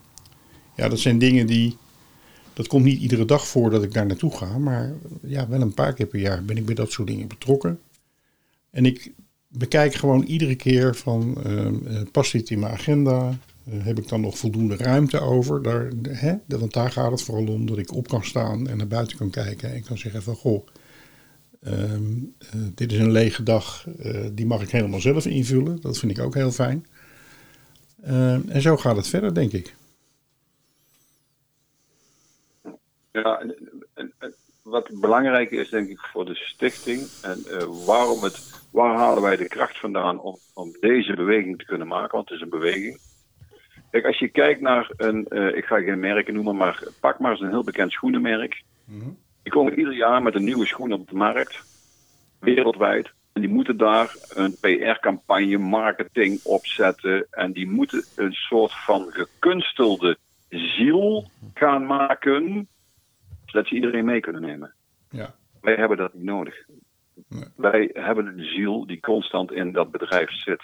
ja, 0.77 0.89
dat 0.89 0.99
zijn 0.99 1.19
dingen 1.19 1.47
die. 1.47 1.77
Dat 2.55 2.67
komt 2.67 2.85
niet 2.85 3.01
iedere 3.01 3.25
dag 3.25 3.47
voor 3.49 3.71
dat 3.71 3.83
ik 3.83 3.93
daar 3.93 4.07
naartoe 4.07 4.37
ga, 4.37 4.59
maar 4.59 4.93
ja, 5.23 5.49
wel 5.49 5.61
een 5.61 5.75
paar 5.75 5.93
keer 5.93 6.07
per 6.07 6.21
jaar 6.21 6.45
ben 6.45 6.57
ik 6.57 6.67
bij 6.67 6.75
dat 6.75 6.93
soort 6.93 7.09
dingen 7.09 7.29
betrokken. 7.29 7.81
En 8.71 8.87
ik, 8.87 9.13
bekijk 9.49 9.95
gewoon 9.95 10.23
iedere 10.23 10.55
keer 10.55 10.95
van, 10.95 11.37
uh, 11.47 12.01
past 12.13 12.33
dit 12.33 12.51
in 12.51 12.59
mijn 12.59 12.73
agenda? 12.73 13.39
Uh, 13.69 13.85
heb 13.85 13.99
ik 13.99 14.09
dan 14.09 14.21
nog 14.21 14.39
voldoende 14.39 14.77
ruimte 14.77 15.21
over? 15.21 15.63
Daar, 15.63 15.91
hè? 16.09 16.35
Want 16.47 16.73
daar 16.73 16.91
gaat 16.91 17.11
het 17.11 17.23
vooral 17.23 17.47
om 17.47 17.67
dat 17.67 17.79
ik 17.79 17.95
op 17.95 18.09
kan 18.09 18.25
staan 18.25 18.69
en 18.69 18.77
naar 18.77 18.87
buiten 18.87 19.17
kan 19.17 19.31
kijken 19.31 19.73
en 19.73 19.83
kan 19.83 19.99
zeggen 19.99 20.23
van 20.23 20.35
goh, 20.35 20.67
um, 21.67 22.35
uh, 22.55 22.67
dit 22.75 22.93
is 22.93 22.99
een 22.99 23.11
lege 23.11 23.43
dag, 23.43 23.87
die 24.33 24.47
mag 24.47 24.63
ik 24.63 24.71
helemaal 24.71 25.01
zelf 25.01 25.27
invullen. 25.27 25.81
Dat 25.81 25.99
vind 25.99 26.19
ik 26.19 26.25
ook 26.25 26.35
heel 26.35 26.51
fijn. 26.51 26.87
Ehm, 28.03 28.49
en 28.49 28.61
zo 28.61 28.77
gaat 28.77 28.97
het 28.97 29.09
verder, 29.09 29.35
denk 29.35 29.53
ik. 29.53 29.75
Ja, 33.13 33.41
en, 33.41 33.57
en, 33.95 34.13
en 34.19 34.35
wat 34.63 35.01
belangrijk 35.01 35.51
is, 35.51 35.71
denk 35.71 35.89
ik, 35.89 35.99
voor 35.99 36.25
de 36.25 36.35
stichting 36.35 37.01
en 37.23 37.45
waarom 37.87 38.23
het 38.23 38.61
waar 38.71 38.97
halen 38.97 39.23
wij 39.23 39.37
de 39.37 39.49
kracht 39.49 39.79
vandaan 39.79 40.21
om, 40.21 40.37
om 40.55 40.77
deze 40.81 41.15
beweging 41.15 41.59
te 41.59 41.65
kunnen 41.65 41.87
maken? 41.87 42.17
Want 42.17 42.29
het 42.29 42.37
is 42.37 42.43
een 42.45 42.59
beweging. 42.59 43.01
Kijk, 43.91 44.05
als 44.05 44.19
je 44.19 44.29
kijkt 44.29 44.61
naar 44.61 44.93
een, 44.97 45.27
ik 45.57 45.65
ga 45.65 45.81
geen 45.81 46.01
merken 46.01 46.35
noemen, 46.35 46.57
maar 46.57 46.83
pak 47.01 47.19
maar 47.19 47.31
eens 47.31 47.41
een 47.41 47.49
heel 47.49 47.65
bekend 47.65 47.93
schoenenmerk. 47.93 48.63
Mm 48.85 49.19
Die 49.43 49.53
komen 49.53 49.79
ieder 49.79 49.95
jaar 49.95 50.23
met 50.23 50.35
een 50.35 50.45
nieuwe 50.45 50.67
schoen 50.67 50.93
op 50.93 51.09
de 51.09 51.15
markt, 51.15 51.65
wereldwijd. 52.39 53.13
En 53.33 53.41
die 53.41 53.51
moeten 53.51 53.77
daar 53.77 54.17
een 54.35 54.57
PR-campagne, 54.61 55.59
marketing 55.59 56.41
opzetten. 56.45 57.27
En 57.31 57.53
die 57.53 57.71
moeten 57.71 58.05
een 58.17 58.33
soort 58.33 58.73
van 58.73 59.07
gekunstelde 59.11 60.17
ziel 60.49 61.25
gaan 61.55 61.87
maken, 61.87 62.69
zodat 63.47 63.67
ze 63.67 63.75
iedereen 63.75 64.05
mee 64.05 64.21
kunnen 64.21 64.43
nemen. 64.43 64.75
Ja. 65.11 65.35
Wij 65.61 65.75
hebben 65.75 65.97
dat 65.97 66.15
niet 66.15 66.25
nodig. 66.25 66.55
Wij 67.57 67.91
hebben 67.93 68.27
een 68.27 68.45
ziel 68.45 68.87
die 68.87 69.01
constant 69.01 69.53
in 69.53 69.73
dat 69.73 69.91
bedrijf 69.91 70.31
zit. 70.31 70.63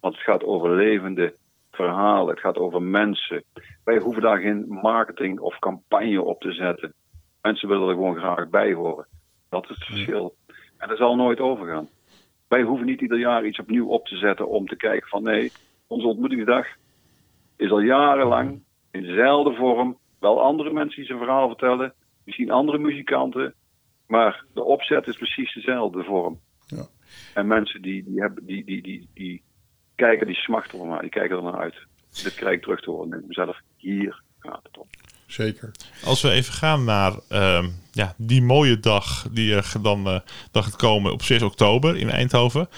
Want 0.00 0.14
het 0.14 0.24
gaat 0.24 0.44
over 0.44 0.76
levende 0.76 1.34
verhalen, 1.70 2.28
het 2.28 2.40
gaat 2.40 2.56
over 2.56 2.82
mensen. 2.82 3.44
Wij 3.84 3.98
hoeven 3.98 4.22
daar 4.22 4.38
geen 4.38 4.64
marketing 4.68 5.40
of 5.40 5.58
campagne 5.58 6.22
op 6.22 6.40
te 6.40 6.52
zetten. 6.52 6.94
Mensen 7.46 7.68
willen 7.68 7.88
er 7.88 7.94
gewoon 7.94 8.16
graag 8.16 8.48
bij 8.48 8.72
horen. 8.72 9.06
Dat 9.48 9.62
is 9.62 9.68
het 9.68 9.84
verschil. 9.84 10.36
En 10.78 10.88
dat 10.88 10.98
zal 10.98 11.16
nooit 11.16 11.40
overgaan. 11.40 11.88
Wij 12.48 12.62
hoeven 12.62 12.86
niet 12.86 13.00
ieder 13.00 13.18
jaar 13.18 13.46
iets 13.46 13.58
opnieuw 13.58 13.86
op 13.86 14.06
te 14.06 14.16
zetten 14.16 14.48
om 14.48 14.66
te 14.66 14.76
kijken 14.76 15.08
van 15.08 15.22
nee, 15.22 15.52
onze 15.86 16.06
ontmoetingsdag 16.06 16.66
is 17.56 17.70
al 17.70 17.80
jarenlang 17.80 18.62
in 18.90 19.02
dezelfde 19.02 19.54
vorm. 19.54 19.98
Wel 20.20 20.42
andere 20.42 20.72
mensen 20.72 20.96
die 20.96 21.06
zijn 21.06 21.18
verhaal 21.18 21.48
vertellen, 21.48 21.94
misschien 22.24 22.50
andere 22.50 22.78
muzikanten, 22.78 23.54
maar 24.06 24.44
de 24.54 24.64
opzet 24.64 25.06
is 25.06 25.16
precies 25.16 25.54
dezelfde 25.54 26.04
vorm. 26.04 26.40
Ja. 26.66 26.86
En 27.34 27.46
mensen 27.46 27.82
die, 27.82 28.04
die, 28.04 28.20
hebben, 28.20 28.46
die, 28.46 28.64
die, 28.64 28.82
die, 28.82 29.08
die 29.14 29.42
kijken, 29.94 30.26
die 30.26 30.36
smachten 30.36 30.80
ernaar, 30.80 31.00
die 31.00 31.10
kijken 31.10 31.36
er 31.36 31.42
naar 31.42 31.60
uit. 31.60 31.86
Dit 32.22 32.34
krijg 32.34 32.54
ik 32.54 32.62
terug 32.62 32.80
te 32.80 32.90
horen 32.90 33.08
met 33.08 33.26
mezelf. 33.26 33.60
Hier 33.76 34.22
gaat 34.38 34.62
het 34.62 34.78
om. 34.78 34.86
Zeker. 35.26 35.70
Als 36.04 36.22
we 36.22 36.30
even 36.30 36.52
gaan 36.52 36.84
naar 36.84 37.12
uh, 37.28 37.64
ja, 37.92 38.14
die 38.16 38.42
mooie 38.42 38.80
dag 38.80 39.26
die 39.30 39.54
er 39.54 39.72
dan, 39.82 40.08
uh, 40.08 40.18
dan 40.50 40.62
gaat 40.62 40.76
komen 40.76 41.12
op 41.12 41.22
6 41.22 41.42
oktober 41.42 41.96
in 41.96 42.10
Eindhoven. 42.10 42.68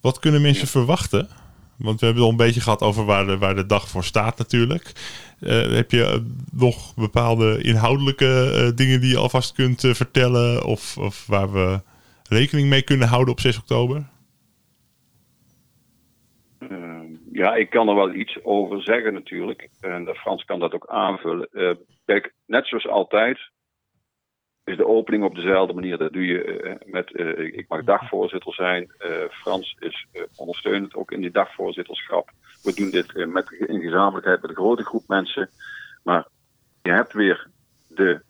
Wat 0.00 0.18
kunnen 0.18 0.42
mensen 0.42 0.68
verwachten? 0.68 1.28
Want 1.76 2.00
we 2.00 2.06
hebben 2.06 2.24
het 2.24 2.32
al 2.32 2.38
een 2.40 2.46
beetje 2.46 2.60
gehad 2.60 2.82
over 2.82 3.04
waar 3.04 3.26
de, 3.26 3.38
waar 3.38 3.54
de 3.54 3.66
dag 3.66 3.88
voor 3.88 4.04
staat 4.04 4.38
natuurlijk. 4.38 4.92
Uh, 5.40 5.72
heb 5.72 5.90
je 5.90 6.22
nog 6.52 6.94
bepaalde 6.94 7.62
inhoudelijke 7.62 8.52
uh, 8.54 8.76
dingen 8.76 9.00
die 9.00 9.10
je 9.10 9.16
alvast 9.16 9.52
kunt 9.52 9.82
uh, 9.82 9.94
vertellen? 9.94 10.64
Of, 10.64 10.98
of 10.98 11.26
waar 11.26 11.52
we 11.52 11.80
rekening 12.28 12.68
mee 12.68 12.82
kunnen 12.82 13.08
houden 13.08 13.32
op 13.32 13.40
6 13.40 13.58
oktober? 13.58 14.04
Ja, 17.32 17.54
ik 17.54 17.70
kan 17.70 17.88
er 17.88 17.94
wel 17.94 18.12
iets 18.14 18.44
over 18.44 18.82
zeggen 18.82 19.14
natuurlijk. 19.14 19.68
En 19.80 20.14
Frans 20.14 20.44
kan 20.44 20.60
dat 20.60 20.74
ook 20.74 20.86
aanvullen. 20.86 21.48
kijk, 22.04 22.32
net 22.46 22.66
zoals 22.66 22.88
altijd 22.88 23.50
is 24.64 24.76
de 24.76 24.86
opening 24.86 25.24
op 25.24 25.34
dezelfde 25.34 25.74
manier. 25.74 25.98
Dat 25.98 26.12
doe 26.12 26.26
je 26.26 26.76
met, 26.84 27.10
ik 27.54 27.64
mag 27.68 27.84
dagvoorzitter 27.84 28.54
zijn. 28.54 28.92
Frans 29.30 29.76
is 29.78 30.06
ondersteunend 30.36 30.94
ook 30.94 31.10
in 31.10 31.20
die 31.20 31.30
dagvoorzitterschap. 31.30 32.30
We 32.62 32.74
doen 32.74 32.90
dit 32.90 33.16
eh, 33.16 33.26
met, 33.26 33.50
in 33.50 33.80
gezamenlijkheid 33.80 34.40
met 34.40 34.50
een 34.50 34.56
grote 34.56 34.84
groep 34.84 35.08
mensen. 35.08 35.50
Maar 36.02 36.26
je 36.82 36.90
hebt 36.90 37.12
weer 37.12 37.48
de 37.88 38.20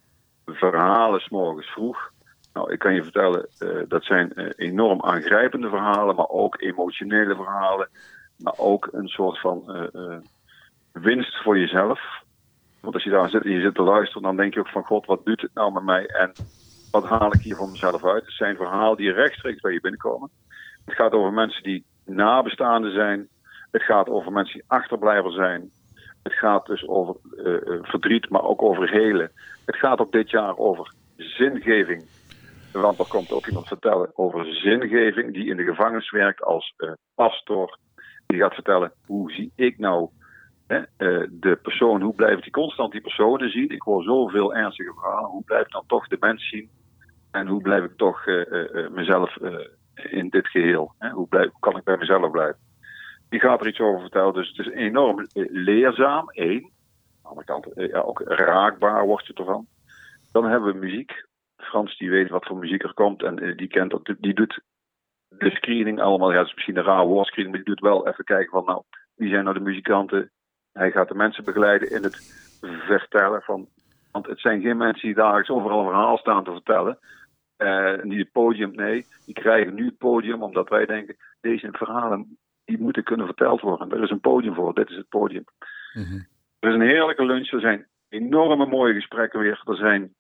verhalen 0.47 1.21
s 1.21 1.29
morgens 1.29 1.67
vroeg. 1.67 2.11
Nou, 2.53 2.73
ik 2.73 2.79
kan 2.79 2.95
je 2.95 3.03
vertellen, 3.03 3.49
uh, 3.59 3.83
dat 3.89 4.05
zijn 4.05 4.33
uh, 4.35 4.51
enorm 4.57 5.03
aangrijpende 5.03 5.69
verhalen, 5.69 6.15
maar 6.15 6.29
ook 6.29 6.61
emotionele 6.61 7.35
verhalen. 7.35 7.89
Maar 8.43 8.55
ook 8.57 8.89
een 8.93 9.09
soort 9.09 9.41
van 9.41 9.91
uh, 9.93 10.17
winst 10.93 11.43
voor 11.43 11.59
jezelf. 11.59 12.01
Want 12.81 12.95
als 12.95 13.05
je 13.05 13.11
daar 13.11 13.29
zit 13.29 13.45
en 13.45 13.51
je 13.51 13.61
zit 13.61 13.75
te 13.75 13.83
luisteren, 13.83 14.23
dan 14.23 14.37
denk 14.37 14.55
je 14.55 14.61
ook 14.61 14.69
van 14.69 14.85
God, 14.85 15.07
wat 15.07 15.25
doet 15.25 15.41
het 15.41 15.55
nou 15.55 15.73
met 15.73 15.83
mij? 15.83 16.07
En 16.07 16.33
wat 16.91 17.05
haal 17.05 17.35
ik 17.35 17.41
hier 17.41 17.57
voor 17.57 17.71
mezelf 17.71 18.05
uit? 18.05 18.25
Het 18.25 18.35
zijn 18.35 18.57
verhalen 18.57 18.97
die 18.97 19.13
rechtstreeks 19.13 19.61
bij 19.61 19.73
je 19.73 19.81
binnenkomen. 19.81 20.31
Het 20.85 20.95
gaat 20.95 21.13
over 21.13 21.33
mensen 21.33 21.63
die 21.63 21.85
nabestaanden 22.05 22.93
zijn, 22.93 23.29
het 23.71 23.83
gaat 23.83 24.09
over 24.09 24.33
mensen 24.33 24.55
die 24.55 24.65
achterblijver 24.67 25.33
zijn. 25.33 25.71
Het 26.23 26.33
gaat 26.33 26.67
dus 26.67 26.89
over 26.89 27.17
uh, 27.37 27.83
verdriet, 27.83 28.31
maar 28.31 28.43
ook 28.43 28.63
over 28.63 28.91
helen. 28.91 29.33
Het 29.65 29.77
gaat 29.77 29.99
ook 29.99 30.13
dit 30.13 30.31
jaar 30.31 30.57
over 30.57 30.93
zingeving. 31.17 32.05
Want 32.73 32.99
er 32.99 33.09
komt 33.09 33.33
ook 33.33 33.47
iemand 33.47 33.67
vertellen 33.67 34.11
over 34.15 34.55
zingeving 34.55 35.33
die 35.33 35.47
in 35.47 35.57
de 35.57 35.65
gevangenis 35.65 36.11
werkt 36.11 36.43
als 36.43 36.75
uh, 36.79 36.93
pastor. 37.15 37.79
Die 38.33 38.41
gaat 38.41 38.55
vertellen, 38.55 38.93
hoe 39.07 39.33
zie 39.33 39.53
ik 39.55 39.79
nou 39.79 40.09
hè, 40.67 40.79
uh, 40.79 41.29
de 41.31 41.59
persoon, 41.63 42.03
hoe 42.03 42.15
blijf 42.15 42.41
die 42.41 42.53
constant 42.53 42.93
die 42.93 43.01
personen 43.01 43.51
zien? 43.51 43.69
Ik 43.69 43.83
hoor 43.83 44.03
zoveel 44.03 44.55
ernstige 44.55 44.93
verhalen. 44.93 45.31
Hoe 45.31 45.45
blijf 45.45 45.65
ik 45.65 45.73
dan 45.73 45.87
toch 45.87 46.09
de 46.09 46.17
mens 46.21 46.49
zien? 46.49 46.71
En 47.31 47.47
hoe 47.47 47.63
blijf 47.63 47.85
ik 47.85 47.97
toch 47.97 48.27
mezelf 48.91 49.37
in 49.95 50.29
dit 50.29 50.49
geheel? 50.49 50.95
Hè? 50.99 51.11
Hoe, 51.11 51.29
blijf, 51.29 51.51
kan 51.61 51.77
ik 51.77 51.85
bij 51.85 51.97
mezelf 51.97 52.31
blijven? 52.31 52.59
die 53.33 53.41
gaat 53.41 53.61
er 53.61 53.69
iets 53.69 53.81
over 53.81 54.01
vertellen. 54.01 54.35
Dus 54.35 54.49
het 54.49 54.67
is 54.67 54.73
enorm 54.73 55.19
eh, 55.19 55.45
leerzaam, 55.51 56.29
één. 56.31 56.71
Aan 57.23 57.37
de 57.37 57.45
kant 57.45 57.67
eh, 57.73 58.07
ook 58.07 58.21
raakbaar 58.25 59.07
wordt 59.07 59.27
het 59.27 59.39
ervan. 59.39 59.67
Dan 60.33 60.45
hebben 60.45 60.73
we 60.73 60.79
muziek. 60.79 61.27
Frans 61.57 61.99
die 61.99 62.11
weet 62.11 62.29
wat 62.29 62.47
voor 62.47 62.57
muziek 62.57 62.83
er 62.83 62.95
komt 62.95 63.23
en 63.23 63.39
eh, 63.39 63.57
die 63.57 63.69
kent. 63.69 63.99
Die 64.19 64.35
doet 64.35 64.61
de 65.39 65.51
screening 65.51 66.01
allemaal. 66.01 66.31
Ja, 66.31 66.37
dat 66.37 66.47
is 66.47 66.55
misschien 66.55 66.77
een 66.77 66.85
raar 66.85 67.07
woordscreening, 67.07 67.55
maar 67.55 67.65
die 67.65 67.75
doet 67.75 67.85
wel 67.85 68.09
even 68.09 68.25
kijken 68.25 68.51
van 68.51 68.65
nou, 68.65 68.83
wie 69.15 69.29
zijn 69.29 69.45
nou 69.45 69.59
de 69.59 69.65
muzikanten. 69.65 70.31
Hij 70.73 70.91
gaat 70.91 71.09
de 71.09 71.15
mensen 71.15 71.45
begeleiden 71.45 71.91
in 71.91 72.03
het 72.03 72.17
vertellen 72.87 73.43
van. 73.43 73.69
Want 74.13 74.27
het 74.27 74.41
zijn 74.41 74.61
geen 74.61 74.77
mensen 74.77 75.07
die 75.07 75.15
dagelijks 75.15 75.51
overal 75.51 75.79
een 75.79 75.87
verhaal 75.87 76.19
staan 76.19 76.45
te 76.45 76.51
vertellen. 76.51 76.99
Uh, 77.59 78.03
niet 78.03 78.19
het 78.19 78.33
podium, 78.33 78.75
nee. 78.75 79.07
Die 79.27 79.35
krijgen 79.35 79.75
nu 79.75 79.87
het 79.87 79.99
podium 79.99 80.43
omdat 80.43 80.69
wij 80.69 80.87
denken, 80.87 81.17
deze 81.41 81.69
verhalen 81.73 82.39
die 82.65 82.79
moeten 82.79 83.03
kunnen 83.03 83.27
verteld 83.27 83.61
worden. 83.61 83.91
Er 83.91 84.03
is 84.03 84.11
een 84.11 84.21
podium 84.21 84.55
voor, 84.55 84.75
dit 84.75 84.91
is 84.91 84.97
het 84.97 85.09
podium. 85.09 85.45
Mhm. 85.93 86.21
Er 86.59 86.69
is 86.69 86.75
een 86.75 86.89
heerlijke 86.89 87.25
lunch, 87.25 87.53
er 87.53 87.61
zijn 87.61 87.87
enorme 88.09 88.67
mooie 88.67 88.95
gesprekken 88.95 89.41
weer. 89.41 89.63
Er 89.65 89.77
zijn 89.77 90.15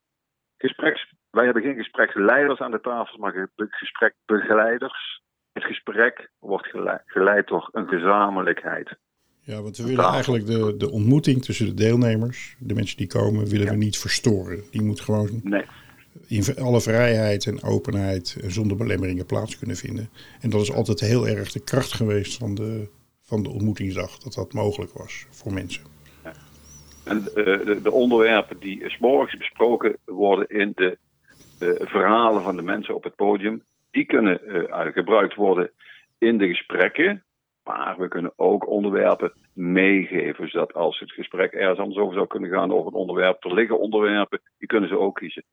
gespreks, 0.59 1.13
wij 1.33 1.45
hebben 1.45 1.63
geen 1.63 1.77
gespreksleiders 1.77 2.61
aan 2.61 2.71
de 2.71 2.81
tafels, 2.81 3.17
maar 3.17 3.49
gesprekbegeleiders. 3.57 5.21
Het 5.53 5.65
gesprek 5.65 6.31
wordt 6.39 6.67
geleid, 6.67 7.03
geleid 7.07 7.47
door 7.47 7.69
een 7.73 7.89
gezamenlijkheid. 7.89 8.97
Ja, 9.41 9.63
want 9.63 9.77
we 9.77 9.87
willen 9.87 10.05
eigenlijk 10.05 10.47
de, 10.47 10.77
de 10.77 10.91
ontmoeting 10.91 11.45
tussen 11.45 11.67
de 11.67 11.75
deelnemers, 11.75 12.57
de 12.59 12.75
mensen 12.75 12.97
die 12.97 13.07
komen, 13.07 13.49
willen 13.49 13.69
we 13.69 13.77
niet 13.77 13.99
verstoren. 13.99 14.63
Die 14.71 14.83
moet 14.83 15.01
gewoon 15.01 15.41
nee 15.43 15.65
in 16.27 16.57
alle 16.57 16.81
vrijheid 16.81 17.47
en 17.47 17.63
openheid 17.63 18.37
zonder 18.47 18.77
belemmeringen 18.77 19.27
plaats 19.27 19.59
kunnen 19.59 19.77
vinden. 19.77 20.11
En 20.41 20.51
dat 20.51 20.61
is 20.61 20.73
altijd 20.73 21.01
heel 21.01 21.29
erg 21.29 21.53
de 21.53 21.65
kracht 21.65 21.93
geweest 21.93 22.39
van 22.39 22.55
de, 22.55 22.89
van 23.23 23.43
de 23.43 23.49
ontmoetingsdag, 23.49 24.19
dat 24.19 24.35
dat 24.35 24.53
mogelijk 24.53 24.93
was 24.93 25.27
voor 25.31 25.53
mensen. 25.53 25.83
En 27.05 27.19
uh, 27.19 27.25
de, 27.35 27.81
de, 27.83 27.93
onderwerpen 27.93 28.59
die 28.59 28.91
s 28.91 28.99
morgens 28.99 29.37
besproken 29.37 29.97
worden 30.05 30.49
in 30.49 30.73
de 30.75 30.99
verhalen 31.81 32.43
van 32.43 32.57
de 32.57 32.63
mensen 32.63 32.95
op 32.95 33.05
het 33.05 33.15
podium, 33.15 33.63
die 33.91 34.05
kunnen 34.05 34.41
uh, 34.47 34.81
gebruikt 34.81 35.35
worden 35.35 35.71
in 36.19 36.39
de 36.39 36.49
gesprekken. 36.49 37.25
Maar 37.65 37.99
we 37.99 38.09
kunnen 38.09 38.33
ook 38.37 38.69
onderwerpen 38.69 39.33
meegeven, 39.55 40.49
zodat 40.49 40.75
als 40.75 40.99
het 40.99 41.13
gesprek 41.13 41.53
ergens 41.53 41.79
anders 41.79 41.99
over 41.99 42.15
zou 42.15 42.27
kunnen 42.27 42.51
gaan 42.51 42.73
over 42.73 42.87
een 42.87 42.99
onderwerp, 42.99 43.45
er 43.45 43.55
liggen 43.55 43.79
onderwerpen, 43.79 44.41
die 44.59 44.69
kunnen 44.69 44.89
ze 44.89 44.99
ook 44.99 45.15
kiezen. 45.15 45.45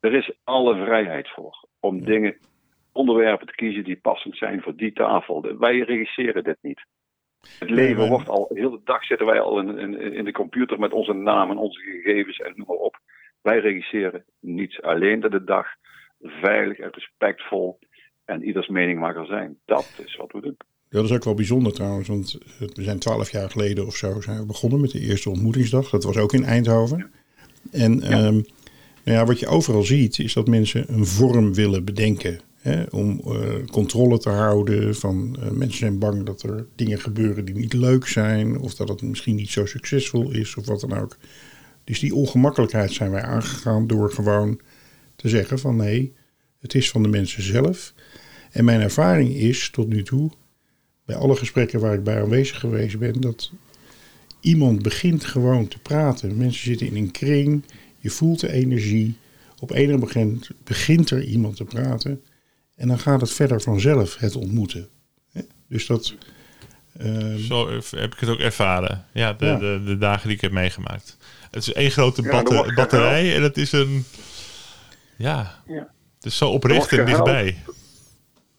Er 0.00 0.14
is 0.14 0.32
alle 0.44 0.84
vrijheid 0.84 1.28
voor 1.28 1.66
om 1.80 2.04
dingen, 2.04 2.36
onderwerpen 2.92 3.46
te 3.46 3.54
kiezen 3.54 3.84
die 3.84 3.96
passend 3.96 4.36
zijn 4.36 4.62
voor 4.62 4.76
die 4.76 4.92
tafel. 4.92 5.58
Wij 5.58 5.78
regisseren 5.78 6.44
dit 6.44 6.58
niet. 6.60 6.84
Het 7.58 7.70
leven 7.70 8.08
wordt 8.08 8.28
al, 8.28 8.50
heel 8.54 8.70
de 8.70 8.80
dag 8.84 9.04
zitten 9.04 9.26
wij 9.26 9.40
al 9.40 9.58
in, 9.58 9.78
in, 9.78 10.12
in 10.12 10.24
de 10.24 10.32
computer 10.32 10.78
met 10.78 10.92
onze 10.92 11.12
namen, 11.12 11.56
onze 11.56 11.80
gegevens 11.80 12.38
en 12.38 12.52
noem 12.56 12.66
maar 12.66 12.76
op. 12.76 12.98
Wij 13.44 13.58
regisseren 13.58 14.24
niets. 14.40 14.82
Alleen 14.82 15.20
dat 15.20 15.30
de 15.30 15.44
dag 15.44 15.66
veilig 16.20 16.78
en 16.78 16.90
respectvol 16.90 17.78
En 18.24 18.42
ieders 18.42 18.68
mening 18.68 19.00
mag 19.00 19.16
er 19.16 19.26
zijn. 19.26 19.58
Dat 19.64 20.00
is 20.04 20.16
wat 20.16 20.32
we 20.32 20.40
doen. 20.40 20.56
Dat 20.88 21.04
is 21.04 21.12
ook 21.12 21.24
wel 21.24 21.34
bijzonder 21.34 21.72
trouwens, 21.72 22.08
want 22.08 22.38
we 22.58 22.82
zijn 22.82 22.98
twaalf 22.98 23.30
jaar 23.30 23.50
geleden 23.50 23.86
of 23.86 23.96
zo 23.96 24.20
zijn 24.20 24.38
we 24.38 24.46
begonnen 24.46 24.80
met 24.80 24.90
de 24.90 25.00
eerste 25.00 25.30
ontmoetingsdag. 25.30 25.90
Dat 25.90 26.04
was 26.04 26.16
ook 26.16 26.32
in 26.32 26.44
Eindhoven. 26.44 27.10
En 27.72 27.98
ja. 27.98 28.10
Ehm, 28.10 28.40
nou 29.04 29.18
ja, 29.18 29.24
wat 29.24 29.38
je 29.38 29.46
overal 29.46 29.82
ziet 29.82 30.18
is 30.18 30.32
dat 30.32 30.46
mensen 30.46 30.84
een 30.92 31.06
vorm 31.06 31.54
willen 31.54 31.84
bedenken. 31.84 32.40
Hè, 32.60 32.82
om 32.90 33.20
uh, 33.26 33.64
controle 33.70 34.18
te 34.18 34.30
houden 34.30 34.94
van 34.94 35.36
uh, 35.38 35.50
mensen 35.50 35.78
zijn 35.78 35.98
bang 35.98 36.26
dat 36.26 36.42
er 36.42 36.66
dingen 36.76 36.98
gebeuren 36.98 37.44
die 37.44 37.54
niet 37.54 37.72
leuk 37.72 38.06
zijn. 38.06 38.58
Of 38.58 38.74
dat 38.74 38.88
het 38.88 39.02
misschien 39.02 39.34
niet 39.34 39.50
zo 39.50 39.66
succesvol 39.66 40.30
is 40.30 40.56
of 40.56 40.66
wat 40.66 40.80
dan 40.80 40.98
ook. 40.98 41.16
Dus 41.84 42.00
die 42.00 42.14
ongemakkelijkheid 42.14 42.92
zijn 42.92 43.10
wij 43.10 43.22
aangegaan 43.22 43.86
door 43.86 44.12
gewoon 44.12 44.60
te 45.16 45.28
zeggen 45.28 45.58
van 45.58 45.76
nee, 45.76 46.14
het 46.58 46.74
is 46.74 46.90
van 46.90 47.02
de 47.02 47.08
mensen 47.08 47.42
zelf. 47.42 47.94
En 48.50 48.64
mijn 48.64 48.80
ervaring 48.80 49.34
is 49.34 49.70
tot 49.70 49.88
nu 49.88 50.02
toe, 50.02 50.30
bij 51.04 51.16
alle 51.16 51.36
gesprekken 51.36 51.80
waar 51.80 51.94
ik 51.94 52.04
bij 52.04 52.22
aanwezig 52.22 52.58
geweest 52.58 52.98
ben, 52.98 53.20
dat 53.20 53.50
iemand 54.40 54.82
begint 54.82 55.24
gewoon 55.24 55.68
te 55.68 55.78
praten. 55.78 56.36
Mensen 56.36 56.64
zitten 56.64 56.86
in 56.86 56.96
een 56.96 57.10
kring, 57.10 57.64
je 57.98 58.10
voelt 58.10 58.40
de 58.40 58.52
energie. 58.52 59.16
Op 59.60 59.70
een 59.70 59.98
moment 59.98 60.50
begint 60.64 61.10
er 61.10 61.24
iemand 61.24 61.56
te 61.56 61.64
praten. 61.64 62.22
En 62.76 62.88
dan 62.88 62.98
gaat 62.98 63.20
het 63.20 63.30
verder 63.30 63.60
vanzelf, 63.60 64.16
het 64.16 64.36
ontmoeten. 64.36 64.88
Dus 65.68 65.86
dat. 65.86 66.14
Uh, 67.00 67.34
Zo 67.34 67.70
heb 67.90 68.12
ik 68.12 68.18
het 68.18 68.28
ook 68.28 68.38
ervaren. 68.38 69.04
Ja 69.12 69.32
de, 69.32 69.46
ja. 69.46 69.56
De, 69.58 69.82
de, 69.84 69.98
dagen 69.98 70.26
die 70.26 70.36
ik 70.36 70.42
heb 70.42 70.52
meegemaakt. 70.52 71.16
Het 71.54 71.62
is 71.62 71.72
één 71.72 71.90
grote 71.90 72.22
ja, 72.22 72.74
batterij 72.74 73.34
en 73.36 73.42
het 73.42 73.56
is 73.56 73.72
een. 73.72 74.04
Ja, 75.16 75.46
ja. 75.66 75.88
het 76.14 76.24
is 76.24 76.38
zo 76.38 76.50
oprecht 76.50 76.92
en 76.92 77.06
dichtbij. 77.06 77.62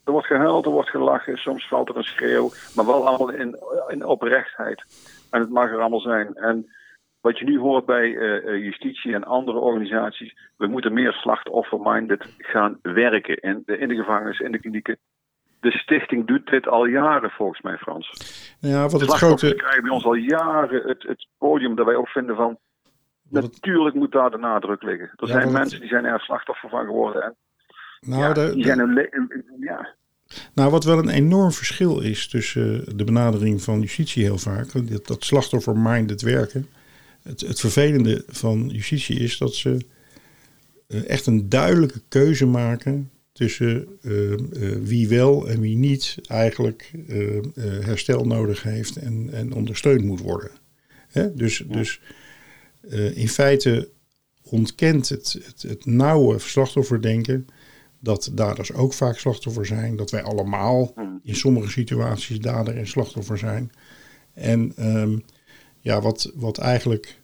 Er 0.04 0.12
wordt 0.12 0.28
gehuild, 0.28 0.66
er 0.66 0.72
wordt 0.72 0.90
gelachen, 0.90 1.38
soms 1.38 1.68
valt 1.68 1.90
er 1.90 1.98
een 1.98 2.04
schreeuw, 2.04 2.52
maar 2.76 2.86
wel 2.86 3.08
allemaal 3.08 3.30
in, 3.30 3.58
in 3.88 4.06
oprechtheid. 4.06 4.84
En 5.30 5.40
het 5.40 5.50
mag 5.50 5.70
er 5.70 5.80
allemaal 5.80 6.00
zijn. 6.00 6.36
En 6.36 6.70
wat 7.22 7.40
je 7.40 7.46
nu 7.46 7.60
hoort 7.60 7.86
bij 7.86 8.08
uh, 8.08 8.64
justitie 8.64 9.14
en 9.14 9.24
andere 9.24 9.58
organisaties, 9.58 10.36
we 10.58 10.68
moeten 10.68 10.94
meer 10.94 11.14
slachtoffer-minded 11.14 12.26
gaan 12.38 12.80
werken 12.82 13.38
in 13.38 13.64
de, 13.66 13.78
in 13.78 13.88
de 13.88 13.96
gevangenis, 13.96 14.40
in 14.40 14.52
de 14.52 14.60
klinieken. 14.60 14.98
De 15.60 15.72
stichting 15.72 16.28
doet 16.28 16.48
dit 16.48 16.68
al 16.68 16.86
jaren 16.86 17.30
volgens 17.30 17.62
mij, 17.62 17.78
Frans. 17.78 18.12
Ja, 18.60 18.88
wat 18.88 19.02
het 19.02 19.12
grote... 19.12 19.56
krijgen 19.56 19.82
bij 19.82 19.92
ons 19.92 20.06
al 20.06 20.14
jaren 20.14 20.88
het, 20.88 21.04
het 21.04 21.28
podium 21.38 21.76
dat 21.76 21.86
wij 21.86 21.96
ook 21.96 22.08
vinden 22.08 22.36
van... 22.36 22.58
Natuurlijk 23.30 23.96
moet 23.96 24.12
daar 24.12 24.32
de 24.32 24.38
nadruk 24.38 24.84
liggen. 24.84 25.12
Er 25.16 25.28
zijn 25.28 25.52
mensen 25.52 25.80
die 25.80 25.90
zijn 25.90 26.06
er 26.06 26.20
slachtoffer 26.20 26.70
van 26.70 26.86
geworden. 26.86 27.24
En, 27.24 27.36
nou, 28.00 28.22
ja, 28.22 28.34
de, 28.34 28.54
die 28.54 28.64
zijn 28.64 28.80
een, 28.80 29.10
ja. 29.60 29.94
Nou, 30.54 30.72
wat 30.72 30.84
wel 30.84 30.98
een 30.98 31.10
enorm 31.10 31.52
verschil 31.52 32.02
is 32.02 32.28
tussen 32.28 32.98
de 32.98 33.04
benadering 33.04 33.62
van 33.62 33.80
justitie 33.80 34.24
heel 34.24 34.38
vaak, 34.38 34.90
dat, 34.90 35.08
dat 35.08 35.24
slachtoffer-minded 35.24 36.22
werken 36.22 36.68
het, 37.26 37.42
het 37.42 37.60
vervelende 37.60 38.24
van 38.28 38.70
justitie 38.70 39.20
is 39.20 39.38
dat 39.38 39.56
ze 39.56 39.86
uh, 40.88 41.10
echt 41.10 41.26
een 41.26 41.50
duidelijke 41.50 42.02
keuze 42.08 42.46
maken 42.46 43.10
tussen 43.32 43.88
uh, 44.02 44.32
uh, 44.32 44.38
wie 44.82 45.08
wel 45.08 45.50
en 45.50 45.60
wie 45.60 45.78
niet 45.78 46.18
eigenlijk 46.28 46.92
herstel 47.60 48.26
nodig 48.26 48.64
heeft 48.64 48.96
en, 48.96 49.30
en 49.32 49.54
ondersteund 49.54 50.04
moet 50.04 50.22
worden. 50.22 50.52
Hè? 51.08 51.36
Dus, 51.36 51.64
dus 51.68 52.00
in 53.14 53.30
feite 53.30 53.90
ontkent 54.44 55.10
het, 55.10 55.38
het, 55.46 55.62
het 55.62 55.86
nauwe 55.86 56.40
slachtofferdenken 56.40 57.48
dat 58.00 58.32
daders 58.34 58.74
ook 58.74 58.94
vaak 58.94 59.18
slachtoffer 59.18 59.66
zijn, 59.66 59.96
dat 59.96 60.12
wij 60.12 60.24
allemaal 60.24 60.94
in 61.24 61.36
sommige 61.36 61.70
situaties 61.70 62.40
dader 62.40 62.78
en 62.78 62.88
slachtoffer 62.88 63.38
zijn. 63.38 63.72
En 64.34 64.74
um, 64.98 65.24
ja, 65.80 66.02
wat, 66.02 66.32
wat 66.36 66.58
eigenlijk 66.58 67.22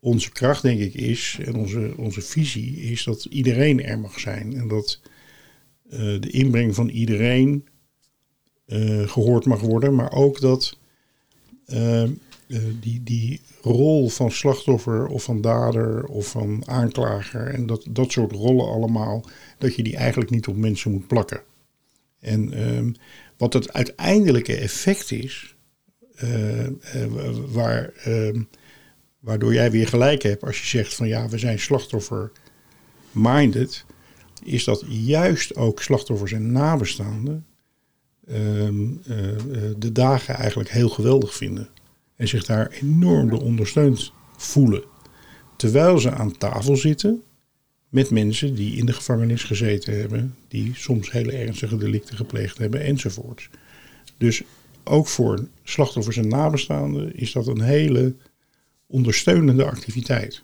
onze 0.00 0.30
kracht, 0.30 0.62
denk 0.62 0.80
ik, 0.80 0.94
is, 0.94 1.38
en 1.44 1.54
onze, 1.54 1.94
onze 1.96 2.20
visie 2.20 2.76
is 2.76 3.04
dat 3.04 3.24
iedereen 3.24 3.82
er 3.82 3.98
mag 3.98 4.20
zijn. 4.20 4.54
En 4.56 4.68
dat 4.68 5.00
uh, 5.86 6.20
de 6.20 6.30
inbreng 6.30 6.74
van 6.74 6.88
iedereen 6.88 7.68
uh, 8.66 9.08
gehoord 9.08 9.44
mag 9.44 9.60
worden, 9.60 9.94
maar 9.94 10.12
ook 10.12 10.40
dat 10.40 10.78
uh, 11.66 12.10
die, 12.80 13.02
die 13.02 13.40
rol 13.62 14.08
van 14.08 14.30
slachtoffer 14.30 15.06
of 15.06 15.22
van 15.22 15.40
dader 15.40 16.04
of 16.04 16.26
van 16.26 16.62
aanklager 16.66 17.46
en 17.46 17.66
dat, 17.66 17.86
dat 17.90 18.12
soort 18.12 18.32
rollen 18.32 18.66
allemaal, 18.66 19.24
dat 19.58 19.74
je 19.74 19.82
die 19.82 19.96
eigenlijk 19.96 20.30
niet 20.30 20.46
op 20.46 20.56
mensen 20.56 20.90
moet 20.90 21.06
plakken. 21.06 21.40
En 22.20 22.52
ehm, 22.52 22.92
wat 23.36 23.52
het 23.52 23.72
uiteindelijke 23.72 24.56
effect 24.56 25.10
is, 25.10 25.54
uh, 26.22 26.66
uh, 26.66 26.72
waar, 27.48 27.92
uh, 28.08 28.40
waardoor 29.20 29.54
jij 29.54 29.70
weer 29.70 29.88
gelijk 29.88 30.22
hebt 30.22 30.44
als 30.44 30.60
je 30.60 30.66
zegt 30.66 30.94
van 30.94 31.08
ja, 31.08 31.28
we 31.28 31.38
zijn 31.38 31.58
slachtoffer-minded, 31.58 33.84
is 34.44 34.64
dat 34.64 34.84
juist 34.88 35.56
ook 35.56 35.82
slachtoffers 35.82 36.32
en 36.32 36.52
nabestaanden 36.52 37.46
ehm, 38.26 38.88
de 39.76 39.92
dagen 39.92 40.34
eigenlijk 40.34 40.70
heel 40.70 40.88
geweldig 40.88 41.34
vinden. 41.34 41.68
En 42.16 42.28
zich 42.28 42.44
daar 42.44 42.68
enorm 42.68 43.28
door 43.28 43.42
ondersteund 43.42 44.12
voelen. 44.36 44.84
Terwijl 45.56 45.98
ze 45.98 46.10
aan 46.10 46.36
tafel 46.36 46.76
zitten 46.76 47.22
met 47.88 48.10
mensen 48.10 48.54
die 48.54 48.76
in 48.76 48.86
de 48.86 48.92
gevangenis 48.92 49.42
gezeten 49.42 50.00
hebben, 50.00 50.36
die 50.48 50.74
soms 50.74 51.10
hele 51.10 51.32
ernstige 51.32 51.76
delicten 51.76 52.16
gepleegd 52.16 52.58
hebben 52.58 52.80
enzovoorts. 52.80 53.48
Dus 54.18 54.42
ook 54.84 55.06
voor 55.06 55.48
slachtoffers 55.62 56.16
en 56.16 56.28
nabestaanden 56.28 57.16
is 57.16 57.32
dat 57.32 57.46
een 57.46 57.60
hele 57.60 58.14
ondersteunende 58.86 59.64
activiteit. 59.64 60.42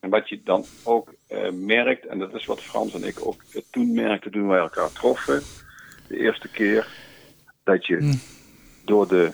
En 0.00 0.10
wat 0.10 0.28
je 0.28 0.40
dan 0.44 0.64
ook 0.82 1.14
uh, 1.28 1.50
merkt, 1.50 2.06
en 2.06 2.18
dat 2.18 2.34
is 2.34 2.46
wat 2.46 2.62
Frans 2.62 2.94
en 2.94 3.04
ik 3.04 3.26
ook 3.26 3.44
toen 3.70 3.92
merkten 3.92 4.30
toen 4.30 4.46
wij 4.46 4.58
elkaar 4.58 4.92
troffen, 4.92 5.42
de 6.08 6.18
eerste 6.18 6.48
keer, 6.48 6.88
dat 7.64 7.86
je 7.86 7.96
mm. 8.00 8.20
door 8.84 9.08
de 9.08 9.32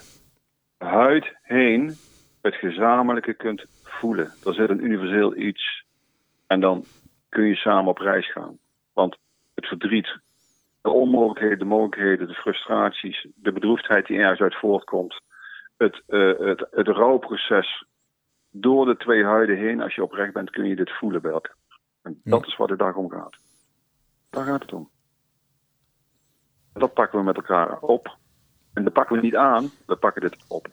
huid 0.83 1.35
heen 1.41 1.95
het 2.41 2.55
gezamenlijke 2.55 3.33
kunt 3.33 3.65
voelen. 3.83 4.31
Er 4.45 4.53
zit 4.53 4.69
een 4.69 4.83
universeel 4.83 5.35
iets 5.35 5.83
en 6.47 6.59
dan 6.59 6.83
kun 7.29 7.43
je 7.43 7.55
samen 7.55 7.89
op 7.89 7.97
reis 7.97 8.31
gaan. 8.31 8.57
Want 8.93 9.17
het 9.55 9.65
verdriet 9.65 10.19
de 10.81 10.89
onmogelijkheden, 10.89 11.59
de 11.59 11.65
mogelijkheden, 11.65 12.27
de 12.27 12.33
frustraties, 12.33 13.27
de 13.35 13.51
bedroefdheid 13.51 14.07
die 14.07 14.17
ergens 14.17 14.39
uit 14.39 14.59
voortkomt, 14.59 15.21
het, 15.77 16.01
uh, 16.07 16.39
het, 16.39 16.67
het 16.71 16.87
rouwproces 16.87 17.85
door 18.51 18.85
de 18.85 18.97
twee 18.97 19.23
huiden 19.23 19.57
heen, 19.57 19.81
als 19.81 19.95
je 19.95 20.03
oprecht 20.03 20.33
bent, 20.33 20.49
kun 20.49 20.65
je 20.65 20.75
dit 20.75 20.91
voelen 20.91 21.21
bij 21.21 21.31
elkaar. 21.31 21.55
En 22.01 22.21
dat 22.23 22.45
is 22.45 22.55
waar 22.55 22.67
de 22.67 22.75
dag 22.75 22.95
om 22.95 23.09
gaat. 23.09 23.35
Daar 24.29 24.45
gaat 24.45 24.61
het 24.61 24.73
om. 24.73 24.89
Dat 26.73 26.93
pakken 26.93 27.19
we 27.19 27.25
met 27.25 27.35
elkaar 27.35 27.79
op. 27.79 28.17
En 28.73 28.83
dat 28.83 28.93
pakken 28.93 29.15
we 29.15 29.21
niet 29.21 29.35
aan, 29.35 29.71
we 29.85 29.95
pakken 29.95 30.21
dit 30.21 30.37
op. 30.47 30.67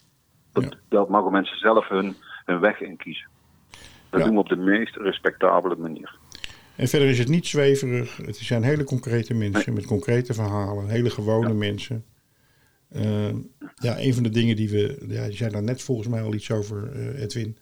Dat, 0.52 0.76
dat 0.88 1.08
mogen 1.08 1.32
mensen 1.32 1.58
zelf 1.58 1.88
hun, 1.88 2.16
hun 2.44 2.60
weg 2.60 2.80
in 2.80 2.96
kiezen. 2.96 3.28
Dat 4.10 4.24
doen 4.24 4.32
we 4.32 4.38
op 4.38 4.48
de 4.48 4.56
meest 4.56 4.96
respectabele 4.96 5.76
manier. 5.76 6.18
En 6.76 6.88
verder 6.88 7.08
is 7.08 7.18
het 7.18 7.28
niet 7.28 7.46
zweverig. 7.46 8.16
Het 8.16 8.36
zijn 8.36 8.62
hele 8.62 8.84
concrete 8.84 9.34
mensen 9.34 9.74
met 9.74 9.86
concrete 9.86 10.34
verhalen. 10.34 10.88
Hele 10.88 11.10
gewone 11.10 11.54
mensen. 11.54 12.04
Uh, 12.96 13.28
ja, 13.74 13.98
een 13.98 14.14
van 14.14 14.22
de 14.22 14.28
dingen 14.28 14.56
die 14.56 14.70
we... 14.70 15.04
Ja, 15.08 15.24
je 15.24 15.36
zei 15.36 15.50
daar 15.50 15.62
net 15.62 15.82
volgens 15.82 16.08
mij 16.08 16.22
al 16.22 16.34
iets 16.34 16.50
over, 16.50 16.96
uh, 16.96 17.22
Edwin. 17.22 17.58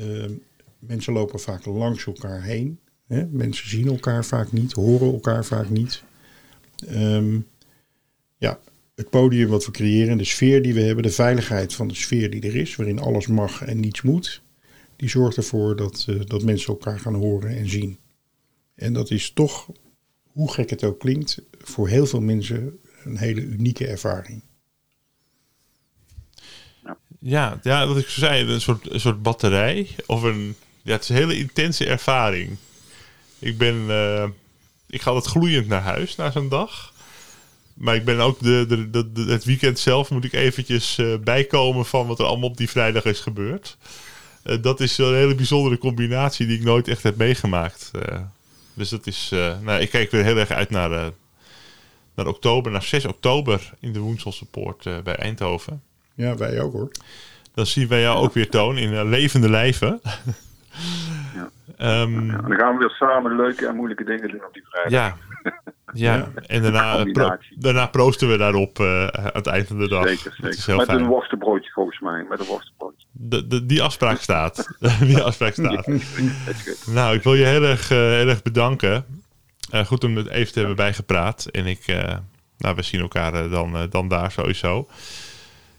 Uh, 0.00 0.30
mensen 0.78 1.12
lopen 1.12 1.40
vaak 1.40 1.64
langs 1.64 2.06
elkaar 2.06 2.42
heen. 2.42 2.80
Hè? 3.06 3.26
Mensen 3.26 3.68
zien 3.68 3.88
elkaar 3.88 4.24
vaak 4.24 4.52
niet, 4.52 4.72
horen 4.72 5.12
elkaar 5.12 5.44
vaak 5.44 5.68
niet. 5.68 6.02
Um, 6.90 7.46
ja, 8.36 8.58
het 9.00 9.10
podium 9.10 9.48
wat 9.48 9.66
we 9.66 9.70
creëren, 9.70 10.18
de 10.18 10.24
sfeer 10.24 10.62
die 10.62 10.74
we 10.74 10.80
hebben, 10.80 11.02
de 11.02 11.10
veiligheid 11.10 11.74
van 11.74 11.88
de 11.88 11.94
sfeer 11.94 12.30
die 12.30 12.42
er 12.42 12.56
is, 12.56 12.76
waarin 12.76 12.98
alles 12.98 13.26
mag 13.26 13.62
en 13.62 13.80
niets 13.80 14.02
moet, 14.02 14.42
die 14.96 15.08
zorgt 15.08 15.36
ervoor 15.36 15.76
dat, 15.76 16.06
uh, 16.08 16.20
dat 16.24 16.42
mensen 16.42 16.68
elkaar 16.68 17.00
gaan 17.00 17.14
horen 17.14 17.56
en 17.56 17.68
zien. 17.68 17.98
En 18.74 18.92
dat 18.92 19.10
is 19.10 19.30
toch, 19.30 19.68
hoe 20.32 20.52
gek 20.52 20.70
het 20.70 20.84
ook 20.84 20.98
klinkt, 20.98 21.42
voor 21.58 21.88
heel 21.88 22.06
veel 22.06 22.20
mensen 22.20 22.78
een 23.04 23.16
hele 23.16 23.40
unieke 23.40 23.86
ervaring. 23.86 24.42
Ja, 27.18 27.60
ja 27.62 27.86
wat 27.86 27.98
ik 27.98 28.08
zei, 28.08 28.44
een 28.44 28.60
soort, 28.60 28.90
een 28.90 29.00
soort 29.00 29.22
batterij. 29.22 29.88
Of 30.06 30.22
een, 30.22 30.54
ja, 30.82 30.92
het 30.92 31.02
is 31.02 31.08
een 31.08 31.16
hele 31.16 31.38
intense 31.38 31.86
ervaring. 31.86 32.56
Ik 33.38 33.58
ben, 33.58 33.74
uh, 33.74 34.28
ik 34.86 35.02
ga 35.02 35.10
altijd 35.10 35.32
gloeiend 35.32 35.66
naar 35.66 35.82
huis 35.82 36.16
na 36.16 36.30
zo'n 36.30 36.48
dag. 36.48 36.89
Maar 37.80 37.94
ik 37.94 38.04
ben 38.04 38.20
ook 38.20 38.40
de, 38.40 38.64
de, 38.68 39.12
de, 39.12 39.24
het 39.24 39.44
weekend 39.44 39.78
zelf 39.78 40.10
moet 40.10 40.24
ik 40.24 40.32
eventjes 40.32 40.98
uh, 40.98 41.16
bijkomen 41.18 41.86
van 41.86 42.06
wat 42.06 42.18
er 42.18 42.24
allemaal 42.24 42.48
op 42.48 42.56
die 42.56 42.70
vrijdag 42.70 43.04
is 43.04 43.20
gebeurd. 43.20 43.76
Uh, 44.44 44.62
dat 44.62 44.80
is 44.80 44.98
een 44.98 45.14
hele 45.14 45.34
bijzondere 45.34 45.78
combinatie 45.78 46.46
die 46.46 46.58
ik 46.58 46.64
nooit 46.64 46.88
echt 46.88 47.02
heb 47.02 47.16
meegemaakt. 47.16 47.90
Dus 48.74 48.88
dat 48.88 49.06
is, 49.06 49.28
eh, 49.32 49.58
nou, 49.60 49.80
ik 49.80 49.90
kijk 49.90 50.10
weer 50.10 50.24
heel 50.24 50.36
erg 50.36 50.50
uit 50.50 50.70
naar, 50.70 50.92
eh, 50.92 51.06
naar 52.14 52.26
oktober, 52.26 52.72
naar 52.72 52.82
6 52.82 53.04
oktober 53.04 53.72
in 53.80 53.92
de 53.92 53.98
Woenselse 53.98 54.44
Poort 54.44 54.86
eh, 54.86 54.98
bij 54.98 55.16
Eindhoven. 55.16 55.82
Ja, 56.14 56.36
wij 56.36 56.60
ook 56.60 56.72
hoor. 56.72 56.90
Dan 57.54 57.66
zien 57.66 57.88
wij 57.88 58.00
jou 58.00 58.18
ook 58.18 58.34
weer 58.34 58.50
toon 58.50 58.78
in 58.78 58.94
eh, 58.94 59.04
levende 59.04 59.50
lijven. 59.50 60.00
Ehm, 61.80 62.26
Ja, 62.30 62.36
dan 62.40 62.56
gaan 62.58 62.72
we 62.72 62.78
weer 62.78 62.90
samen 62.90 63.36
leuke 63.36 63.66
en 63.66 63.74
moeilijke 63.76 64.04
dingen 64.04 64.28
doen 64.28 64.44
op 64.46 64.52
die 64.54 64.64
vrijdag. 64.70 64.92
ja. 64.92 65.16
Ja. 65.92 66.14
Ja. 66.14 66.28
en 66.46 66.62
daarna, 66.62 66.96
eh, 66.98 67.12
pro- 67.12 67.36
daarna 67.58 67.86
proosten 67.86 68.28
we 68.28 68.36
daarop 68.36 68.78
eh, 68.78 69.06
aan 69.06 69.30
het 69.32 69.46
eind 69.46 69.66
van 69.66 69.78
de 69.78 69.88
dag. 69.88 70.08
Zeker, 70.08 70.34
zeker. 70.40 70.76
Met 70.76 70.86
fijn. 70.86 70.98
een 71.00 71.06
worstenbroodje 71.06 71.70
volgens 71.70 72.00
mij. 72.00 72.26
Met 72.28 72.40
een 72.40 72.46
worstenbroodje. 72.46 73.06
De, 73.12 73.46
de, 73.46 73.66
die 73.66 73.82
afspraak 73.82 74.18
staat. 74.18 74.68
die 75.00 75.20
afspraak 75.20 75.52
staat. 75.52 75.86
Nou, 76.86 77.14
ik 77.14 77.22
wil 77.22 77.34
je 77.34 77.44
heel 77.44 77.62
erg, 77.62 77.90
eh, 77.90 77.98
heel 77.98 78.28
erg 78.28 78.42
bedanken. 78.42 79.04
Goed 79.86 80.04
om 80.04 80.16
het 80.16 80.28
even 80.28 80.52
te 80.52 80.58
hebben 80.58 80.76
bijgepraat. 80.76 81.46
En 81.46 81.66
ik, 81.66 81.86
nou, 82.58 82.74
we 82.76 82.82
zien 82.82 83.00
elkaar 83.00 83.48
dan, 83.48 83.86
dan 83.90 84.08
daar 84.08 84.30
sowieso. 84.30 84.88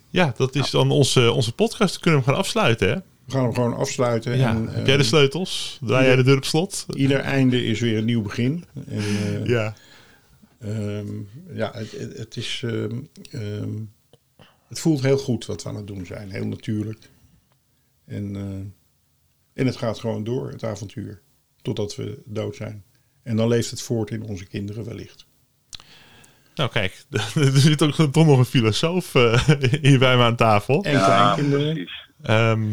Ja, 0.09 0.33
dat 0.37 0.55
is 0.55 0.69
dan 0.71 0.91
onze, 0.91 1.31
onze 1.31 1.53
podcast. 1.55 1.99
Kunnen 1.99 2.19
we 2.19 2.25
hem 2.25 2.33
gaan 2.35 2.43
afsluiten, 2.43 2.89
hè? 2.89 2.95
We 3.25 3.31
gaan 3.31 3.43
hem 3.43 3.53
gewoon 3.53 3.73
afsluiten. 3.75 4.37
Ja. 4.37 4.49
En, 4.49 4.67
Heb 4.67 4.85
jij 4.85 4.97
de 4.97 5.03
eh, 5.03 5.09
sleutels? 5.09 5.77
Draai 5.81 6.05
jij 6.05 6.15
de 6.15 6.23
deur 6.23 6.37
op 6.37 6.45
slot? 6.45 6.85
Ieder 6.93 7.19
einde 7.19 7.65
is 7.65 7.79
weer 7.79 7.97
een 7.97 8.05
nieuw 8.05 8.21
begin. 8.21 8.65
En, 8.87 8.97
eh, 8.97 9.45
Ja. 9.45 9.73
ehm, 10.59 11.07
ja, 11.53 11.71
het, 11.73 11.91
het, 12.17 12.37
is. 12.37 12.61
ehm, 12.65 12.99
ehm, 13.31 13.69
het 14.67 14.79
voelt 14.79 15.01
heel 15.01 15.17
goed 15.17 15.45
wat 15.45 15.63
we 15.63 15.69
aan 15.69 15.75
het 15.75 15.87
doen 15.87 16.05
zijn. 16.05 16.29
Heel 16.31 16.45
natuurlijk. 16.45 17.09
En, 18.05 18.35
eh, 18.35 18.41
en 19.61 19.65
het 19.65 19.75
gaat 19.77 19.99
gewoon 19.99 20.23
door, 20.23 20.49
het 20.51 20.63
avontuur. 20.63 21.21
Totdat 21.61 21.95
we 21.95 22.21
dood 22.25 22.55
zijn. 22.55 22.83
En 23.23 23.35
dan 23.35 23.47
leeft 23.47 23.69
het 23.71 23.81
voort 23.81 24.09
in 24.11 24.23
onze 24.23 24.45
kinderen 24.45 24.85
wellicht. 24.85 25.25
Nou, 26.55 26.69
kijk. 26.69 27.05
er 27.35 27.51
zit 27.57 27.81
ook 27.81 27.93
toch 28.11 28.25
nog 28.25 28.37
een 28.37 28.45
filosoof 28.45 29.15
eh, 29.15 29.47
hier 29.81 29.99
bij 29.99 30.17
me 30.17 30.23
aan 30.23 30.35
tafel. 30.35 30.83
En 30.83 30.91
Ja, 30.91 31.05
kleinkinderen. 31.05 31.73
precies. 31.73 32.09
Ehm, 32.21 32.71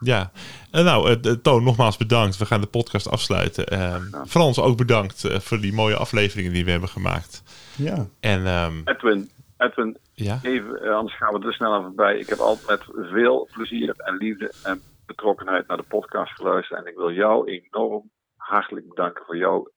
ja. 0.00 0.30
En 0.70 0.84
nou, 0.84 1.10
eh, 1.10 1.30
eh, 1.30 1.38
Toon, 1.42 1.62
nogmaals 1.64 1.96
bedankt. 1.96 2.36
We 2.36 2.46
gaan 2.46 2.60
de 2.60 2.66
podcast 2.66 3.10
afsluiten. 3.10 3.66
Ehm, 3.66 4.26
Frans, 4.26 4.60
ook 4.60 4.76
bedankt 4.76 5.24
eh, 5.24 5.38
voor 5.38 5.60
die 5.60 5.72
mooie 5.72 5.96
afleveringen 5.96 6.52
die 6.52 6.64
we 6.64 6.70
hebben 6.70 6.88
gemaakt. 6.88 7.42
Ja, 7.76 8.06
En 8.20 8.46
ehm, 8.46 8.80
Edwin, 8.84 9.30
Edwin, 9.58 9.96
ja, 10.14 10.38
even, 10.42 10.82
eh, 10.82 10.94
anders 10.94 11.16
gaan 11.16 11.40
we 11.40 11.46
er 11.46 11.52
snel 11.52 11.78
even 11.78 11.94
bij. 11.94 12.18
Ik 12.18 12.28
heb 12.28 12.38
altijd 12.38 12.68
met 12.68 13.08
veel 13.10 13.48
plezier 13.52 13.94
en 13.96 14.16
liefde 14.16 14.52
en 14.62 14.82
betrokkenheid 15.06 15.66
naar 15.66 15.76
de 15.76 15.82
podcast 15.88 16.32
geluisterd. 16.32 16.80
En 16.80 16.86
ik 16.86 16.96
wil 16.96 17.12
jou 17.12 17.50
enorm 17.50 18.10
hartelijk 18.36 18.88
bedanken 18.88 19.24
voor 19.24 19.36
jouw 19.36 19.70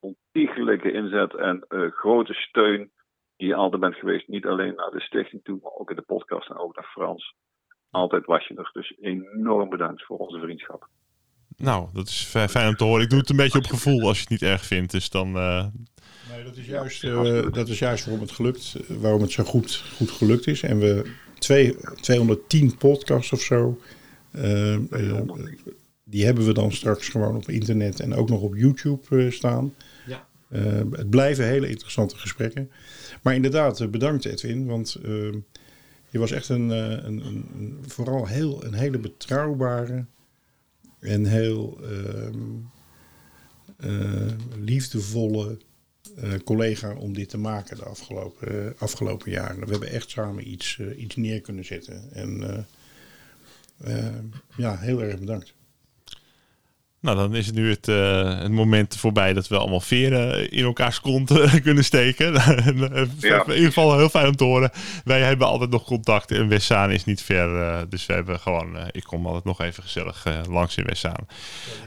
ontiegelijke 0.00 0.92
inzet 0.92 1.34
en 1.34 1.64
eh, 1.68 1.90
grote 1.90 2.32
steun 2.32 2.90
die 3.36 3.48
je 3.48 3.54
altijd 3.54 3.80
bent 3.80 3.94
geweest. 3.94 4.28
Niet 4.28 4.46
alleen 4.46 4.74
naar 4.74 4.90
de 4.90 5.00
stichting 5.00 5.44
toe, 5.44 5.58
maar 5.62 5.72
ook 5.72 5.90
in 5.90 5.96
de 5.96 6.02
podcast 6.02 6.50
en 6.50 6.56
ook 6.56 6.76
naar 6.76 6.90
Frans. 6.92 7.34
Altijd 7.94 8.24
was 8.26 8.46
je 8.46 8.54
er. 8.54 8.70
Dus 8.72 8.94
enorm 9.00 9.68
bedankt 9.68 10.04
voor 10.04 10.16
onze 10.18 10.38
vriendschap. 10.40 10.88
nou, 11.56 11.88
dat 11.92 12.08
is 12.08 12.22
fi- 12.24 12.48
fijn 12.48 12.68
om 12.68 12.74
te 12.76 12.84
horen. 12.84 13.02
Ik 13.02 13.10
doe 13.10 13.18
het 13.18 13.30
een 13.30 13.36
beetje 13.36 13.58
op 13.58 13.64
gevoel 13.66 14.00
als 14.06 14.16
je 14.16 14.20
het 14.22 14.30
niet 14.30 14.42
erg 14.42 14.64
vindt. 14.64 14.92
Dus 14.92 15.10
dan, 15.10 15.36
eh, 15.36 15.66
Nee, 16.32 16.44
dat 16.44 16.56
is 16.56 16.66
juist, 16.66 17.04
eh, 17.04 17.52
dat 17.52 17.68
is 17.68 17.78
juist 17.78 18.04
waarom 18.04 18.22
het 18.22 18.32
gelukt, 18.32 18.74
eh, 18.88 18.96
waarom 18.96 19.20
het 19.20 19.30
zo 19.32 19.44
goed, 19.44 19.76
goed 19.96 20.10
gelukt 20.10 20.46
is. 20.46 20.62
En 20.62 20.78
we 20.78 21.10
twee, 21.38 21.76
210 22.00 22.76
podcasts 22.76 23.32
of 23.32 23.40
zo, 23.40 23.78
die 26.04 26.24
hebben 26.24 26.46
we 26.46 26.52
dan 26.52 26.72
straks 26.72 27.08
gewoon 27.08 27.36
op 27.36 27.48
internet 27.48 28.00
en 28.00 28.14
ook 28.14 28.28
nog 28.28 28.40
op 28.40 28.54
YouTube 28.56 29.30
staan. 29.30 29.74
Ja. 30.06 30.26
Eh, 30.48 30.62
het 30.90 31.10
blijven 31.10 31.44
hele 31.46 31.68
interessante 31.68 32.16
gesprekken. 32.16 32.70
Maar 33.22 33.34
inderdaad, 33.34 33.90
bedankt 33.90 34.24
Edwin, 34.24 34.66
want 34.66 34.94
eh, 35.04 35.28
je 36.14 36.20
was 36.20 36.30
echt 36.30 36.48
een, 36.48 36.70
eh, 36.70 36.90
een, 36.90 37.26
een, 37.26 37.48
een- 37.54 37.78
vooral 37.86 38.26
heel, 38.26 38.64
een 38.64 38.74
hele 38.74 38.98
betrouwbare 38.98 40.04
en 41.00 41.24
heel 41.24 41.80
ehm, 41.82 42.38
eh, 43.76 44.32
liefdevolle 44.58 45.58
eh, 46.16 46.32
collega 46.44 46.94
om 46.94 47.12
dit 47.12 47.28
te 47.28 47.38
maken 47.38 47.76
de 47.76 47.84
afgelopen, 47.84 48.74
afgelopen 48.78 49.30
jaren. 49.30 49.64
We 49.64 49.70
hebben 49.70 49.90
echt 49.90 50.10
samen 50.10 50.50
iets, 50.50 50.80
iets 50.96 51.16
neer 51.16 51.40
kunnen 51.40 51.64
zetten. 51.64 52.12
En 52.12 52.66
ja, 54.56 54.78
heel 54.78 55.02
erg 55.02 55.18
bedankt. 55.18 55.54
Nou, 57.04 57.16
dan 57.16 57.34
is 57.34 57.46
het 57.46 57.54
nu 57.54 57.70
het, 57.70 57.88
eh, 57.88 58.38
het 58.40 58.50
moment 58.52 58.96
voorbij 58.96 59.32
dat 59.32 59.48
we 59.48 59.56
allemaal 59.58 59.80
veren 59.80 60.50
in 60.50 60.64
elkaars 60.64 61.00
kont 61.00 61.30
eh, 61.30 61.54
kunnen 61.62 61.84
steken. 61.84 62.34
En, 62.34 62.92
eh, 62.94 63.02
Ja. 63.20 63.44
In 63.46 63.52
ieder 63.54 63.66
geval 63.66 63.96
heel 63.96 64.08
fijn 64.08 64.26
om 64.26 64.36
te 64.36 64.44
horen. 64.44 64.70
Wij 65.04 65.20
hebben 65.20 65.46
altijd 65.46 65.70
nog 65.70 65.84
contact 65.84 66.30
en 66.30 66.48
Westzaan 66.48 66.90
is 66.90 67.04
niet 67.04 67.22
ver. 67.22 67.62
eh, 67.62 67.82
dus 67.88 68.06
we 68.06 68.12
hebben 68.12 68.40
gewoon, 68.40 68.76
eh, 68.76 68.86
ik 68.92 69.02
kom 69.04 69.26
altijd 69.26 69.44
nog 69.44 69.60
even 69.60 69.82
gezellig 69.82 70.24
eh, 70.26 70.40
langs 70.48 70.76
in 70.76 70.84
Westzaan. 70.84 71.26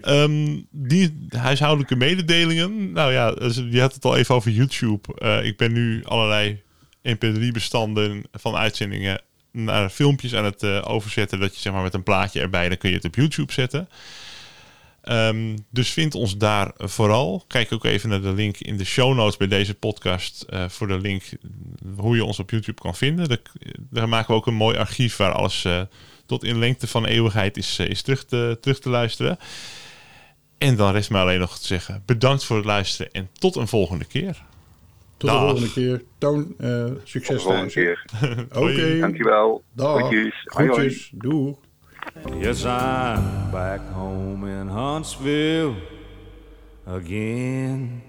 Ehm, 0.02 0.58
die 0.72 1.28
huishoudelijke 1.30 1.96
mededelingen. 1.96 2.92
Nou 2.92 3.12
ja, 3.12 3.34
je 3.70 3.82
had 3.82 3.94
het 3.94 4.06
al 4.06 4.16
even 4.18 4.36
over 4.36 4.52
YouTube. 4.52 5.14
Eh, 5.18 5.46
ik 5.46 5.58
ben 5.58 5.74
nu 5.74 6.04
allerlei 6.06 6.62
mp3-bestanden 7.04 8.24
van 8.32 8.56
uitzendingen 8.56 9.22
naar 9.52 9.90
filmpjes 9.90 10.36
aan 10.36 10.46
het 10.46 10.64
eh, 10.64 10.82
overzetten. 10.88 11.40
Dat 11.40 11.56
je 11.56 11.62
zeg 11.62 11.74
maar 11.74 11.82
met 11.84 11.94
een 11.94 12.04
plaatje 12.04 12.40
erbij, 12.42 12.68
dan 12.70 12.78
kun 12.78 12.90
je 12.90 12.96
het 12.96 13.06
op 13.06 13.16
YouTube 13.16 13.54
zetten. 13.54 13.90
Ehm, 15.08 15.58
dus 15.70 15.90
vind 15.94 16.16
ons 16.16 16.38
daar 16.38 16.72
vooral. 16.78 17.44
Kijk 17.48 17.72
ook 17.74 17.84
even 17.86 18.10
naar 18.10 18.22
de 18.22 18.34
link 18.34 18.58
in 18.58 18.78
de 18.78 18.86
show 18.86 19.16
notes 19.16 19.38
bij 19.38 19.48
deze 19.48 19.74
podcast. 19.76 20.42
eh, 20.42 20.70
voor 20.70 20.88
de 20.88 21.00
link 21.00 21.24
hoe 21.98 22.16
je 22.16 22.26
ons 22.26 22.40
op 22.40 22.50
YouTube 22.52 22.82
kan 22.82 22.96
vinden. 22.96 23.28
Daar, 23.30 23.42
daar 23.90 24.10
maken 24.10 24.28
we 24.28 24.34
ook 24.36 24.48
een 24.48 24.54
mooi 24.54 24.78
archief 24.78 25.18
waar 25.18 25.32
alles 25.32 25.66
eh, 25.66 25.82
tot 26.26 26.44
in 26.44 26.60
lengte 26.60 26.88
van 26.88 27.06
eeuwigheid 27.06 27.58
is, 27.58 27.80
eh, 27.80 27.88
is 27.88 28.02
terug, 28.02 28.26
te, 28.26 28.58
terug 28.62 28.80
te 28.80 28.90
luisteren. 28.90 29.38
En 30.58 30.76
dan 30.76 30.92
rest 30.92 31.10
mij 31.10 31.22
alleen 31.22 31.40
nog 31.40 31.60
te 31.60 31.66
zeggen: 31.68 32.04
bedankt 32.06 32.44
voor 32.44 32.56
het 32.58 32.66
luisteren 32.66 33.12
en 33.12 33.30
tot 33.40 33.56
een 33.56 33.68
volgende 33.68 34.06
keer. 34.06 34.44
Tot 35.18 35.30
Dag. 35.30 35.40
de 35.40 35.46
volgende 35.48 35.74
keer. 35.74 36.04
Toon, 36.18 36.54
eh, 36.58 36.84
Tot 36.86 36.96
de 36.96 37.02
succes 37.04 37.42
volgende 37.44 37.72
thuis. 37.72 37.74
keer. 37.74 38.06
Oké, 38.62 39.00
Dankjewel. 39.00 39.64
dag. 39.74 39.98
Groetjes. 39.98 40.34
Groetjes. 40.46 41.10
Doeg. 41.14 41.58
Yes, 42.16 42.66
I'm 42.66 43.52
back 43.52 43.82
home 43.92 44.46
in 44.46 44.68
Huntsville 44.68 45.76
again. 46.86 48.02